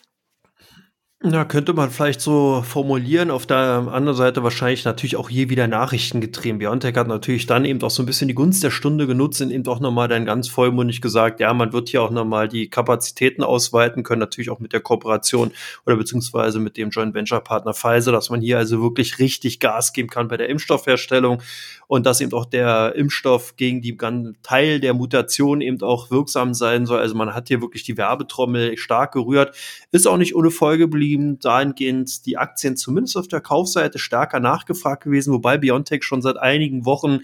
Na, 1.21 1.43
könnte 1.43 1.73
man 1.73 1.91
vielleicht 1.91 2.21
so 2.21 2.63
formulieren. 2.65 3.29
Auf 3.29 3.45
der 3.45 3.57
anderen 3.91 4.15
Seite 4.15 4.41
wahrscheinlich 4.41 4.85
natürlich 4.85 5.17
auch 5.17 5.27
hier 5.27 5.49
wieder 5.49 5.67
Nachrichten 5.67 6.21
getrieben. 6.21 6.59
Biontech 6.59 6.95
hat 6.95 7.09
natürlich 7.09 7.45
dann 7.45 7.65
eben 7.65 7.81
auch 7.81 7.89
so 7.89 8.01
ein 8.01 8.05
bisschen 8.05 8.29
die 8.29 8.33
Gunst 8.33 8.63
der 8.63 8.71
Stunde 8.71 9.05
genutzt 9.05 9.41
und 9.41 9.51
eben 9.51 9.67
auch 9.67 9.81
nochmal 9.81 10.07
dann 10.07 10.23
ganz 10.23 10.47
vollmundig 10.47 11.01
gesagt, 11.01 11.41
ja, 11.41 11.53
man 11.53 11.73
wird 11.73 11.89
hier 11.89 12.03
auch 12.03 12.09
nochmal 12.09 12.47
die 12.47 12.69
Kapazitäten 12.69 13.43
ausweiten 13.43 14.03
können, 14.03 14.21
natürlich 14.21 14.49
auch 14.49 14.59
mit 14.59 14.71
der 14.71 14.79
Kooperation 14.79 15.51
oder 15.85 15.97
beziehungsweise 15.97 16.57
mit 16.59 16.77
dem 16.77 16.89
Joint 16.89 17.13
Venture 17.13 17.41
Partner 17.41 17.73
Pfizer, 17.73 18.13
dass 18.13 18.29
man 18.29 18.39
hier 18.39 18.57
also 18.57 18.81
wirklich 18.81 19.19
richtig 19.19 19.59
Gas 19.59 19.91
geben 19.91 20.07
kann 20.07 20.29
bei 20.29 20.37
der 20.37 20.47
Impfstoffherstellung 20.47 21.41
und 21.87 22.05
dass 22.05 22.21
eben 22.21 22.31
auch 22.31 22.45
der 22.45 22.95
Impfstoff 22.95 23.57
gegen 23.57 23.81
die 23.81 23.97
ganzen 23.97 24.37
Teil 24.41 24.79
der 24.79 24.93
Mutation 24.93 25.59
eben 25.59 25.81
auch 25.81 26.11
wirksam 26.11 26.53
sein 26.53 26.85
soll. 26.85 26.99
Also 26.99 27.15
man 27.15 27.33
hat 27.33 27.49
hier 27.49 27.61
wirklich 27.61 27.83
die 27.83 27.97
Werbetrommel 27.97 28.77
stark 28.77 29.11
gerührt. 29.11 29.53
Ist 29.91 30.07
auch 30.07 30.15
nicht 30.15 30.33
ohne 30.33 30.51
Folge 30.51 30.85
geblieben, 30.85 31.08
dahingehend 31.17 32.25
die 32.25 32.37
Aktien 32.37 32.77
zumindest 32.77 33.17
auf 33.17 33.27
der 33.27 33.41
Kaufseite 33.41 33.99
stärker 33.99 34.39
nachgefragt 34.39 35.03
gewesen, 35.03 35.33
wobei 35.33 35.57
Biontech 35.57 36.03
schon 36.03 36.21
seit 36.21 36.37
einigen 36.37 36.85
Wochen 36.85 37.19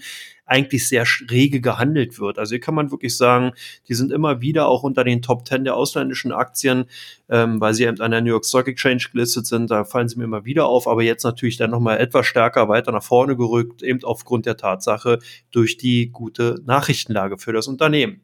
eigentlich 0.46 0.88
sehr 0.88 1.04
rege 1.28 1.60
gehandelt 1.60 2.20
wird. 2.20 2.38
Also 2.38 2.50
hier 2.50 2.60
kann 2.60 2.74
man 2.74 2.90
wirklich 2.90 3.16
sagen, 3.16 3.52
die 3.88 3.94
sind 3.94 4.12
immer 4.12 4.40
wieder 4.40 4.68
auch 4.68 4.84
unter 4.84 5.02
den 5.02 5.20
Top 5.20 5.46
10 5.46 5.64
der 5.64 5.74
ausländischen 5.74 6.32
Aktien, 6.32 6.86
ähm, 7.28 7.60
weil 7.60 7.74
sie 7.74 7.84
eben 7.84 8.00
an 8.00 8.12
der 8.12 8.20
New 8.20 8.30
York 8.30 8.46
Stock 8.46 8.68
Exchange 8.68 9.04
gelistet 9.12 9.46
sind. 9.46 9.70
Da 9.70 9.84
fallen 9.84 10.08
sie 10.08 10.16
mir 10.16 10.24
immer 10.24 10.44
wieder 10.44 10.66
auf, 10.66 10.86
aber 10.86 11.02
jetzt 11.02 11.24
natürlich 11.24 11.56
dann 11.56 11.70
nochmal 11.70 11.98
etwas 11.98 12.26
stärker 12.26 12.68
weiter 12.68 12.92
nach 12.92 13.02
vorne 13.02 13.36
gerückt, 13.36 13.82
eben 13.82 14.02
aufgrund 14.04 14.46
der 14.46 14.56
Tatsache 14.56 15.18
durch 15.50 15.76
die 15.76 16.10
gute 16.10 16.62
Nachrichtenlage 16.64 17.38
für 17.38 17.52
das 17.52 17.66
Unternehmen 17.66 18.20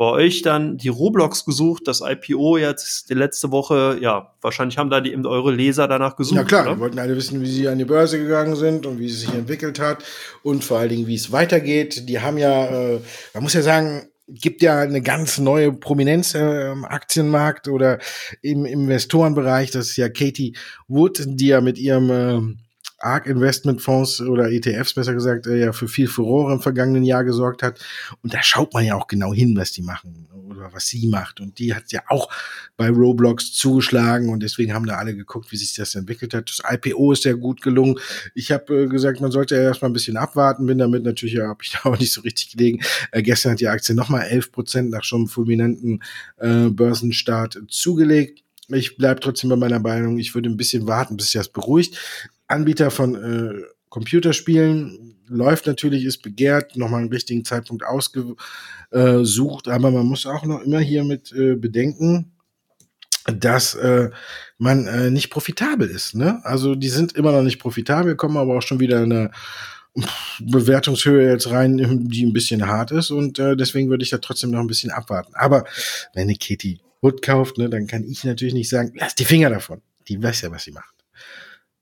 bei 0.00 0.06
euch 0.06 0.40
dann 0.40 0.78
die 0.78 0.88
Roblox 0.88 1.44
gesucht, 1.44 1.82
das 1.86 2.00
IPO 2.00 2.56
jetzt 2.56 3.10
die 3.10 3.14
letzte 3.14 3.50
Woche, 3.50 3.98
ja, 4.00 4.32
wahrscheinlich 4.40 4.78
haben 4.78 4.88
da 4.88 5.02
die, 5.02 5.12
eben 5.12 5.26
eure 5.26 5.52
Leser 5.52 5.88
danach 5.88 6.16
gesucht. 6.16 6.38
Ja 6.38 6.44
klar, 6.44 6.62
oder? 6.62 6.74
die 6.74 6.80
wollten 6.80 6.98
alle 6.98 7.14
wissen, 7.16 7.42
wie 7.42 7.50
sie 7.50 7.68
an 7.68 7.76
die 7.76 7.84
Börse 7.84 8.18
gegangen 8.18 8.56
sind 8.56 8.86
und 8.86 8.98
wie 8.98 9.10
sie 9.10 9.26
sich 9.26 9.34
entwickelt 9.34 9.78
hat 9.78 10.02
und 10.42 10.64
vor 10.64 10.78
allen 10.78 10.88
Dingen, 10.88 11.06
wie 11.06 11.16
es 11.16 11.32
weitergeht. 11.32 12.08
Die 12.08 12.18
haben 12.18 12.38
ja, 12.38 12.64
äh, 12.64 13.00
man 13.34 13.42
muss 13.42 13.52
ja 13.52 13.60
sagen, 13.60 14.08
gibt 14.26 14.62
ja 14.62 14.80
eine 14.80 15.02
ganz 15.02 15.36
neue 15.36 15.70
Prominenz 15.70 16.34
äh, 16.34 16.72
im 16.72 16.86
Aktienmarkt 16.86 17.68
oder 17.68 17.98
im 18.40 18.64
Investorenbereich. 18.64 19.70
Das 19.70 19.88
ist 19.90 19.96
ja 19.98 20.08
Katie 20.08 20.56
Wood, 20.88 21.20
die 21.26 21.48
ja 21.48 21.60
mit 21.60 21.76
ihrem 21.76 22.10
äh, 22.10 22.56
ARK 23.00 23.26
Investmentfonds 23.26 24.20
oder 24.20 24.50
ETFs 24.50 24.94
besser 24.94 25.14
gesagt, 25.14 25.46
äh, 25.46 25.58
ja 25.58 25.72
für 25.72 25.88
viel 25.88 26.08
Furore 26.08 26.52
im 26.52 26.60
vergangenen 26.60 27.02
Jahr 27.02 27.24
gesorgt 27.24 27.62
hat. 27.62 27.80
Und 28.22 28.34
da 28.34 28.42
schaut 28.42 28.72
man 28.74 28.84
ja 28.84 28.94
auch 28.94 29.06
genau 29.06 29.32
hin, 29.32 29.56
was 29.56 29.72
die 29.72 29.82
machen 29.82 30.28
oder 30.50 30.72
was 30.72 30.86
sie 30.88 31.08
macht. 31.08 31.40
Und 31.40 31.58
die 31.58 31.74
hat 31.74 31.92
ja 31.92 32.02
auch 32.08 32.28
bei 32.76 32.90
Roblox 32.90 33.52
zugeschlagen 33.52 34.28
und 34.28 34.42
deswegen 34.42 34.74
haben 34.74 34.86
da 34.86 34.96
alle 34.96 35.14
geguckt, 35.14 35.50
wie 35.52 35.56
sich 35.56 35.74
das 35.74 35.94
entwickelt 35.94 36.34
hat. 36.34 36.50
Das 36.50 36.60
IPO 36.70 37.12
ist 37.12 37.22
sehr 37.22 37.36
gut 37.36 37.62
gelungen. 37.62 37.98
Ich 38.34 38.52
habe 38.52 38.82
äh, 38.82 38.86
gesagt, 38.86 39.20
man 39.20 39.30
sollte 39.30 39.56
ja 39.56 39.62
erstmal 39.62 39.90
ein 39.90 39.94
bisschen 39.94 40.16
abwarten, 40.16 40.66
bin 40.66 40.78
damit 40.78 41.02
natürlich, 41.02 41.34
ja, 41.34 41.48
habe 41.48 41.62
ich 41.62 41.70
da 41.82 41.88
auch 41.88 41.98
nicht 41.98 42.12
so 42.12 42.20
richtig 42.20 42.52
gelegen. 42.52 42.80
Äh, 43.12 43.22
gestern 43.22 43.52
hat 43.52 43.60
die 43.60 43.68
Aktie 43.68 43.94
nochmal 43.94 44.26
11 44.26 44.52
Prozent 44.52 44.90
nach 44.90 45.04
schon 45.04 45.20
einem 45.20 45.28
fulminanten 45.28 46.02
äh, 46.38 46.68
Börsenstart 46.68 47.58
zugelegt. 47.68 48.42
Ich 48.68 48.96
bleibe 48.96 49.20
trotzdem 49.20 49.50
bei 49.50 49.56
meiner 49.56 49.80
Meinung, 49.80 50.18
ich 50.18 50.34
würde 50.34 50.48
ein 50.48 50.56
bisschen 50.56 50.86
warten, 50.86 51.16
bis 51.16 51.26
sich 51.26 51.40
das 51.40 51.48
beruhigt. 51.48 51.98
Anbieter 52.50 52.90
von 52.90 53.14
äh, 53.14 53.62
Computerspielen 53.88 55.16
läuft 55.26 55.66
natürlich, 55.66 56.04
ist 56.04 56.22
begehrt, 56.22 56.76
nochmal 56.76 57.00
einen 57.00 57.12
richtigen 57.12 57.44
Zeitpunkt 57.44 57.84
ausgesucht, 57.84 59.68
aber 59.68 59.90
man 59.90 60.06
muss 60.06 60.26
auch 60.26 60.44
noch 60.44 60.60
immer 60.62 60.80
hier 60.80 61.04
mit 61.04 61.32
äh, 61.32 61.54
bedenken, 61.54 62.32
dass 63.26 63.74
äh, 63.74 64.10
man 64.58 64.86
äh, 64.86 65.10
nicht 65.10 65.30
profitabel 65.30 65.88
ist. 65.88 66.14
Ne? 66.14 66.40
Also 66.44 66.74
die 66.74 66.88
sind 66.88 67.12
immer 67.12 67.32
noch 67.32 67.42
nicht 67.42 67.58
profitabel, 67.58 68.16
kommen 68.16 68.36
aber 68.36 68.56
auch 68.56 68.62
schon 68.62 68.80
wieder 68.80 69.02
in 69.02 69.12
eine 69.12 69.30
Bewertungshöhe 70.40 71.30
jetzt 71.30 71.50
rein, 71.50 71.76
die 72.08 72.24
ein 72.24 72.32
bisschen 72.32 72.66
hart 72.66 72.92
ist 72.92 73.10
und 73.10 73.38
äh, 73.38 73.56
deswegen 73.56 73.90
würde 73.90 74.04
ich 74.04 74.10
da 74.10 74.18
trotzdem 74.18 74.50
noch 74.50 74.60
ein 74.60 74.66
bisschen 74.66 74.90
abwarten. 74.90 75.34
Aber 75.34 75.64
wenn 76.14 76.24
eine 76.24 76.36
Kitty 76.36 76.80
Wood 77.00 77.22
kauft, 77.22 77.58
ne, 77.58 77.68
dann 77.68 77.86
kann 77.86 78.04
ich 78.04 78.24
natürlich 78.24 78.54
nicht 78.54 78.68
sagen, 78.68 78.92
lass 78.94 79.14
die 79.14 79.24
Finger 79.24 79.50
davon. 79.50 79.80
Die 80.08 80.22
weiß 80.22 80.42
ja, 80.42 80.50
was 80.50 80.64
sie 80.64 80.72
macht. 80.72 80.94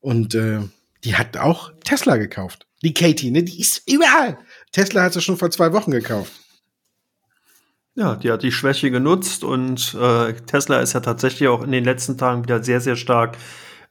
Und 0.00 0.34
äh, 0.34 0.60
die 1.04 1.16
hat 1.16 1.36
auch 1.36 1.72
Tesla 1.84 2.16
gekauft. 2.16 2.66
Die 2.82 2.94
Katie, 2.94 3.30
ne, 3.30 3.42
die 3.42 3.60
ist 3.60 3.82
überall. 3.88 4.38
Tesla 4.72 5.02
hat 5.02 5.16
es 5.16 5.24
schon 5.24 5.36
vor 5.36 5.50
zwei 5.50 5.72
Wochen 5.72 5.90
gekauft. 5.90 6.32
Ja, 7.94 8.14
die 8.14 8.30
hat 8.30 8.44
die 8.44 8.52
Schwäche 8.52 8.92
genutzt 8.92 9.42
und 9.42 9.96
äh, 10.00 10.32
Tesla 10.34 10.78
ist 10.78 10.92
ja 10.92 11.00
tatsächlich 11.00 11.48
auch 11.48 11.64
in 11.64 11.72
den 11.72 11.84
letzten 11.84 12.16
Tagen 12.16 12.44
wieder 12.44 12.62
sehr, 12.62 12.80
sehr 12.80 12.94
stark 12.94 13.36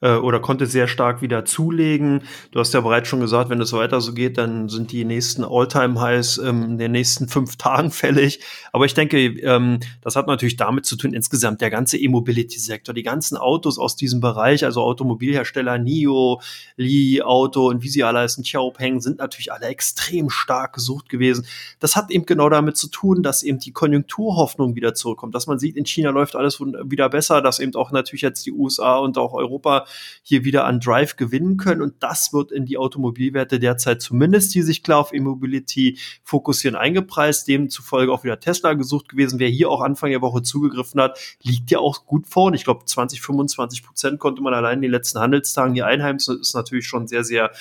äh, 0.01 0.15
oder 0.15 0.39
konnte 0.39 0.65
sehr 0.65 0.87
stark 0.87 1.21
wieder 1.21 1.45
zulegen. 1.45 2.23
Du 2.51 2.59
hast 2.59 2.73
ja 2.73 2.81
bereits 2.81 3.07
schon 3.07 3.19
gesagt, 3.19 3.49
wenn 3.49 3.61
es 3.61 3.73
weiter 3.73 4.01
so 4.01 4.13
geht, 4.13 4.37
dann 4.37 4.69
sind 4.69 4.91
die 4.91 5.05
nächsten 5.05 5.43
All-Time-Highs 5.43 6.37
ähm, 6.39 6.63
in 6.63 6.77
den 6.77 6.91
nächsten 6.91 7.27
fünf 7.27 7.55
Tagen 7.57 7.91
fällig. 7.91 8.39
Aber 8.71 8.85
ich 8.85 8.93
denke, 8.93 9.17
ähm, 9.17 9.79
das 10.01 10.15
hat 10.15 10.27
natürlich 10.27 10.57
damit 10.57 10.85
zu 10.85 10.95
tun, 10.95 11.13
insgesamt 11.13 11.61
der 11.61 11.69
ganze 11.69 11.97
E-Mobility-Sektor, 11.97 12.93
die 12.93 13.03
ganzen 13.03 13.37
Autos 13.37 13.79
aus 13.79 13.95
diesem 13.95 14.19
Bereich, 14.19 14.65
also 14.65 14.81
Automobilhersteller 14.81 15.77
NIO, 15.77 16.41
Li 16.75 17.21
Auto 17.21 17.67
und 17.67 17.83
wie 17.83 17.89
sie 17.89 18.03
alle 18.03 18.19
heißen, 18.19 18.43
Xiaopeng, 18.43 19.01
sind 19.01 19.19
natürlich 19.19 19.51
alle 19.51 19.67
extrem 19.67 20.29
stark 20.29 20.73
gesucht 20.73 21.09
gewesen. 21.09 21.45
Das 21.79 21.95
hat 21.95 22.11
eben 22.11 22.25
genau 22.25 22.49
damit 22.49 22.77
zu 22.77 22.87
tun, 22.89 23.23
dass 23.23 23.43
eben 23.43 23.59
die 23.59 23.71
Konjunkturhoffnung 23.71 24.75
wieder 24.75 24.93
zurückkommt, 24.93 25.33
dass 25.35 25.47
man 25.47 25.59
sieht, 25.59 25.75
in 25.75 25.85
China 25.85 26.11
läuft 26.11 26.35
alles 26.35 26.59
wieder 26.59 27.09
besser, 27.09 27.41
dass 27.41 27.59
eben 27.59 27.73
auch 27.75 27.91
natürlich 27.91 28.21
jetzt 28.21 28.45
die 28.45 28.51
USA 28.51 28.97
und 28.97 29.17
auch 29.17 29.33
Europa 29.33 29.86
hier 30.23 30.43
wieder 30.45 30.65
an 30.65 30.79
Drive 30.79 31.15
gewinnen 31.15 31.57
können. 31.57 31.81
Und 31.81 31.95
das 31.99 32.33
wird 32.33 32.51
in 32.51 32.65
die 32.65 32.77
Automobilwerte 32.77 33.59
derzeit 33.59 34.01
zumindest, 34.01 34.53
die 34.55 34.61
sich 34.61 34.83
klar 34.83 34.99
auf 34.99 35.13
E-Mobility 35.13 35.97
fokussieren, 36.23 36.75
eingepreist. 36.75 37.47
Demzufolge 37.47 38.11
auch 38.11 38.23
wieder 38.23 38.39
Tesla 38.39 38.73
gesucht 38.73 39.09
gewesen. 39.09 39.39
Wer 39.39 39.49
hier 39.49 39.69
auch 39.69 39.81
Anfang 39.81 40.09
der 40.09 40.21
Woche 40.21 40.43
zugegriffen 40.43 41.01
hat, 41.01 41.19
liegt 41.41 41.71
ja 41.71 41.79
auch 41.79 42.05
gut 42.05 42.27
vorne. 42.27 42.55
Ich 42.55 42.63
glaube, 42.63 42.85
20, 42.85 43.21
25 43.21 43.83
Prozent 43.83 44.19
konnte 44.19 44.41
man 44.41 44.53
allein 44.53 44.77
in 44.77 44.83
den 44.83 44.91
letzten 44.91 45.19
Handelstagen 45.19 45.73
hier 45.73 45.85
einheimsen. 45.85 46.37
Das 46.37 46.49
ist 46.49 46.55
natürlich 46.55 46.87
schon 46.87 47.07
sehr, 47.07 47.23
sehr 47.23 47.51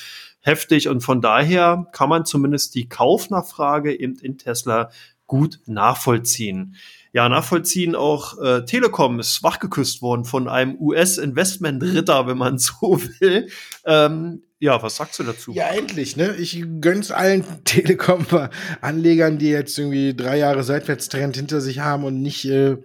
heftig. 0.40 0.88
Und 0.88 1.00
von 1.00 1.20
daher 1.20 1.86
kann 1.92 2.08
man 2.08 2.24
zumindest 2.24 2.74
die 2.74 2.88
Kaufnachfrage 2.88 3.98
eben 3.98 4.16
in 4.18 4.38
Tesla 4.38 4.90
gut 5.26 5.60
nachvollziehen 5.66 6.76
ja, 7.16 7.30
nachvollziehen. 7.30 7.94
Auch 7.94 8.38
äh, 8.42 8.66
Telekom 8.66 9.18
ist 9.20 9.42
wachgeküsst 9.42 10.02
worden 10.02 10.26
von 10.26 10.48
einem 10.48 10.76
US-Investment-Ritter, 10.78 12.26
wenn 12.26 12.36
man 12.36 12.58
so 12.58 13.00
will. 13.20 13.48
Ähm, 13.86 14.42
ja, 14.58 14.82
was 14.82 14.96
sagst 14.96 15.18
du 15.18 15.22
dazu? 15.22 15.52
Ja, 15.52 15.68
endlich, 15.68 16.18
ne? 16.18 16.36
Ich 16.36 16.62
gönn's 16.82 17.10
allen 17.10 17.42
Telekom-Anlegern, 17.64 19.38
die 19.38 19.48
jetzt 19.48 19.78
irgendwie 19.78 20.14
drei 20.14 20.36
Jahre 20.36 20.62
Seitwärtstrend 20.62 21.36
hinter 21.36 21.62
sich 21.62 21.78
haben 21.78 22.04
und 22.04 22.20
nicht 22.20 22.44
äh, 22.44 22.76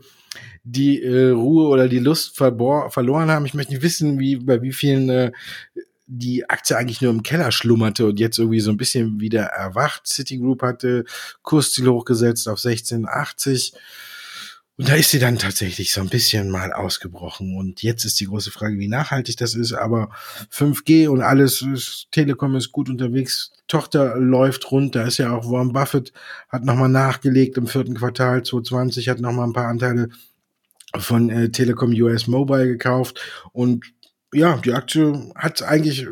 die 0.63 1.03
äh, 1.03 1.31
Ruhe 1.31 1.67
oder 1.67 1.89
die 1.89 1.99
Lust 1.99 2.37
verloren 2.37 3.31
haben. 3.31 3.45
Ich 3.45 3.53
möchte 3.53 3.73
nicht 3.73 3.83
wissen, 3.83 4.17
wie 4.17 4.37
bei 4.37 4.61
wie 4.61 4.71
vielen 4.71 5.09
äh, 5.09 5.31
die 6.07 6.49
Aktie 6.49 6.77
eigentlich 6.77 7.01
nur 7.01 7.11
im 7.11 7.23
Keller 7.23 7.51
schlummerte 7.51 8.05
und 8.05 8.17
jetzt 8.17 8.39
irgendwie 8.39 8.61
so 8.61 8.71
ein 8.71 8.77
bisschen 8.77 9.19
wieder 9.19 9.43
erwacht. 9.43 10.07
Citigroup 10.07 10.61
hatte 10.61 11.03
Kursziel 11.41 11.89
hochgesetzt 11.89 12.47
auf 12.47 12.63
1680. 12.63 13.73
Und 14.81 14.89
da 14.89 14.95
ist 14.95 15.11
sie 15.11 15.19
dann 15.19 15.37
tatsächlich 15.37 15.93
so 15.93 16.01
ein 16.01 16.09
bisschen 16.09 16.49
mal 16.49 16.73
ausgebrochen. 16.73 17.55
Und 17.55 17.83
jetzt 17.83 18.03
ist 18.03 18.19
die 18.19 18.25
große 18.25 18.49
Frage, 18.49 18.79
wie 18.79 18.87
nachhaltig 18.87 19.37
das 19.37 19.53
ist. 19.53 19.73
Aber 19.73 20.09
5G 20.51 21.07
und 21.07 21.21
alles, 21.21 21.61
ist, 21.61 22.07
Telekom 22.09 22.55
ist 22.55 22.71
gut 22.71 22.89
unterwegs. 22.89 23.51
Tochter 23.67 24.17
läuft 24.17 24.71
rund. 24.71 24.95
Da 24.95 25.03
ist 25.03 25.19
ja 25.19 25.37
auch 25.37 25.51
Warren 25.51 25.71
Buffett, 25.71 26.13
hat 26.49 26.65
nochmal 26.65 26.89
nachgelegt 26.89 27.59
im 27.59 27.67
vierten 27.67 27.93
Quartal 27.93 28.41
2020, 28.41 29.07
hat 29.07 29.19
nochmal 29.19 29.45
ein 29.45 29.53
paar 29.53 29.67
Anteile 29.67 30.09
von 30.97 31.29
äh, 31.29 31.51
Telekom 31.51 31.91
US 31.91 32.25
Mobile 32.25 32.65
gekauft. 32.65 33.21
Und 33.51 33.85
ja, 34.33 34.57
die 34.57 34.73
Aktie 34.73 35.31
hat 35.35 35.61
eigentlich 35.61 36.07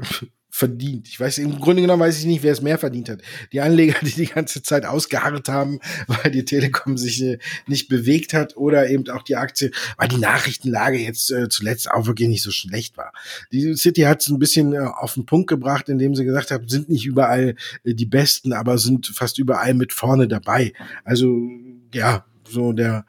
verdient. 0.59 1.07
Ich 1.07 1.17
weiß, 1.17 1.37
im 1.37 1.57
Grunde 1.57 1.81
genommen 1.81 2.01
weiß 2.01 2.19
ich 2.19 2.25
nicht, 2.25 2.43
wer 2.43 2.51
es 2.51 2.61
mehr 2.61 2.77
verdient 2.77 3.07
hat. 3.07 3.21
Die 3.53 3.61
Anleger, 3.61 3.97
die 4.01 4.11
die 4.11 4.25
ganze 4.25 4.61
Zeit 4.61 4.85
ausgeharrt 4.85 5.47
haben, 5.47 5.79
weil 6.07 6.31
die 6.31 6.43
Telekom 6.43 6.97
sich 6.97 7.23
äh, 7.23 7.39
nicht 7.65 7.87
bewegt 7.87 8.33
hat 8.33 8.57
oder 8.57 8.89
eben 8.89 9.09
auch 9.09 9.23
die 9.23 9.37
Aktie, 9.37 9.71
weil 9.97 10.09
die 10.09 10.17
Nachrichtenlage 10.17 10.97
jetzt 10.97 11.31
äh, 11.31 11.47
zuletzt 11.47 11.89
auch 11.89 12.07
wirklich 12.07 12.27
nicht 12.27 12.43
so 12.43 12.51
schlecht 12.51 12.97
war. 12.97 13.13
Die 13.53 13.73
City 13.75 14.01
hat 14.01 14.21
es 14.21 14.27
ein 14.27 14.37
bisschen 14.37 14.73
äh, 14.73 14.79
auf 14.79 15.13
den 15.13 15.25
Punkt 15.25 15.47
gebracht, 15.47 15.87
indem 15.87 16.13
sie 16.13 16.25
gesagt 16.25 16.51
hat, 16.51 16.69
sind 16.69 16.89
nicht 16.89 17.05
überall 17.05 17.55
die 17.85 18.05
Besten, 18.05 18.51
aber 18.51 18.77
sind 18.77 19.07
fast 19.07 19.39
überall 19.39 19.73
mit 19.73 19.93
vorne 19.93 20.27
dabei. 20.27 20.73
Also, 21.05 21.49
ja, 21.93 22.25
so 22.43 22.73
der, 22.73 23.05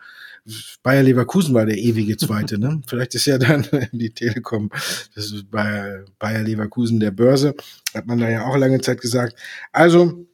Bayer 0.83 1.03
Leverkusen 1.03 1.55
war 1.55 1.67
der 1.67 1.79
ewige 1.79 2.17
Zweite, 2.17 2.59
ne? 2.59 2.81
Vielleicht 2.87 3.15
ist 3.15 3.27
ja 3.27 3.39
dann 3.39 3.67
die 3.93 4.11
Telekom, 4.11 4.71
das 5.15 5.33
ist 5.33 5.51
bei 5.51 6.05
Bayer 6.19 6.43
Leverkusen 6.43 7.01
der 7.01 7.11
Börse, 7.11 7.55
hat 7.95 8.07
man 8.07 8.19
da 8.19 8.29
ja 8.29 8.47
auch 8.47 8.57
lange 8.57 8.81
Zeit 8.81 9.01
gesagt. 9.01 9.37
Also, 9.73 10.27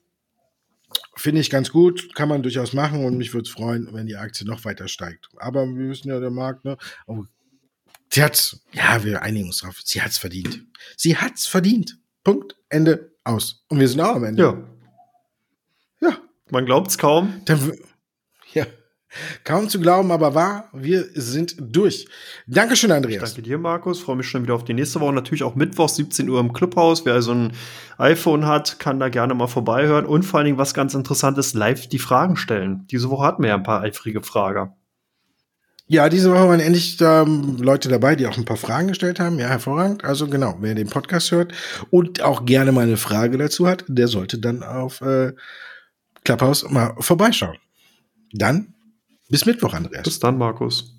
finde 1.16 1.40
ich 1.40 1.50
ganz 1.50 1.70
gut, 1.70 2.14
kann 2.14 2.28
man 2.28 2.42
durchaus 2.42 2.72
machen 2.72 3.04
und 3.04 3.16
mich 3.16 3.32
würde 3.34 3.48
es 3.48 3.52
freuen, 3.54 3.88
wenn 3.92 4.06
die 4.06 4.16
Aktie 4.16 4.46
noch 4.46 4.64
weiter 4.64 4.88
steigt. 4.88 5.28
Aber 5.36 5.66
wir 5.66 5.88
wissen 5.88 6.08
ja, 6.08 6.20
der 6.20 6.30
Markt, 6.30 6.64
ne? 6.64 6.76
Oh, 7.06 7.24
sie 8.12 8.22
hat's, 8.22 8.60
ja, 8.72 9.02
wir 9.04 9.22
einigen 9.22 9.46
uns 9.46 9.58
drauf, 9.58 9.80
sie 9.84 10.02
hat's 10.02 10.18
verdient. 10.18 10.64
Sie 10.96 11.16
hat's 11.16 11.46
verdient. 11.46 11.98
Punkt, 12.24 12.56
Ende, 12.68 13.12
aus. 13.26 13.64
Und 13.68 13.80
wir 13.80 13.88
sind 13.88 14.00
auch 14.00 14.16
am 14.16 14.24
Ende. 14.24 14.42
Ja. 14.42 16.08
Ja. 16.08 16.18
Man 16.50 16.64
glaubt's 16.64 16.96
kaum. 16.98 17.42
Dann. 17.44 17.72
Kaum 19.44 19.68
zu 19.68 19.80
glauben, 19.80 20.10
aber 20.10 20.34
wahr, 20.34 20.68
wir 20.72 21.06
sind 21.14 21.56
durch. 21.58 22.06
Dankeschön, 22.46 22.90
Andreas. 22.92 23.30
Ich 23.30 23.34
danke 23.34 23.42
dir, 23.42 23.58
Markus. 23.58 24.00
Freue 24.00 24.16
mich 24.16 24.28
schon 24.28 24.42
wieder 24.42 24.54
auf 24.54 24.64
die 24.64 24.74
nächste 24.74 25.00
Woche. 25.00 25.12
Natürlich 25.12 25.42
auch 25.42 25.54
Mittwoch, 25.54 25.88
17 25.88 26.28
Uhr 26.28 26.40
im 26.40 26.52
Clubhaus. 26.52 27.04
Wer 27.04 27.14
also 27.14 27.32
ein 27.32 27.52
iPhone 27.98 28.46
hat, 28.46 28.78
kann 28.78 29.00
da 29.00 29.08
gerne 29.08 29.34
mal 29.34 29.46
vorbeihören. 29.46 30.06
Und 30.06 30.24
vor 30.24 30.38
allen 30.38 30.46
Dingen, 30.46 30.58
was 30.58 30.74
ganz 30.74 30.94
interessant 30.94 31.38
ist, 31.38 31.54
live 31.54 31.88
die 31.88 31.98
Fragen 31.98 32.36
stellen. 32.36 32.86
Diese 32.90 33.10
Woche 33.10 33.26
hatten 33.26 33.42
wir 33.42 33.50
ja 33.50 33.56
ein 33.56 33.62
paar 33.62 33.82
eifrige 33.82 34.22
Frager. 34.22 34.76
Ja, 35.88 36.08
diese 36.08 36.32
Woche 36.32 36.48
waren 36.48 36.58
endlich 36.58 37.00
ähm, 37.00 37.58
Leute 37.60 37.88
dabei, 37.88 38.16
die 38.16 38.26
auch 38.26 38.36
ein 38.36 38.44
paar 38.44 38.56
Fragen 38.56 38.88
gestellt 38.88 39.20
haben. 39.20 39.38
Ja, 39.38 39.46
hervorragend. 39.46 40.04
Also 40.04 40.26
genau, 40.26 40.56
wer 40.60 40.74
den 40.74 40.88
Podcast 40.88 41.30
hört 41.30 41.52
und 41.90 42.22
auch 42.22 42.44
gerne 42.44 42.72
mal 42.72 42.82
eine 42.82 42.96
Frage 42.96 43.38
dazu 43.38 43.68
hat, 43.68 43.84
der 43.86 44.08
sollte 44.08 44.38
dann 44.38 44.64
auf 44.64 45.00
äh, 45.00 45.32
Clubhouse 46.24 46.68
mal 46.68 46.94
vorbeischauen. 46.98 47.56
Dann 48.32 48.74
bis 49.28 49.46
Mittwoch, 49.46 49.74
Andreas. 49.74 50.04
Bis 50.04 50.18
dann, 50.18 50.38
Markus. 50.38 50.92